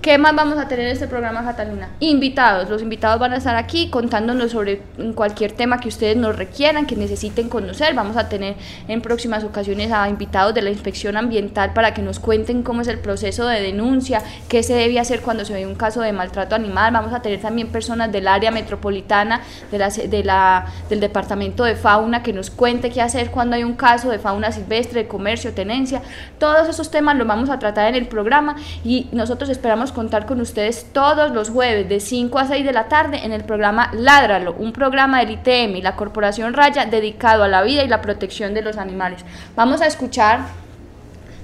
¿Qué 0.10 0.18
más 0.18 0.36
vamos 0.36 0.58
a 0.58 0.68
tener 0.68 0.88
en 0.88 0.94
este 0.94 1.08
programa, 1.08 1.44
Catalina? 1.44 1.90
Invitados. 2.00 2.68
Los 2.68 2.82
invitados 2.82 3.20
van 3.20 3.34
a 3.34 3.36
estar 3.36 3.56
aquí 3.56 3.92
contándonos 3.92 4.54
sobre 4.54 4.82
cualquier 5.14 5.52
tema 5.52 5.80
que 5.80 5.88
ustedes 5.88 6.18
nos 6.18 6.36
requieran, 6.36 6.88
que 6.88 6.96
necesiten 6.96 7.48
conocer. 7.48 7.94
Vamos 7.94 8.18
a 8.18 8.28
tener 8.28 8.56
en 8.88 9.04
próximas 9.04 9.44
ocasiones 9.44 9.92
a 9.92 10.10
invitados 10.10 10.56
de 10.56 10.64
la 10.64 10.72
inspección 10.72 11.16
ambiental 11.16 11.74
para 11.74 11.94
que 11.94 12.02
nos 12.02 12.18
cuenten 12.18 12.64
cómo 12.64 12.82
es 12.82 12.88
el 12.88 12.98
proceso 12.98 13.46
de 13.46 13.62
denuncia, 13.62 14.24
qué 14.48 14.64
se 14.64 14.74
debe 14.74 15.00
hacer 15.00 15.22
cuando 15.22 15.46
se 15.46 15.54
ve 15.54 15.68
un 15.68 15.76
caso 15.76 16.02
de 16.02 16.12
maltrato 16.12 16.56
animal. 16.56 16.92
Vamos 16.92 17.14
a 17.14 17.22
tener 17.22 17.40
también 17.40 17.68
personas 17.68 18.12
del 18.12 18.28
área 18.28 18.50
metropolitana, 18.50 19.42
de 19.72 19.78
la, 19.78 19.90
de 19.90 20.24
la, 20.24 20.66
del 20.90 21.02
departamento 21.02 21.66
de 21.66 21.76
fauna, 21.76 22.24
que 22.24 22.34
nos 22.34 22.50
cuente 22.50 22.90
qué 22.90 23.04
hacer 23.04 23.30
cuando 23.30 23.58
hay 23.58 23.64
un 23.64 23.76
caso 23.76 24.10
de 24.10 24.18
fauna 24.18 24.52
silvestre, 24.52 25.04
de 25.04 25.08
comercio, 25.08 25.54
tenencia. 25.54 26.02
Todos 26.40 26.68
esos 26.68 26.90
temas 26.90 27.16
los 27.16 27.28
vamos 27.28 27.52
a 27.52 27.60
tratar 27.60 27.90
en 27.90 27.94
el 27.94 28.08
programa 28.08 28.56
y 28.84 29.08
nosotros 29.12 29.52
esperamos 29.52 29.94
contar 30.00 30.26
con 30.26 30.40
ustedes 30.40 30.86
todos 30.94 31.32
los 31.32 31.50
jueves 31.50 31.90
de 31.90 32.00
5 32.00 32.40
a 32.40 32.48
6 32.48 32.64
de 32.64 32.72
la 32.72 32.88
tarde 32.88 33.26
en 33.26 33.34
el 33.34 33.44
programa 33.44 33.92
Ládralo, 33.92 34.56
un 34.58 34.72
programa 34.72 35.20
del 35.20 35.32
ITM 35.32 35.76
y 35.76 35.82
la 35.82 35.98
Corporación 35.98 36.54
Raya 36.54 36.86
dedicado 36.86 37.44
a 37.44 37.50
la 37.50 37.64
vida 37.64 37.84
y 37.84 37.90
la 37.90 38.00
protección 38.00 38.54
de 38.54 38.62
los 38.62 38.78
animales. 38.78 39.26
Vamos 39.58 39.82
a 39.82 39.88
escuchar 39.88 40.40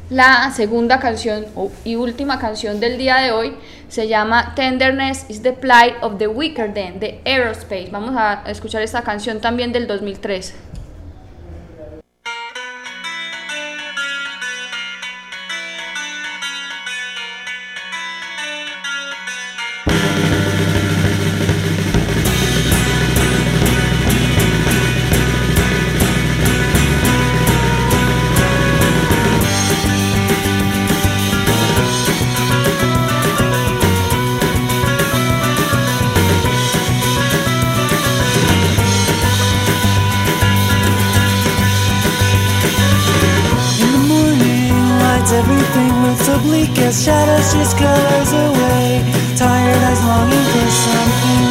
la 0.09 0.51
segunda 0.51 1.01
canción 1.01 1.45
y 1.83 1.97
última 1.97 2.39
canción 2.39 2.79
del 2.79 2.97
día 2.97 3.17
de 3.17 3.33
hoy. 3.33 3.57
Se 3.89 4.07
llama 4.07 4.53
Tenderness 4.55 5.29
is 5.29 5.41
the 5.41 5.51
Plight 5.51 5.95
of 6.01 6.17
the 6.17 6.27
Weaker 6.27 6.73
Than 6.73 7.01
de 7.01 7.19
Aerospace. 7.25 7.89
Vamos 7.91 8.15
a 8.17 8.41
escuchar 8.47 8.81
esta 8.81 9.01
canción 9.01 9.41
también 9.41 9.73
del 9.73 9.85
2013. 9.85 10.74
Just 47.57 47.77
colors 47.77 48.31
away. 48.33 49.03
Tired 49.35 49.81
eyes 49.87 50.01
longing 50.03 50.47
for 50.51 50.67
something. 50.85 51.45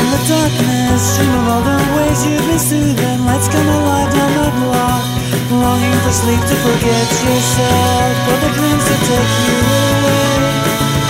In 0.00 0.08
the 0.14 0.22
darkness, 0.28 1.02
dream 1.16 1.34
of 1.40 1.48
all 1.52 1.62
the 1.62 1.78
ways 1.96 2.18
you've 2.26 2.46
been 2.46 2.58
soothed. 2.58 3.02
Lights 3.26 3.48
come 3.48 3.68
alive 3.78 4.10
down 4.12 4.32
the 4.40 4.50
block. 4.62 5.04
Longing 5.50 5.98
for 6.04 6.14
sleep 6.22 6.42
to 6.50 6.56
forget 6.66 7.08
yourself, 7.26 8.12
for 8.26 8.36
the 8.44 8.50
dreams 8.56 8.84
to 8.90 8.96
take 9.10 9.32
you 9.46 9.56
away. 9.90 10.36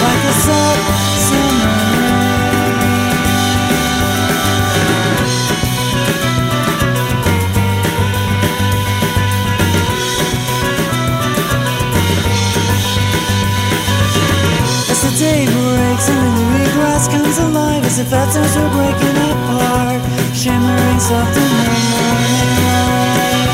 Like 0.02 0.22
a 0.30 0.34
summer 0.44 2.05
As 17.96 18.04
if 18.04 18.12
atoms 18.12 18.52
were 18.52 18.68
breaking 18.76 19.16
apart 19.32 20.04
Shimmering 20.36 21.00
soft 21.00 21.32
in 21.32 21.48
the 21.48 21.64
morning 21.88 22.52
light 22.60 23.48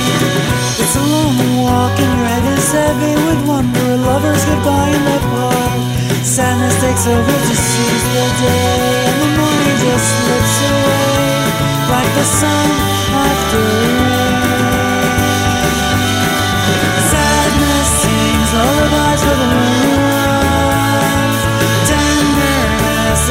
It's 0.82 0.96
a 0.98 1.04
long 1.14 1.62
walk 1.62 1.94
and 1.94 2.18
head 2.26 2.42
is 2.58 2.72
heavy 2.74 3.14
with 3.22 3.46
wonder 3.46 3.94
lover's 4.02 4.42
goodbye 4.42 4.90
in 4.98 5.04
the 5.06 5.18
park 5.30 5.78
Sadness 6.26 6.74
takes 6.82 7.06
over 7.06 7.22
to 7.22 7.54
seize 7.54 8.06
the 8.18 8.26
day 8.42 9.06
And 9.06 9.18
the 9.22 9.30
morning 9.38 9.78
just 9.78 10.10
slips 10.10 10.56
away 10.74 11.22
Like 11.86 12.10
the 12.18 12.26
sun 12.26 12.68
after 13.14 13.62
rain. 13.62 14.42
Sadness 17.14 17.88
sings 18.02 18.50
lullabies 18.58 19.22
for 19.22 19.36
the 19.38 19.46
moonrise. 19.54 20.11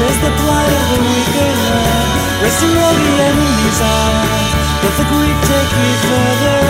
Is 0.07 0.17
the 0.25 0.31
plight 0.41 0.73
of 0.79 0.85
the 0.91 0.99
weaker 1.09 1.51
love. 1.65 2.43
Resting 2.43 2.75
all 2.83 2.95
the 2.95 3.11
enemy's 3.29 3.79
arms. 3.81 4.49
Let 4.83 4.93
the 4.97 5.07
grief 5.13 5.37
take 5.45 5.71
me 5.77 5.89
further 6.07 6.60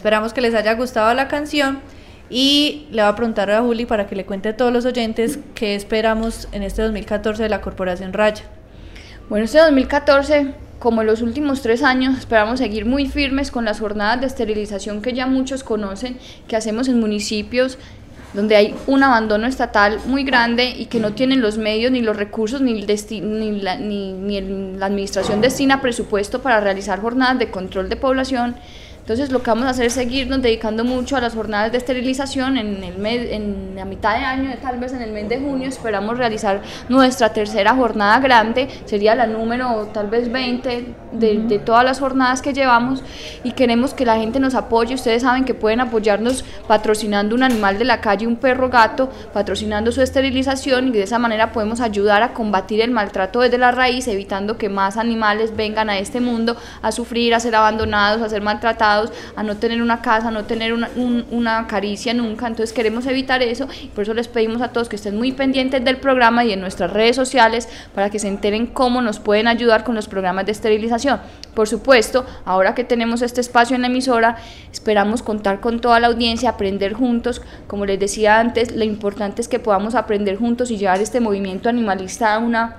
esperamos 0.00 0.32
que 0.32 0.40
les 0.40 0.54
haya 0.54 0.72
gustado 0.76 1.12
la 1.12 1.28
canción 1.28 1.80
y 2.30 2.86
le 2.90 3.02
voy 3.02 3.10
a 3.10 3.16
preguntar 3.16 3.50
a 3.50 3.60
Juli 3.60 3.84
para 3.84 4.06
que 4.06 4.16
le 4.16 4.24
cuente 4.24 4.48
a 4.48 4.56
todos 4.56 4.72
los 4.72 4.86
oyentes 4.86 5.38
qué 5.54 5.74
esperamos 5.74 6.48
en 6.52 6.62
este 6.62 6.80
2014 6.80 7.42
de 7.42 7.48
la 7.50 7.60
Corporación 7.60 8.14
Raya. 8.14 8.44
Bueno, 9.28 9.44
este 9.44 9.58
2014, 9.58 10.54
como 10.78 11.02
en 11.02 11.06
los 11.08 11.20
últimos 11.20 11.60
tres 11.60 11.82
años, 11.82 12.16
esperamos 12.18 12.60
seguir 12.60 12.86
muy 12.86 13.08
firmes 13.08 13.50
con 13.50 13.66
las 13.66 13.78
jornadas 13.80 14.22
de 14.22 14.26
esterilización 14.28 15.02
que 15.02 15.12
ya 15.12 15.26
muchos 15.26 15.62
conocen, 15.64 16.16
que 16.48 16.56
hacemos 16.56 16.88
en 16.88 16.98
municipios 16.98 17.76
donde 18.32 18.56
hay 18.56 18.74
un 18.86 19.02
abandono 19.02 19.46
estatal 19.48 19.98
muy 20.06 20.22
grande 20.24 20.70
y 20.70 20.86
que 20.86 20.98
no 21.00 21.12
tienen 21.12 21.42
los 21.42 21.58
medios 21.58 21.92
ni 21.92 22.00
los 22.00 22.16
recursos 22.16 22.62
ni, 22.62 22.70
el 22.80 22.86
ni, 23.22 23.60
la, 23.60 23.76
ni- 23.76 24.12
ni 24.14 24.38
el- 24.38 24.78
la 24.80 24.86
administración 24.86 25.42
destina 25.42 25.82
presupuesto 25.82 26.40
para 26.40 26.60
realizar 26.60 27.00
jornadas 27.02 27.38
de 27.38 27.50
control 27.50 27.88
de 27.90 27.96
población. 27.96 28.54
Entonces 29.10 29.32
lo 29.32 29.42
que 29.42 29.50
vamos 29.50 29.66
a 29.66 29.70
hacer 29.70 29.86
es 29.86 29.94
seguirnos 29.94 30.40
dedicando 30.40 30.84
mucho 30.84 31.16
a 31.16 31.20
las 31.20 31.34
jornadas 31.34 31.72
de 31.72 31.78
esterilización 31.78 32.56
en, 32.56 32.84
el 32.84 32.96
mes, 32.96 33.26
en 33.32 33.72
la 33.74 33.84
mitad 33.84 34.16
de 34.16 34.24
año, 34.24 34.54
tal 34.62 34.78
vez 34.78 34.92
en 34.92 35.02
el 35.02 35.10
mes 35.10 35.28
de 35.28 35.40
junio, 35.40 35.68
esperamos 35.68 36.16
realizar 36.16 36.62
nuestra 36.88 37.32
tercera 37.32 37.74
jornada 37.74 38.20
grande, 38.20 38.68
sería 38.84 39.16
la 39.16 39.26
número 39.26 39.88
tal 39.92 40.08
vez 40.08 40.30
20 40.30 40.94
de, 41.10 41.38
de 41.38 41.58
todas 41.58 41.84
las 41.84 41.98
jornadas 41.98 42.40
que 42.40 42.52
llevamos 42.52 43.02
y 43.42 43.50
queremos 43.50 43.94
que 43.94 44.04
la 44.06 44.16
gente 44.16 44.38
nos 44.38 44.54
apoye. 44.54 44.94
Ustedes 44.94 45.22
saben 45.22 45.44
que 45.44 45.54
pueden 45.54 45.80
apoyarnos 45.80 46.44
patrocinando 46.68 47.34
un 47.34 47.42
animal 47.42 47.80
de 47.80 47.86
la 47.86 48.00
calle, 48.00 48.28
un 48.28 48.36
perro 48.36 48.70
gato, 48.70 49.10
patrocinando 49.32 49.90
su 49.90 50.02
esterilización 50.02 50.86
y 50.86 50.92
de 50.92 51.02
esa 51.02 51.18
manera 51.18 51.50
podemos 51.50 51.80
ayudar 51.80 52.22
a 52.22 52.32
combatir 52.32 52.80
el 52.80 52.92
maltrato 52.92 53.40
desde 53.40 53.58
la 53.58 53.72
raíz, 53.72 54.06
evitando 54.06 54.56
que 54.56 54.68
más 54.68 54.96
animales 54.96 55.56
vengan 55.56 55.90
a 55.90 55.98
este 55.98 56.20
mundo 56.20 56.56
a 56.80 56.92
sufrir, 56.92 57.34
a 57.34 57.40
ser 57.40 57.56
abandonados, 57.56 58.22
a 58.22 58.28
ser 58.28 58.40
maltratados, 58.40 58.99
a 59.36 59.42
no 59.42 59.56
tener 59.56 59.80
una 59.82 60.02
casa, 60.02 60.28
a 60.28 60.30
no 60.30 60.44
tener 60.44 60.72
una, 60.72 60.90
un- 60.96 61.24
una 61.30 61.66
caricia 61.66 62.12
nunca. 62.14 62.46
Entonces 62.46 62.72
queremos 62.72 63.06
evitar 63.06 63.42
eso 63.42 63.66
y 63.82 63.86
por 63.88 64.02
eso 64.02 64.14
les 64.14 64.28
pedimos 64.28 64.60
a 64.62 64.68
todos 64.68 64.88
que 64.88 64.96
estén 64.96 65.16
muy 65.16 65.32
pendientes 65.32 65.84
del 65.84 65.96
programa 65.98 66.44
y 66.44 66.52
en 66.52 66.60
nuestras 66.60 66.92
redes 66.92 67.16
sociales 67.16 67.68
para 67.94 68.10
que 68.10 68.18
se 68.18 68.28
enteren 68.28 68.66
cómo 68.66 69.00
nos 69.02 69.18
pueden 69.20 69.46
ayudar 69.48 69.84
con 69.84 69.94
los 69.94 70.08
programas 70.08 70.46
de 70.46 70.52
esterilización. 70.52 71.20
Por 71.54 71.68
supuesto, 71.68 72.24
ahora 72.44 72.74
que 72.74 72.84
tenemos 72.84 73.22
este 73.22 73.40
espacio 73.40 73.74
en 73.76 73.82
la 73.82 73.88
emisora, 73.88 74.36
esperamos 74.72 75.22
contar 75.22 75.60
con 75.60 75.80
toda 75.80 75.98
la 76.00 76.06
audiencia, 76.08 76.50
aprender 76.50 76.92
juntos. 76.94 77.42
Como 77.66 77.86
les 77.86 77.98
decía 77.98 78.38
antes, 78.40 78.74
lo 78.74 78.84
importante 78.84 79.42
es 79.42 79.48
que 79.48 79.58
podamos 79.58 79.94
aprender 79.94 80.36
juntos 80.36 80.70
y 80.70 80.76
llevar 80.78 81.00
este 81.00 81.20
movimiento 81.20 81.68
animalista 81.68 82.34
a 82.34 82.38
una 82.38 82.76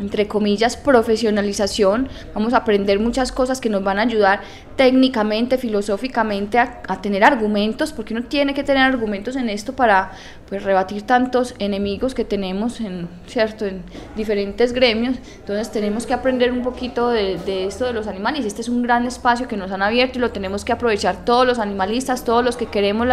entre 0.00 0.26
comillas, 0.26 0.76
profesionalización, 0.76 2.08
vamos 2.34 2.52
a 2.52 2.58
aprender 2.58 2.98
muchas 2.98 3.30
cosas 3.30 3.60
que 3.60 3.68
nos 3.68 3.84
van 3.84 4.00
a 4.00 4.02
ayudar 4.02 4.40
técnicamente, 4.76 5.56
filosóficamente 5.56 6.58
a, 6.58 6.82
tener 7.00 7.22
argumentos, 7.22 7.92
porque 7.92 8.14
uno 8.14 8.24
tiene 8.24 8.54
que 8.54 8.64
tener 8.64 8.82
argumentos 8.82 9.36
en 9.36 9.48
esto 9.48 9.74
para 9.74 10.12
pues, 10.48 10.62
rebatir 10.62 11.02
tantos 11.02 11.54
enemigos 11.58 12.14
que 12.14 12.24
tenemos 12.24 12.80
en, 12.80 13.08
¿cierto? 13.26 13.66
en 13.66 13.82
diferentes 14.16 14.72
gremios, 14.72 15.16
entonces 15.36 15.70
tenemos 15.70 16.06
que 16.06 16.14
aprender 16.14 16.50
un 16.50 16.62
poquito 16.62 17.10
de, 17.10 17.66
esto 17.66 17.84
de 17.84 17.92
los 17.92 18.06
animales, 18.08 18.44
este 18.44 18.62
es 18.62 18.68
un 18.68 18.82
gran 18.82 19.06
espacio 19.06 19.46
que 19.46 19.56
nos 19.56 19.70
han 19.70 19.82
abierto 19.82 20.18
y 20.18 20.20
lo 20.20 20.30
tenemos 20.30 20.64
que 20.64 20.72
aprovechar 20.72 21.24
todos 21.24 21.46
los 21.46 21.58
animalistas, 21.58 22.24
todos 22.24 22.44
los 22.44 22.56
que 22.56 22.66
queremos 22.66 23.06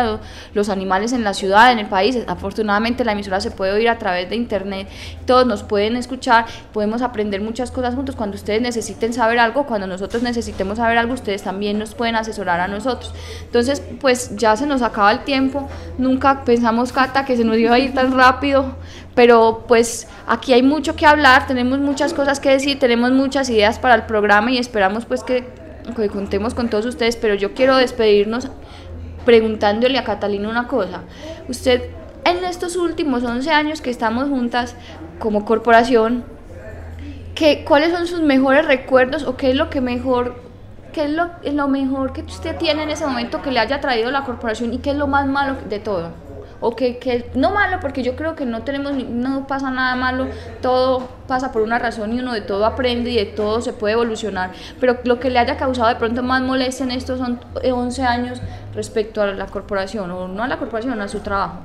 los 0.54 0.70
animales 0.70 1.14
en 1.14 1.24
la 1.24 1.34
ciudad, 1.34 1.72
en 1.72 1.80
el 1.80 1.88
país, 1.88 2.18
afortunadamente 2.28 3.06
la 3.06 3.12
emisora 3.12 3.40
se 3.40 3.52
puede 3.52 3.74
oír 3.74 3.90
a 3.90 4.00
través 4.00 4.30
de 4.30 4.36
internet, 4.36 4.88
todos 5.26 5.46
nos 5.46 5.64
pueden 5.64 5.96
escuchar, 5.96 6.46
podemos 6.74 7.02
aprender 7.02 7.42
muchas 7.42 7.72
cosas 7.72 7.94
juntos, 7.94 8.16
cuando 8.16 8.36
ustedes 8.36 8.62
necesiten 8.62 9.14
saber 9.14 9.38
algo, 9.40 9.66
cuando 9.66 9.86
nosotros 9.86 10.24
necesitemos 10.24 10.78
saber 10.78 10.98
algo, 10.98 11.14
ustedes 11.14 11.44
también 11.44 11.51
nos 11.52 11.96
pueden 11.96 12.16
asesorar 12.16 12.60
a 12.60 12.68
nosotros. 12.68 13.14
Entonces, 13.44 13.82
pues 14.00 14.36
ya 14.36 14.56
se 14.56 14.66
nos 14.66 14.82
acaba 14.82 15.12
el 15.12 15.24
tiempo, 15.24 15.70
nunca 15.98 16.44
pensamos, 16.44 16.92
Cata, 16.92 17.26
que 17.26 17.38
se 17.38 17.44
nos 17.44 17.58
iba 17.58 17.76
a 17.76 17.80
ir 17.80 17.94
tan 17.94 18.12
rápido, 18.14 18.76
pero 19.16 19.66
pues 19.68 20.08
aquí 20.28 20.54
hay 20.54 20.64
mucho 20.64 20.96
que 20.96 21.06
hablar, 21.06 21.48
tenemos 21.48 21.80
muchas 21.80 22.14
cosas 22.14 22.40
que 22.40 22.50
decir, 22.50 22.80
tenemos 22.80 23.12
muchas 23.12 23.50
ideas 23.50 23.80
para 23.80 23.96
el 23.96 24.04
programa 24.04 24.52
y 24.52 24.58
esperamos 24.58 25.06
pues 25.06 25.24
que, 25.24 25.48
que 25.96 26.10
contemos 26.10 26.54
con 26.54 26.70
todos 26.70 26.86
ustedes, 26.86 27.16
pero 27.16 27.36
yo 27.36 27.54
quiero 27.54 27.78
despedirnos 27.78 28.48
preguntándole 29.26 29.98
a 29.98 30.04
Catalina 30.04 30.50
una 30.50 30.68
cosa. 30.68 31.02
Usted 31.48 31.84
en 32.24 32.44
estos 32.44 32.76
últimos 32.76 33.24
11 33.24 33.50
años 33.52 33.82
que 33.82 33.90
estamos 33.90 34.30
juntas 34.30 34.76
como 35.20 35.46
corporación, 35.46 36.24
¿qué, 37.36 37.64
¿cuáles 37.68 37.92
son 37.92 38.08
sus 38.08 38.22
mejores 38.22 38.66
recuerdos 38.66 39.24
o 39.24 39.38
qué 39.38 39.52
es 39.52 39.56
lo 39.56 39.70
que 39.70 39.82
mejor, 39.82 40.36
qué 40.92 41.06
es 41.06 41.10
lo, 41.12 41.30
lo 41.44 41.68
mejor 41.68 42.14
que 42.14 42.22
usted 42.22 42.58
tiene 42.58 42.84
en 42.84 42.90
ese 42.90 43.06
momento 43.06 43.42
que 43.42 43.52
le 43.52 43.60
haya 43.60 43.80
traído 43.82 44.12
la 44.12 44.24
corporación 44.24 44.74
y 44.74 44.80
qué 44.80 44.92
es 44.92 44.96
lo 44.98 45.08
más 45.08 45.26
malo 45.28 45.56
de 45.70 45.80
todo? 45.80 46.10
O 46.64 46.76
que, 46.76 47.00
que 47.00 47.32
no 47.34 47.50
malo, 47.52 47.80
porque 47.82 48.04
yo 48.04 48.16
creo 48.16 48.36
que 48.36 48.46
no 48.46 48.62
tenemos, 48.62 48.94
no 48.94 49.48
pasa 49.48 49.72
nada 49.72 49.96
malo, 49.96 50.28
todo 50.62 51.08
pasa 51.28 51.52
por 51.52 51.64
una 51.64 51.80
razón 51.80 52.14
y 52.14 52.20
uno 52.20 52.34
de 52.34 52.42
todo 52.42 52.66
aprende 52.68 53.10
y 53.10 53.16
de 53.16 53.26
todo 53.26 53.62
se 53.62 53.74
puede 53.74 53.94
evolucionar. 53.94 54.52
Pero 54.80 55.00
lo 55.04 55.20
que 55.20 55.32
le 55.32 55.40
haya 55.40 55.58
causado 55.58 55.90
de 55.90 55.96
pronto 55.96 56.22
más 56.22 56.42
molestia 56.44 56.84
en 56.84 56.92
estos 56.92 57.18
son- 57.18 57.40
eh, 57.64 57.72
11 57.72 58.04
años 58.04 58.42
respecto 58.76 59.24
a 59.24 59.28
la 59.28 59.48
corporación, 59.48 60.12
o 60.12 60.28
no 60.28 60.44
a 60.44 60.48
la 60.48 60.58
corporación, 60.58 61.02
a 61.02 61.08
su 61.08 61.22
trabajo. 61.22 61.62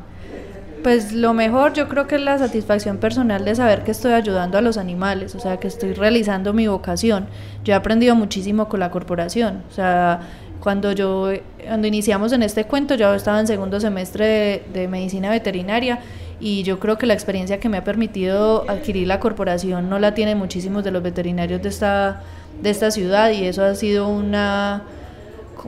Pues 0.87 1.13
lo 1.13 1.35
mejor 1.35 1.73
yo 1.73 1.89
creo 1.89 2.07
que 2.07 2.15
es 2.15 2.21
la 2.21 2.39
satisfacción 2.39 2.99
personal 2.99 3.45
de 3.45 3.57
saber 3.57 3.83
que 3.83 3.91
estoy 3.91 4.13
ayudando 4.13 4.57
a 4.57 4.61
los 4.61 4.79
animales, 4.79 5.35
o 5.35 5.41
sea, 5.41 5.57
que 5.57 5.67
estoy 5.67 5.95
realizando 5.95 6.53
mi 6.53 6.69
vocación. 6.69 7.27
Yo 7.65 7.73
he 7.73 7.77
aprendido 7.77 8.15
muchísimo 8.15 8.69
con 8.69 8.79
la 8.79 8.93
corporación, 8.93 9.65
o 9.69 9.75
sea, 9.75 10.21
cuando 10.61 10.93
yo, 10.93 11.33
cuando 11.67 11.89
iniciamos 11.89 12.31
en 12.31 12.45
este 12.45 12.67
cuento, 12.67 12.95
yo 12.95 13.13
estaba 13.15 13.41
en 13.41 13.49
segundo 13.49 13.81
semestre 13.81 14.63
de, 14.73 14.87
medicina 14.87 15.29
veterinaria 15.29 15.99
y 16.39 16.63
yo 16.63 16.79
creo 16.79 16.97
que 16.99 17.07
la 17.07 17.15
experiencia 17.15 17.59
que 17.59 17.69
me 17.69 17.79
ha 17.79 17.83
permitido 17.83 18.65
adquirir 18.71 19.09
la 19.09 19.19
corporación 19.19 19.91
no 19.91 19.99
la 19.99 20.15
tienen 20.15 20.39
muchísimos 20.39 20.85
de 20.85 20.93
los 20.93 21.03
veterinarios 21.03 21.61
de 21.63 21.69
esta, 21.69 22.23
de 22.63 22.71
esta 22.71 22.93
ciudad 22.93 23.33
y 23.33 23.45
eso 23.45 23.65
ha 23.65 23.75
sido 23.75 24.07
una 24.07 24.85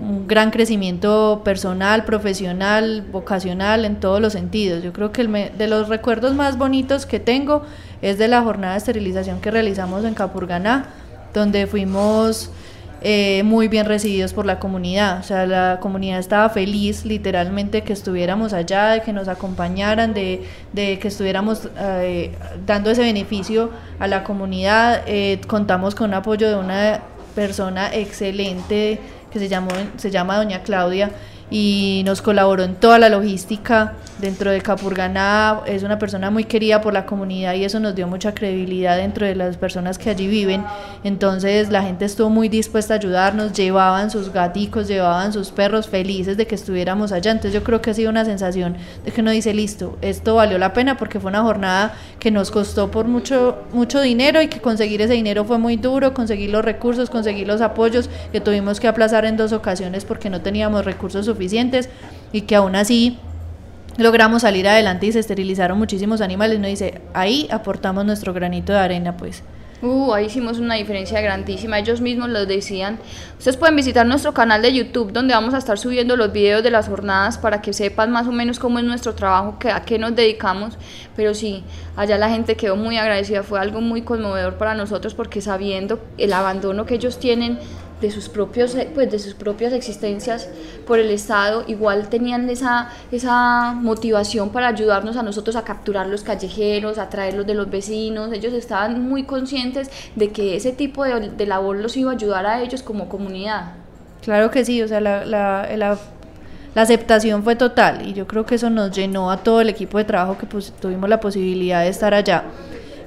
un 0.00 0.26
gran 0.26 0.50
crecimiento 0.50 1.42
personal, 1.44 2.04
profesional, 2.04 3.04
vocacional, 3.10 3.84
en 3.84 3.96
todos 4.00 4.20
los 4.20 4.32
sentidos. 4.32 4.82
Yo 4.82 4.92
creo 4.92 5.12
que 5.12 5.20
el 5.22 5.28
me- 5.28 5.50
de 5.50 5.66
los 5.66 5.88
recuerdos 5.88 6.34
más 6.34 6.56
bonitos 6.58 7.06
que 7.06 7.20
tengo 7.20 7.62
es 8.02 8.18
de 8.18 8.28
la 8.28 8.42
jornada 8.42 8.74
de 8.74 8.78
esterilización 8.78 9.40
que 9.40 9.50
realizamos 9.50 10.04
en 10.04 10.14
Capurganá, 10.14 10.86
donde 11.34 11.66
fuimos 11.66 12.50
eh, 13.00 13.42
muy 13.44 13.68
bien 13.68 13.86
recibidos 13.86 14.32
por 14.32 14.44
la 14.44 14.58
comunidad. 14.58 15.20
O 15.20 15.22
sea, 15.22 15.46
la 15.46 15.78
comunidad 15.80 16.18
estaba 16.18 16.48
feliz 16.48 17.04
literalmente 17.04 17.82
que 17.82 17.92
estuviéramos 17.92 18.52
allá, 18.52 18.88
de 18.88 19.02
que 19.02 19.12
nos 19.12 19.28
acompañaran, 19.28 20.14
de, 20.14 20.42
de 20.72 20.98
que 20.98 21.06
estuviéramos 21.06 21.68
eh, 21.78 22.32
dando 22.66 22.90
ese 22.90 23.02
beneficio 23.02 23.70
a 24.00 24.08
la 24.08 24.24
comunidad. 24.24 25.02
Eh, 25.06 25.40
contamos 25.46 25.94
con 25.94 26.10
un 26.10 26.14
apoyo 26.14 26.48
de 26.48 26.56
una 26.56 27.00
persona 27.36 27.94
excelente 27.94 28.98
que 29.30 29.38
se, 29.38 29.48
llamó, 29.48 29.70
se 29.96 30.10
llama 30.10 30.36
Doña 30.36 30.62
Claudia 30.62 31.10
y 31.50 32.02
nos 32.04 32.22
colaboró 32.22 32.62
en 32.62 32.74
toda 32.74 32.98
la 32.98 33.08
logística 33.08 33.94
dentro 34.18 34.50
de 34.50 34.60
Capurganá. 34.60 35.60
Es 35.66 35.82
una 35.82 35.98
persona 35.98 36.30
muy 36.30 36.44
querida 36.44 36.80
por 36.80 36.92
la 36.92 37.06
comunidad 37.06 37.54
y 37.54 37.64
eso 37.64 37.80
nos 37.80 37.94
dio 37.94 38.06
mucha 38.06 38.34
credibilidad 38.34 38.96
dentro 38.96 39.26
de 39.26 39.34
las 39.34 39.56
personas 39.56 39.98
que 39.98 40.10
allí 40.10 40.26
viven. 40.26 40.64
Entonces 41.04 41.70
la 41.70 41.82
gente 41.82 42.04
estuvo 42.04 42.30
muy 42.30 42.48
dispuesta 42.48 42.94
a 42.94 42.96
ayudarnos, 42.96 43.52
llevaban 43.52 44.10
sus 44.10 44.32
gaticos, 44.32 44.88
llevaban 44.88 45.32
sus 45.32 45.50
perros 45.50 45.88
felices 45.88 46.36
de 46.36 46.46
que 46.46 46.54
estuviéramos 46.54 47.12
allá. 47.12 47.30
Entonces 47.30 47.52
yo 47.52 47.64
creo 47.64 47.80
que 47.80 47.90
ha 47.90 47.94
sido 47.94 48.10
una 48.10 48.24
sensación 48.24 48.76
de 49.04 49.10
que 49.10 49.20
uno 49.20 49.30
dice, 49.30 49.54
listo, 49.54 49.98
esto 50.02 50.34
valió 50.34 50.58
la 50.58 50.72
pena 50.72 50.96
porque 50.96 51.20
fue 51.20 51.30
una 51.30 51.42
jornada 51.42 51.94
que 52.18 52.30
nos 52.30 52.50
costó 52.50 52.90
por 52.90 53.06
mucho, 53.06 53.62
mucho 53.72 54.00
dinero 54.00 54.42
y 54.42 54.48
que 54.48 54.60
conseguir 54.60 55.02
ese 55.02 55.14
dinero 55.14 55.44
fue 55.44 55.58
muy 55.58 55.76
duro, 55.76 56.14
conseguir 56.14 56.50
los 56.50 56.64
recursos, 56.64 57.10
conseguir 57.10 57.46
los 57.46 57.60
apoyos 57.60 58.10
que 58.32 58.40
tuvimos 58.40 58.80
que 58.80 58.88
aplazar 58.88 59.24
en 59.24 59.36
dos 59.36 59.52
ocasiones 59.52 60.04
porque 60.04 60.30
no 60.30 60.40
teníamos 60.40 60.84
recursos 60.84 61.26
suficientes 61.26 61.88
y 62.32 62.42
que 62.42 62.56
aún 62.56 62.76
así 62.76 63.18
logramos 63.98 64.42
salir 64.42 64.66
adelante 64.66 65.06
y 65.06 65.12
se 65.12 65.18
esterilizaron 65.18 65.76
muchísimos 65.76 66.20
animales. 66.20 66.58
Uno 66.58 66.68
dice, 66.68 67.02
ahí 67.12 67.48
aportamos 67.50 68.04
nuestro 68.06 68.32
granito 68.32 68.72
de 68.72 68.78
arena, 68.78 69.16
pues. 69.16 69.42
Uh, 69.80 70.12
ahí 70.12 70.26
hicimos 70.26 70.58
una 70.58 70.74
diferencia 70.74 71.20
grandísima. 71.20 71.78
Ellos 71.78 72.00
mismos 72.00 72.28
lo 72.30 72.46
decían. 72.46 72.98
Ustedes 73.38 73.56
pueden 73.56 73.76
visitar 73.76 74.04
nuestro 74.06 74.34
canal 74.34 74.60
de 74.60 74.72
YouTube 74.72 75.12
donde 75.12 75.34
vamos 75.34 75.54
a 75.54 75.58
estar 75.58 75.78
subiendo 75.78 76.16
los 76.16 76.32
videos 76.32 76.64
de 76.64 76.72
las 76.72 76.88
jornadas 76.88 77.38
para 77.38 77.62
que 77.62 77.72
sepan 77.72 78.10
más 78.10 78.26
o 78.26 78.32
menos 78.32 78.58
cómo 78.58 78.80
es 78.80 78.84
nuestro 78.84 79.14
trabajo, 79.14 79.58
que, 79.60 79.70
a 79.70 79.82
qué 79.82 79.98
nos 79.98 80.16
dedicamos. 80.16 80.76
Pero 81.14 81.32
sí, 81.32 81.62
allá 81.94 82.18
la 82.18 82.28
gente 82.28 82.56
quedó 82.56 82.74
muy 82.74 82.96
agradecida. 82.96 83.44
Fue 83.44 83.60
algo 83.60 83.80
muy 83.80 84.02
conmovedor 84.02 84.58
para 84.58 84.74
nosotros 84.74 85.14
porque 85.14 85.40
sabiendo 85.40 86.00
el 86.18 86.32
abandono 86.32 86.84
que 86.84 86.96
ellos 86.96 87.20
tienen 87.20 87.60
de 88.00 88.10
sus 88.10 88.28
propios 88.28 88.74
eh, 88.74 88.88
pues 88.94 89.10
de 89.10 89.18
sus 89.18 89.34
propias 89.34 89.72
existencias 89.72 90.48
por 90.86 90.98
el 90.98 91.10
estado 91.10 91.64
igual 91.66 92.08
tenían 92.08 92.48
esa 92.50 92.90
esa 93.10 93.72
motivación 93.72 94.50
para 94.50 94.68
ayudarnos 94.68 95.16
a 95.16 95.22
nosotros 95.22 95.56
a 95.56 95.62
capturar 95.64 96.06
los 96.06 96.22
callejeros 96.22 96.98
a 96.98 97.08
traerlos 97.10 97.46
de 97.46 97.54
los 97.54 97.68
vecinos 97.70 98.32
ellos 98.32 98.52
estaban 98.52 99.02
muy 99.08 99.24
conscientes 99.24 99.90
de 100.14 100.30
que 100.30 100.56
ese 100.56 100.72
tipo 100.72 101.04
de, 101.04 101.30
de 101.30 101.46
labor 101.46 101.76
los 101.76 101.96
iba 101.96 102.10
a 102.12 102.14
ayudar 102.14 102.46
a 102.46 102.62
ellos 102.62 102.82
como 102.82 103.08
comunidad 103.08 103.72
Claro 104.22 104.50
que 104.50 104.64
sí, 104.64 104.82
o 104.82 104.88
sea, 104.88 105.00
la, 105.00 105.24
la, 105.24 105.68
la- 105.76 105.98
aceptación 106.74 107.42
fue 107.42 107.56
total 107.56 108.06
y 108.06 108.12
yo 108.12 108.26
creo 108.26 108.44
que 108.46 108.54
eso 108.56 108.70
nos 108.70 108.90
llenó 108.92 109.30
a 109.30 109.38
todo 109.38 109.60
el 109.60 109.68
equipo 109.68 109.98
de 109.98 110.04
trabajo 110.04 110.36
que 110.38 110.46
pues, 110.46 110.72
tuvimos 110.80 111.08
la 111.08 111.18
posibilidad 111.20 111.82
de 111.82 111.88
estar 111.88 112.14
allá. 112.14 112.44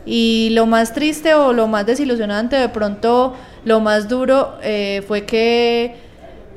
Y 0.05 0.49
lo 0.53 0.65
más 0.65 0.93
triste 0.93 1.35
o 1.35 1.53
lo 1.53 1.67
más 1.67 1.85
desilusionante, 1.85 2.55
de 2.55 2.69
pronto 2.69 3.33
lo 3.65 3.79
más 3.79 4.07
duro 4.07 4.55
eh, 4.63 5.03
fue 5.07 5.25
que 5.25 5.95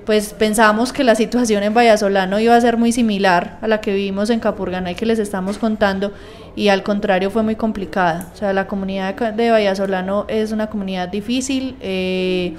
pues 0.05 0.35
pensábamos 0.35 0.93
que 0.93 1.03
la 1.03 1.15
situación 1.15 1.63
en 1.63 1.73
Vallasolano 1.73 2.39
iba 2.39 2.55
a 2.55 2.61
ser 2.61 2.77
muy 2.77 2.93
similar 2.93 3.59
a 3.63 3.69
la 3.69 3.81
que 3.81 3.93
vivimos 3.93 4.31
en 4.31 4.41
Capurganá 4.41 4.91
y 4.91 4.95
que 4.95 5.07
les 5.07 5.19
estamos 5.19 5.59
contando 5.59 6.13
y 6.57 6.69
al 6.69 6.83
contrario 6.83 7.31
fue 7.31 7.43
muy 7.43 7.57
complicada. 7.57 8.31
O 8.35 8.37
sea, 8.37 8.53
la 8.53 8.67
comunidad 8.67 9.15
de 9.33 9.51
Vallasolano 9.51 10.27
es 10.29 10.53
una 10.53 10.69
comunidad 10.69 11.09
difícil, 11.09 11.77
eh, 11.81 12.55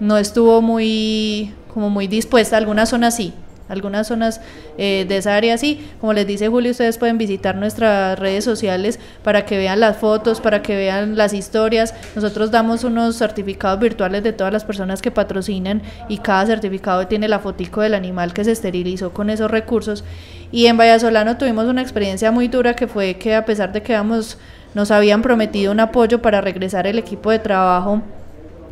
no 0.00 0.18
estuvo 0.18 0.62
muy, 0.62 1.54
como 1.72 1.90
muy 1.90 2.06
dispuesta, 2.06 2.56
algunas 2.56 2.88
zonas 2.88 3.14
sí, 3.16 3.34
algunas 3.68 4.06
zonas 4.06 4.40
eh, 4.78 5.04
de 5.08 5.16
esa 5.16 5.36
área 5.36 5.58
sí. 5.58 5.86
Como 6.00 6.12
les 6.12 6.26
dice 6.26 6.48
Julio, 6.48 6.70
ustedes 6.70 6.98
pueden 6.98 7.18
visitar 7.18 7.56
nuestras 7.56 8.18
redes 8.18 8.44
sociales 8.44 8.98
para 9.22 9.44
que 9.44 9.58
vean 9.58 9.80
las 9.80 9.96
fotos, 9.96 10.40
para 10.40 10.62
que 10.62 10.76
vean 10.76 11.16
las 11.16 11.32
historias. 11.32 11.94
Nosotros 12.14 12.50
damos 12.50 12.84
unos 12.84 13.16
certificados 13.16 13.80
virtuales 13.80 14.22
de 14.22 14.32
todas 14.32 14.52
las 14.52 14.64
personas 14.64 15.02
que 15.02 15.10
patrocinan 15.10 15.82
y 16.08 16.18
cada 16.18 16.46
certificado 16.46 17.06
tiene 17.06 17.28
la 17.28 17.38
fotico 17.38 17.80
del 17.80 17.94
animal 17.94 18.32
que 18.32 18.44
se 18.44 18.52
esterilizó 18.52 19.12
con 19.12 19.30
esos 19.30 19.50
recursos. 19.50 20.04
Y 20.52 20.66
en 20.66 20.76
Vallasolano 20.76 21.36
tuvimos 21.36 21.66
una 21.66 21.82
experiencia 21.82 22.30
muy 22.30 22.48
dura 22.48 22.74
que 22.74 22.86
fue 22.86 23.16
que 23.16 23.34
a 23.34 23.44
pesar 23.44 23.72
de 23.72 23.82
que 23.82 23.94
habíamos, 23.94 24.38
nos 24.74 24.90
habían 24.90 25.22
prometido 25.22 25.72
un 25.72 25.80
apoyo 25.80 26.22
para 26.22 26.40
regresar 26.40 26.86
el 26.86 26.98
equipo 26.98 27.30
de 27.30 27.38
trabajo, 27.38 28.02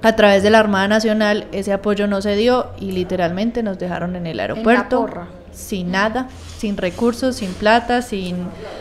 a 0.04 0.14
través 0.16 0.42
de 0.42 0.50
la 0.50 0.58
Armada 0.58 0.86
Nacional 0.86 1.46
ese 1.50 1.72
apoyo 1.72 2.06
no 2.06 2.20
se 2.20 2.36
dio 2.36 2.66
y 2.78 2.92
literalmente 2.92 3.62
nos 3.62 3.78
dejaron 3.78 4.16
en 4.16 4.26
el 4.26 4.38
aeropuerto 4.38 5.08
sin 5.50 5.92
nada, 5.92 6.28
sin 6.58 6.76
recursos, 6.76 7.36
sin 7.36 7.54
plata, 7.54 8.02
sin 8.02 8.36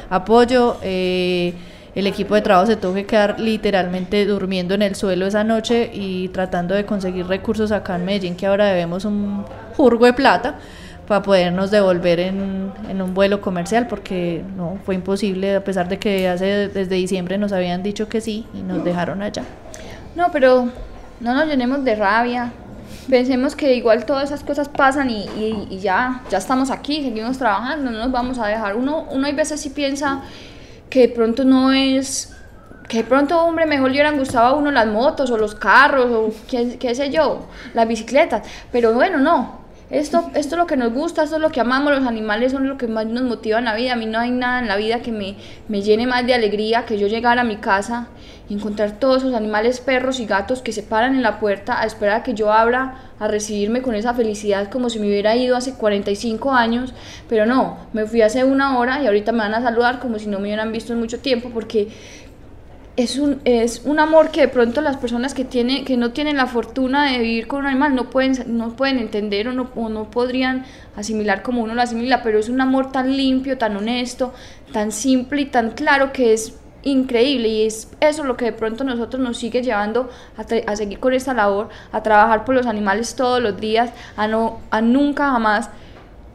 apoyo. 0.10 0.78
eh, 0.82 1.54
el 1.96 2.08
equipo 2.08 2.34
de 2.34 2.42
trabajo 2.42 2.66
se 2.66 2.76
tuvo 2.76 2.96
que 2.96 3.06
quedar 3.06 3.40
literalmente 3.40 4.26
durmiendo 4.26 4.74
en 4.74 4.82
el 4.82 4.96
suelo 4.96 5.28
esa 5.28 5.44
noche 5.44 5.92
y 5.94 6.28
tratando 6.30 6.74
de 6.74 6.86
conseguir 6.86 7.28
recursos 7.28 7.72
acá 7.72 7.96
en 7.96 8.06
Medellín, 8.06 8.36
que 8.36 8.48
ahora 8.48 8.66
debemos 8.66 9.06
un 9.06 9.46
jurgo 9.78 10.08
de 10.08 10.14
plata 10.14 10.56
para 11.08 11.22
podernos 11.22 11.70
devolver 11.70 12.20
en, 12.20 12.72
en 12.90 13.02
un 13.02 13.14
vuelo 13.14 13.42
comercial, 13.42 13.88
porque 13.88 14.44
no 14.58 14.80
fue 14.84 14.96
imposible, 14.96 15.56
a 15.56 15.64
pesar 15.64 15.88
de 15.88 16.00
que 16.00 16.28
hace 16.28 16.68
desde 16.68 16.96
diciembre 16.96 17.38
nos 17.38 17.52
habían 17.52 17.84
dicho 17.84 18.10
que 18.10 18.22
sí 18.22 18.48
y 18.56 18.64
nos 18.64 18.84
dejaron 18.84 19.22
allá. 19.22 19.44
No, 20.16 20.32
pero 20.32 20.70
no 21.20 21.34
nos 21.34 21.46
llenemos 21.48 21.84
de 21.84 21.96
rabia. 21.96 22.52
Pensemos 23.10 23.56
que 23.56 23.76
igual 23.76 24.06
todas 24.06 24.26
esas 24.26 24.44
cosas 24.44 24.70
pasan 24.70 25.10
y, 25.10 25.80
ya, 25.82 26.22
ya 26.30 26.38
estamos 26.38 26.72
aquí, 26.72 27.04
seguimos 27.04 27.38
trabajando, 27.38 27.92
no 27.92 28.00
nos 28.00 28.12
vamos 28.12 28.40
a 28.40 28.48
dejar. 28.48 28.76
Uno, 28.76 29.06
uno 29.12 29.28
hay 29.28 29.34
veces 29.34 29.60
sí 29.60 29.72
piensa 29.72 30.22
que 30.90 31.08
de 31.08 31.10
pronto 31.10 31.44
no 31.44 31.72
es, 31.72 32.34
que 32.88 32.98
de 32.98 33.04
pronto, 33.04 33.44
hombre, 33.44 33.66
mejor 33.66 33.88
le 33.88 33.96
hubieran 33.96 34.18
gustado 34.18 34.48
a 34.48 34.54
uno 34.54 34.72
las 34.72 34.88
motos 34.88 35.32
o 35.32 35.38
los 35.38 35.56
carros 35.56 36.12
o 36.12 36.34
qué, 36.48 36.78
qué 36.78 36.96
sé 36.96 37.10
yo, 37.10 37.48
las 37.74 37.88
bicicletas. 37.88 38.48
Pero 38.72 38.94
bueno, 38.94 39.18
no. 39.20 39.63
Esto, 39.94 40.32
esto 40.34 40.56
es 40.56 40.60
lo 40.60 40.66
que 40.66 40.76
nos 40.76 40.92
gusta, 40.92 41.22
esto 41.22 41.36
es 41.36 41.42
lo 41.44 41.52
que 41.52 41.62
amamos, 41.62 41.94
los 41.94 42.08
animales 42.08 42.52
son 42.52 42.68
lo 42.68 42.80
que 42.80 42.88
más 42.88 43.06
nos 43.06 43.22
motiva 43.22 43.60
en 43.60 43.66
la 43.66 43.76
vida. 43.76 43.94
A 43.94 43.96
mí 43.96 44.08
no 44.08 44.18
hay 44.18 44.32
nada 44.32 44.58
en 44.58 44.68
la 44.68 44.76
vida 44.76 45.04
que 45.04 45.12
me, 45.12 45.36
me 45.68 45.84
llene 45.84 46.08
más 46.08 46.26
de 46.26 46.34
alegría 46.34 46.84
que 46.86 46.98
yo 46.98 47.06
llegar 47.06 47.38
a 47.38 47.44
mi 47.44 47.58
casa 47.58 48.08
y 48.50 48.56
encontrar 48.56 49.00
todos 49.00 49.18
esos 49.18 49.36
animales, 49.36 49.80
perros 49.82 50.20
y 50.20 50.26
gatos 50.26 50.64
que 50.64 50.72
se 50.72 50.82
paran 50.82 51.14
en 51.14 51.22
la 51.22 51.40
puerta 51.40 51.80
a 51.80 51.86
esperar 51.86 52.22
a 52.22 52.24
que 52.24 52.34
yo 52.34 52.52
abra, 52.52 53.12
a 53.20 53.28
recibirme 53.28 53.84
con 53.84 53.94
esa 53.94 54.16
felicidad 54.16 54.72
como 54.72 54.90
si 54.90 54.98
me 54.98 55.06
hubiera 55.06 55.36
ido 55.36 55.56
hace 55.56 55.76
45 55.76 56.52
años. 56.52 56.92
Pero 57.30 57.46
no, 57.46 57.78
me 57.94 58.08
fui 58.08 58.24
hace 58.24 58.44
una 58.44 58.80
hora 58.80 59.00
y 59.00 59.06
ahorita 59.06 59.32
me 59.32 59.40
van 59.40 59.54
a 59.54 59.62
saludar 59.62 60.00
como 60.00 60.18
si 60.18 60.26
no 60.26 60.40
me 60.40 60.46
hubieran 60.46 60.72
visto 60.72 60.94
en 60.94 61.02
mucho 61.02 61.20
tiempo 61.20 61.52
porque 61.54 61.90
es 62.96 63.18
un, 63.18 63.42
es 63.44 63.82
un 63.86 64.00
amor 64.00 64.30
que 64.30 64.42
de 64.42 64.48
pronto 64.48 64.80
las 64.82 64.98
personas 64.98 65.34
que, 65.34 65.46
tiene, 65.46 65.84
que 65.84 65.98
no 65.98 66.12
tienen 66.12 66.38
la 66.38 66.46
fortuna 66.46 67.12
de 67.12 67.20
vivir 67.20 67.48
con 67.48 67.62
un 67.62 67.66
animal 67.68 67.96
no 67.96 68.10
pueden, 68.10 68.36
no 68.58 68.76
pueden 68.76 69.00
entender 69.00 69.48
o 69.48 69.54
no, 69.54 69.70
o 69.76 69.90
no 69.90 70.12
podrían 70.12 70.66
asimilar 70.96 71.42
como 71.42 71.64
uno 71.64 71.74
lo 71.74 71.82
asimila, 71.82 72.22
pero 72.22 72.38
es 72.38 72.50
un 72.50 72.62
amor 72.62 72.92
tan 72.92 73.18
limpio, 73.18 73.58
tan 73.58 73.76
honesto, 73.76 74.34
tan 74.72 74.92
simple 74.92 75.42
y 75.42 75.46
tan 75.46 75.72
claro 75.72 76.14
que 76.14 76.34
es 76.34 76.60
increíble 76.84 77.48
y 77.48 77.66
es 77.66 77.90
eso 78.00 78.26
lo 78.26 78.38
que 78.38 78.46
de 78.46 78.52
pronto 78.52 78.84
nosotros 78.84 79.24
nos 79.24 79.38
sigue 79.38 79.64
llevando 79.64 80.10
a, 80.38 80.72
a 80.72 80.76
seguir 80.76 81.00
con 81.00 81.14
esta 81.14 81.34
labor, 81.34 81.70
a 81.92 82.04
trabajar 82.04 82.46
por 82.46 82.54
los 82.54 82.68
animales 82.68 83.16
todos 83.16 83.42
los 83.42 83.60
días, 83.60 83.92
a, 84.18 84.28
no, 84.28 84.60
a 84.70 84.82
nunca 84.82 85.32
jamás 85.32 85.70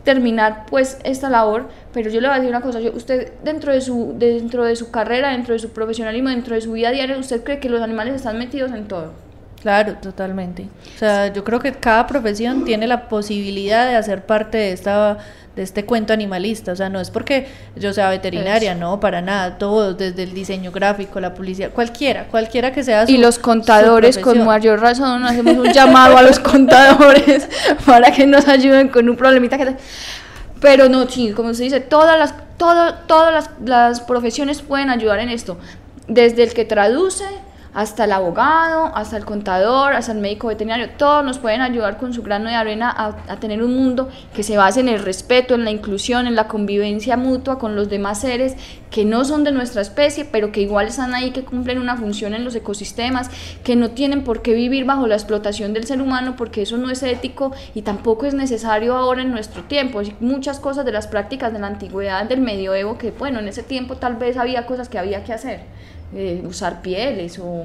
terminar 0.09 0.64
pues 0.70 0.98
esta 1.04 1.28
labor, 1.28 1.68
pero 1.92 2.09
yo 2.09 2.22
le 2.22 2.28
voy 2.28 2.36
a 2.36 2.40
decir 2.40 2.48
una 2.48 2.62
cosa, 2.62 2.80
yo, 2.80 2.92
usted 2.94 3.30
dentro 3.44 3.74
de 3.74 3.82
su 3.82 4.14
dentro 4.16 4.64
de 4.64 4.74
su 4.74 4.90
carrera, 4.90 5.32
dentro 5.32 5.52
de 5.52 5.59
su 5.59 5.68
profesionalismo, 5.68 6.30
dentro 6.30 6.54
de 6.54 6.62
su 6.62 6.72
vida 6.72 6.90
diaria, 6.92 7.18
usted 7.18 7.44
cree 7.44 7.61
que 7.61 7.68
los 7.68 7.82
animales 7.82 8.14
están 8.14 8.38
metidos 8.38 8.72
en 8.72 8.88
todo. 8.88 9.12
Claro, 9.62 9.94
totalmente. 9.94 10.68
O 10.94 10.98
sea, 10.98 11.32
yo 11.32 11.42
creo 11.42 11.59
que 11.59 11.72
cada 11.72 12.06
profesión 12.06 12.64
tiene 12.64 12.86
la 12.86 13.09
posibilidad 13.09 13.86
de 13.88 13.96
hacer 13.96 14.24
parte 14.24 14.59
de 14.59 14.72
esta 14.72 15.18
de 15.56 15.64
este 15.64 15.84
cuento 15.84 16.12
animalista, 16.12 16.70
o 16.70 16.76
sea, 16.76 16.88
no 16.88 17.00
es 17.00 17.11
porque 17.11 17.48
yo 17.74 17.92
sea 17.92 18.11
veterinaria, 18.11 18.70
Eso. 18.72 18.80
no, 18.80 19.00
para 19.00 19.20
nada, 19.20 19.59
todos, 19.59 19.98
desde 19.98 20.22
el 20.22 20.32
diseño 20.32 20.70
gráfico, 20.70 21.18
la 21.18 21.34
publicidad, 21.34 21.70
cualquiera, 21.72 22.28
cualquiera 22.28 22.70
que 22.70 22.84
sea 22.84 23.04
su 23.06 23.12
y 23.12 23.16
los 23.16 23.40
contadores 23.40 24.18
con 24.18 24.44
mayor 24.44 24.78
razón 24.80 25.24
hacemos 25.24 25.56
un 25.56 25.72
llamado 25.72 26.16
a 26.16 26.22
los 26.22 26.38
contadores 26.38 27.48
para 27.86 28.12
que 28.12 28.24
nos 28.24 28.46
ayuden 28.46 28.88
con 28.88 29.09
un 29.09 29.16
problemita 29.16 29.59
que 29.59 29.66
te- 29.66 29.76
pero 30.61 30.88
no 30.88 31.09
sí 31.09 31.32
como 31.32 31.52
se 31.54 31.64
dice 31.64 31.80
todas 31.80 32.16
las 32.16 32.34
todo- 32.56 32.94
todas 33.09 33.32
las, 33.34 33.50
las 33.64 34.00
profesiones 34.00 34.62
pueden 34.62 34.90
ayudar 34.90 35.18
en 35.18 35.28
esto 35.28 35.59
desde 36.06 36.44
el 36.44 36.54
que 36.54 36.64
traduce 36.66 37.24
hasta 37.78 38.06
el 38.06 38.12
abogado, 38.12 38.90
hasta 38.92 39.16
el 39.16 39.24
contador, 39.24 39.92
hasta 39.92 40.10
el 40.10 40.18
médico 40.18 40.48
veterinario, 40.48 40.90
todos 40.98 41.24
nos 41.24 41.38
pueden 41.38 41.60
ayudar 41.60 41.96
con 41.96 42.12
su 42.12 42.24
grano 42.24 42.48
de 42.48 42.56
arena 42.56 42.92
a, 43.28 43.36
tener 43.36 43.62
un 43.62 43.72
mundo 43.72 44.08
que 44.34 44.42
se 44.42 44.56
base 44.56 44.80
en 44.80 44.88
el 44.88 44.98
respeto, 44.98 45.54
en 45.54 45.64
la 45.64 45.70
inclusión, 45.70 46.26
en 46.26 46.34
la 46.34 46.48
convivencia 46.48 47.16
mutua 47.16 47.60
con 47.60 47.76
los 47.76 47.88
demás 47.88 48.22
seres 48.22 48.56
que 48.90 49.04
no 49.04 49.24
son 49.24 49.44
de 49.44 49.52
nuestra 49.52 49.80
especie, 49.80 50.24
pero 50.24 50.50
que 50.50 50.60
igual 50.60 50.88
están 50.88 51.14
ahí, 51.14 51.30
que 51.30 51.44
cumplen 51.44 51.78
una 51.78 51.96
función 51.96 52.34
en 52.34 52.44
los 52.44 52.56
ecosistemas, 52.56 53.30
que 53.62 53.76
no 53.76 53.90
tienen 53.90 54.24
por 54.24 54.42
qué 54.42 54.54
vivir 54.54 54.84
bajo 54.84 55.06
la 55.06 55.14
explotación 55.14 55.72
del 55.72 55.86
ser 55.86 56.02
humano, 56.02 56.34
porque 56.36 56.62
eso 56.62 56.78
no 56.78 56.90
es 56.90 57.04
ético 57.04 57.52
y 57.76 57.82
tampoco 57.82 58.26
es 58.26 58.34
necesario 58.34 58.96
ahora 58.96 59.22
en 59.22 59.30
nuestro 59.30 59.62
tiempo. 59.62 60.00
Hay 60.00 60.16
muchas 60.18 60.58
cosas 60.58 60.84
de 60.84 60.90
las 60.90 61.06
prácticas 61.06 61.52
de 61.52 61.60
la 61.60 61.68
antigüedad, 61.68 62.24
del 62.24 62.40
medioevo, 62.40 62.98
que 62.98 63.12
bueno, 63.12 63.38
en 63.38 63.46
ese 63.46 63.62
tiempo 63.62 63.98
tal 63.98 64.16
vez 64.16 64.36
había 64.36 64.66
cosas 64.66 64.88
que 64.88 64.98
había 64.98 65.22
que 65.22 65.32
hacer, 65.32 65.60
eh, 66.14 66.42
usar 66.46 66.82
pieles 66.82 67.38
o 67.38 67.64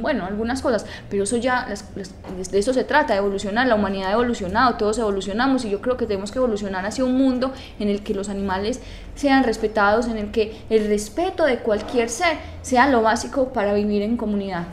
bueno, 0.00 0.24
algunas 0.24 0.62
cosas, 0.62 0.86
pero 1.10 1.24
eso 1.24 1.36
ya, 1.36 1.66
las- 1.68 1.84
las- 1.94 2.50
de 2.50 2.58
eso 2.58 2.72
se 2.72 2.84
trata, 2.84 3.12
de 3.12 3.18
evolucionar, 3.18 3.66
la 3.66 3.74
humanidad 3.74 4.08
ha 4.08 4.12
evolucionado, 4.12 4.76
todos 4.76 4.96
evolucionamos 4.98 5.66
y 5.66 5.70
yo 5.70 5.82
creo 5.82 5.98
que 5.98 6.06
tenemos 6.06 6.32
que 6.32 6.38
evolucionar 6.38 6.86
hacia 6.86 7.04
un 7.04 7.18
mundo 7.18 7.52
en 7.78 7.88
el 7.90 8.02
que 8.02 8.14
los 8.14 8.30
animales 8.30 8.80
sean 9.14 9.44
respetados, 9.44 10.06
en 10.06 10.16
el 10.16 10.30
que 10.30 10.56
el 10.70 10.86
respeto 10.88 11.44
de 11.44 11.58
cualquier 11.58 12.08
ser 12.08 12.38
sea 12.62 12.88
lo 12.88 13.02
básico 13.02 13.52
para 13.52 13.74
vivir 13.74 14.00
en 14.00 14.16
comunidad. 14.16 14.64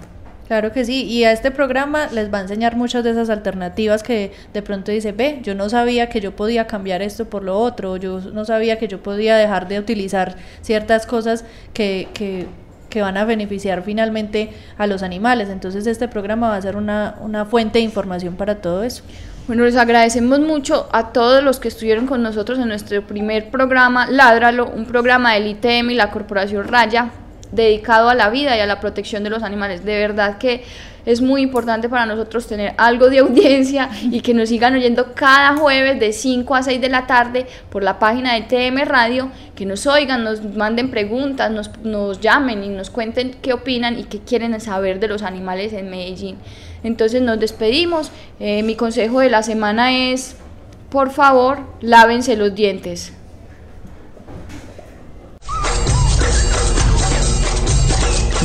Claro 0.49 0.71
que 0.71 0.83
sí, 0.83 1.03
y 1.03 1.25
a 1.25 1.31
este 1.31 1.51
programa 1.51 2.07
les 2.07 2.33
va 2.33 2.39
a 2.39 2.41
enseñar 2.41 2.75
muchas 2.75 3.03
de 3.03 3.11
esas 3.11 3.29
alternativas 3.29 4.01
que 4.01 4.31
de 4.51 4.63
pronto 4.63 4.91
dice, 4.91 5.11
ve, 5.11 5.41
yo 5.43 5.53
no 5.53 5.69
sabía 5.69 6.09
que 6.09 6.21
yo 6.21 6.35
podía 6.35 6.65
cambiar 6.65 7.03
esto 7.03 7.29
por 7.29 7.43
lo 7.43 7.59
otro, 7.59 7.97
yo 7.97 8.19
no 8.19 8.45
sabía 8.45 8.79
que 8.79 8.87
yo 8.87 9.03
podía 9.03 9.37
dejar 9.37 9.67
de 9.67 9.77
utilizar 9.77 10.37
ciertas 10.61 11.05
cosas 11.05 11.45
que, 11.71 12.07
que, 12.15 12.47
que 12.89 13.03
van 13.03 13.17
a 13.17 13.25
beneficiar 13.25 13.83
finalmente 13.83 14.49
a 14.79 14.87
los 14.87 15.03
animales. 15.03 15.49
Entonces 15.49 15.85
este 15.85 16.07
programa 16.07 16.49
va 16.49 16.55
a 16.55 16.61
ser 16.63 16.77
una, 16.77 17.17
una 17.21 17.45
fuente 17.45 17.77
de 17.77 17.85
información 17.85 18.35
para 18.35 18.55
todo 18.55 18.81
eso. 18.81 19.03
Bueno, 19.45 19.65
les 19.65 19.75
agradecemos 19.75 20.39
mucho 20.39 20.89
a 20.91 21.13
todos 21.13 21.43
los 21.43 21.59
que 21.59 21.67
estuvieron 21.67 22.07
con 22.07 22.23
nosotros 22.23 22.57
en 22.57 22.69
nuestro 22.69 23.05
primer 23.05 23.51
programa, 23.51 24.07
Ládralo, 24.09 24.67
un 24.67 24.87
programa 24.87 25.35
del 25.35 25.45
ITM 25.45 25.91
y 25.91 25.93
la 25.93 26.09
Corporación 26.09 26.67
Raya 26.67 27.11
dedicado 27.51 28.09
a 28.09 28.15
la 28.15 28.29
vida 28.29 28.55
y 28.55 28.59
a 28.59 28.65
la 28.65 28.79
protección 28.79 29.23
de 29.23 29.29
los 29.29 29.43
animales. 29.43 29.83
De 29.83 29.97
verdad 29.97 30.37
que 30.37 30.63
es 31.05 31.21
muy 31.21 31.41
importante 31.41 31.89
para 31.89 32.05
nosotros 32.05 32.47
tener 32.47 32.73
algo 32.77 33.09
de 33.09 33.19
audiencia 33.19 33.89
y 34.03 34.21
que 34.21 34.33
nos 34.33 34.49
sigan 34.49 34.75
oyendo 34.75 35.13
cada 35.13 35.55
jueves 35.55 35.99
de 35.99 36.13
5 36.13 36.55
a 36.55 36.63
6 36.63 36.81
de 36.81 36.89
la 36.89 37.07
tarde 37.07 37.45
por 37.69 37.83
la 37.83 37.99
página 37.99 38.35
de 38.35 38.41
TM 38.41 38.85
Radio, 38.85 39.31
que 39.55 39.65
nos 39.65 39.87
oigan, 39.87 40.23
nos 40.23 40.43
manden 40.43 40.91
preguntas, 40.91 41.51
nos, 41.51 41.75
nos 41.83 42.19
llamen 42.19 42.63
y 42.63 42.69
nos 42.69 42.89
cuenten 42.89 43.35
qué 43.41 43.53
opinan 43.53 43.97
y 43.97 44.03
qué 44.03 44.19
quieren 44.19 44.59
saber 44.59 44.99
de 44.99 45.07
los 45.07 45.23
animales 45.23 45.73
en 45.73 45.89
Medellín. 45.89 46.37
Entonces 46.83 47.21
nos 47.21 47.39
despedimos. 47.39 48.11
Eh, 48.39 48.63
mi 48.63 48.75
consejo 48.75 49.19
de 49.19 49.29
la 49.29 49.43
semana 49.43 49.91
es, 49.93 50.35
por 50.89 51.11
favor, 51.11 51.59
lávense 51.81 52.35
los 52.35 52.55
dientes. 52.55 53.13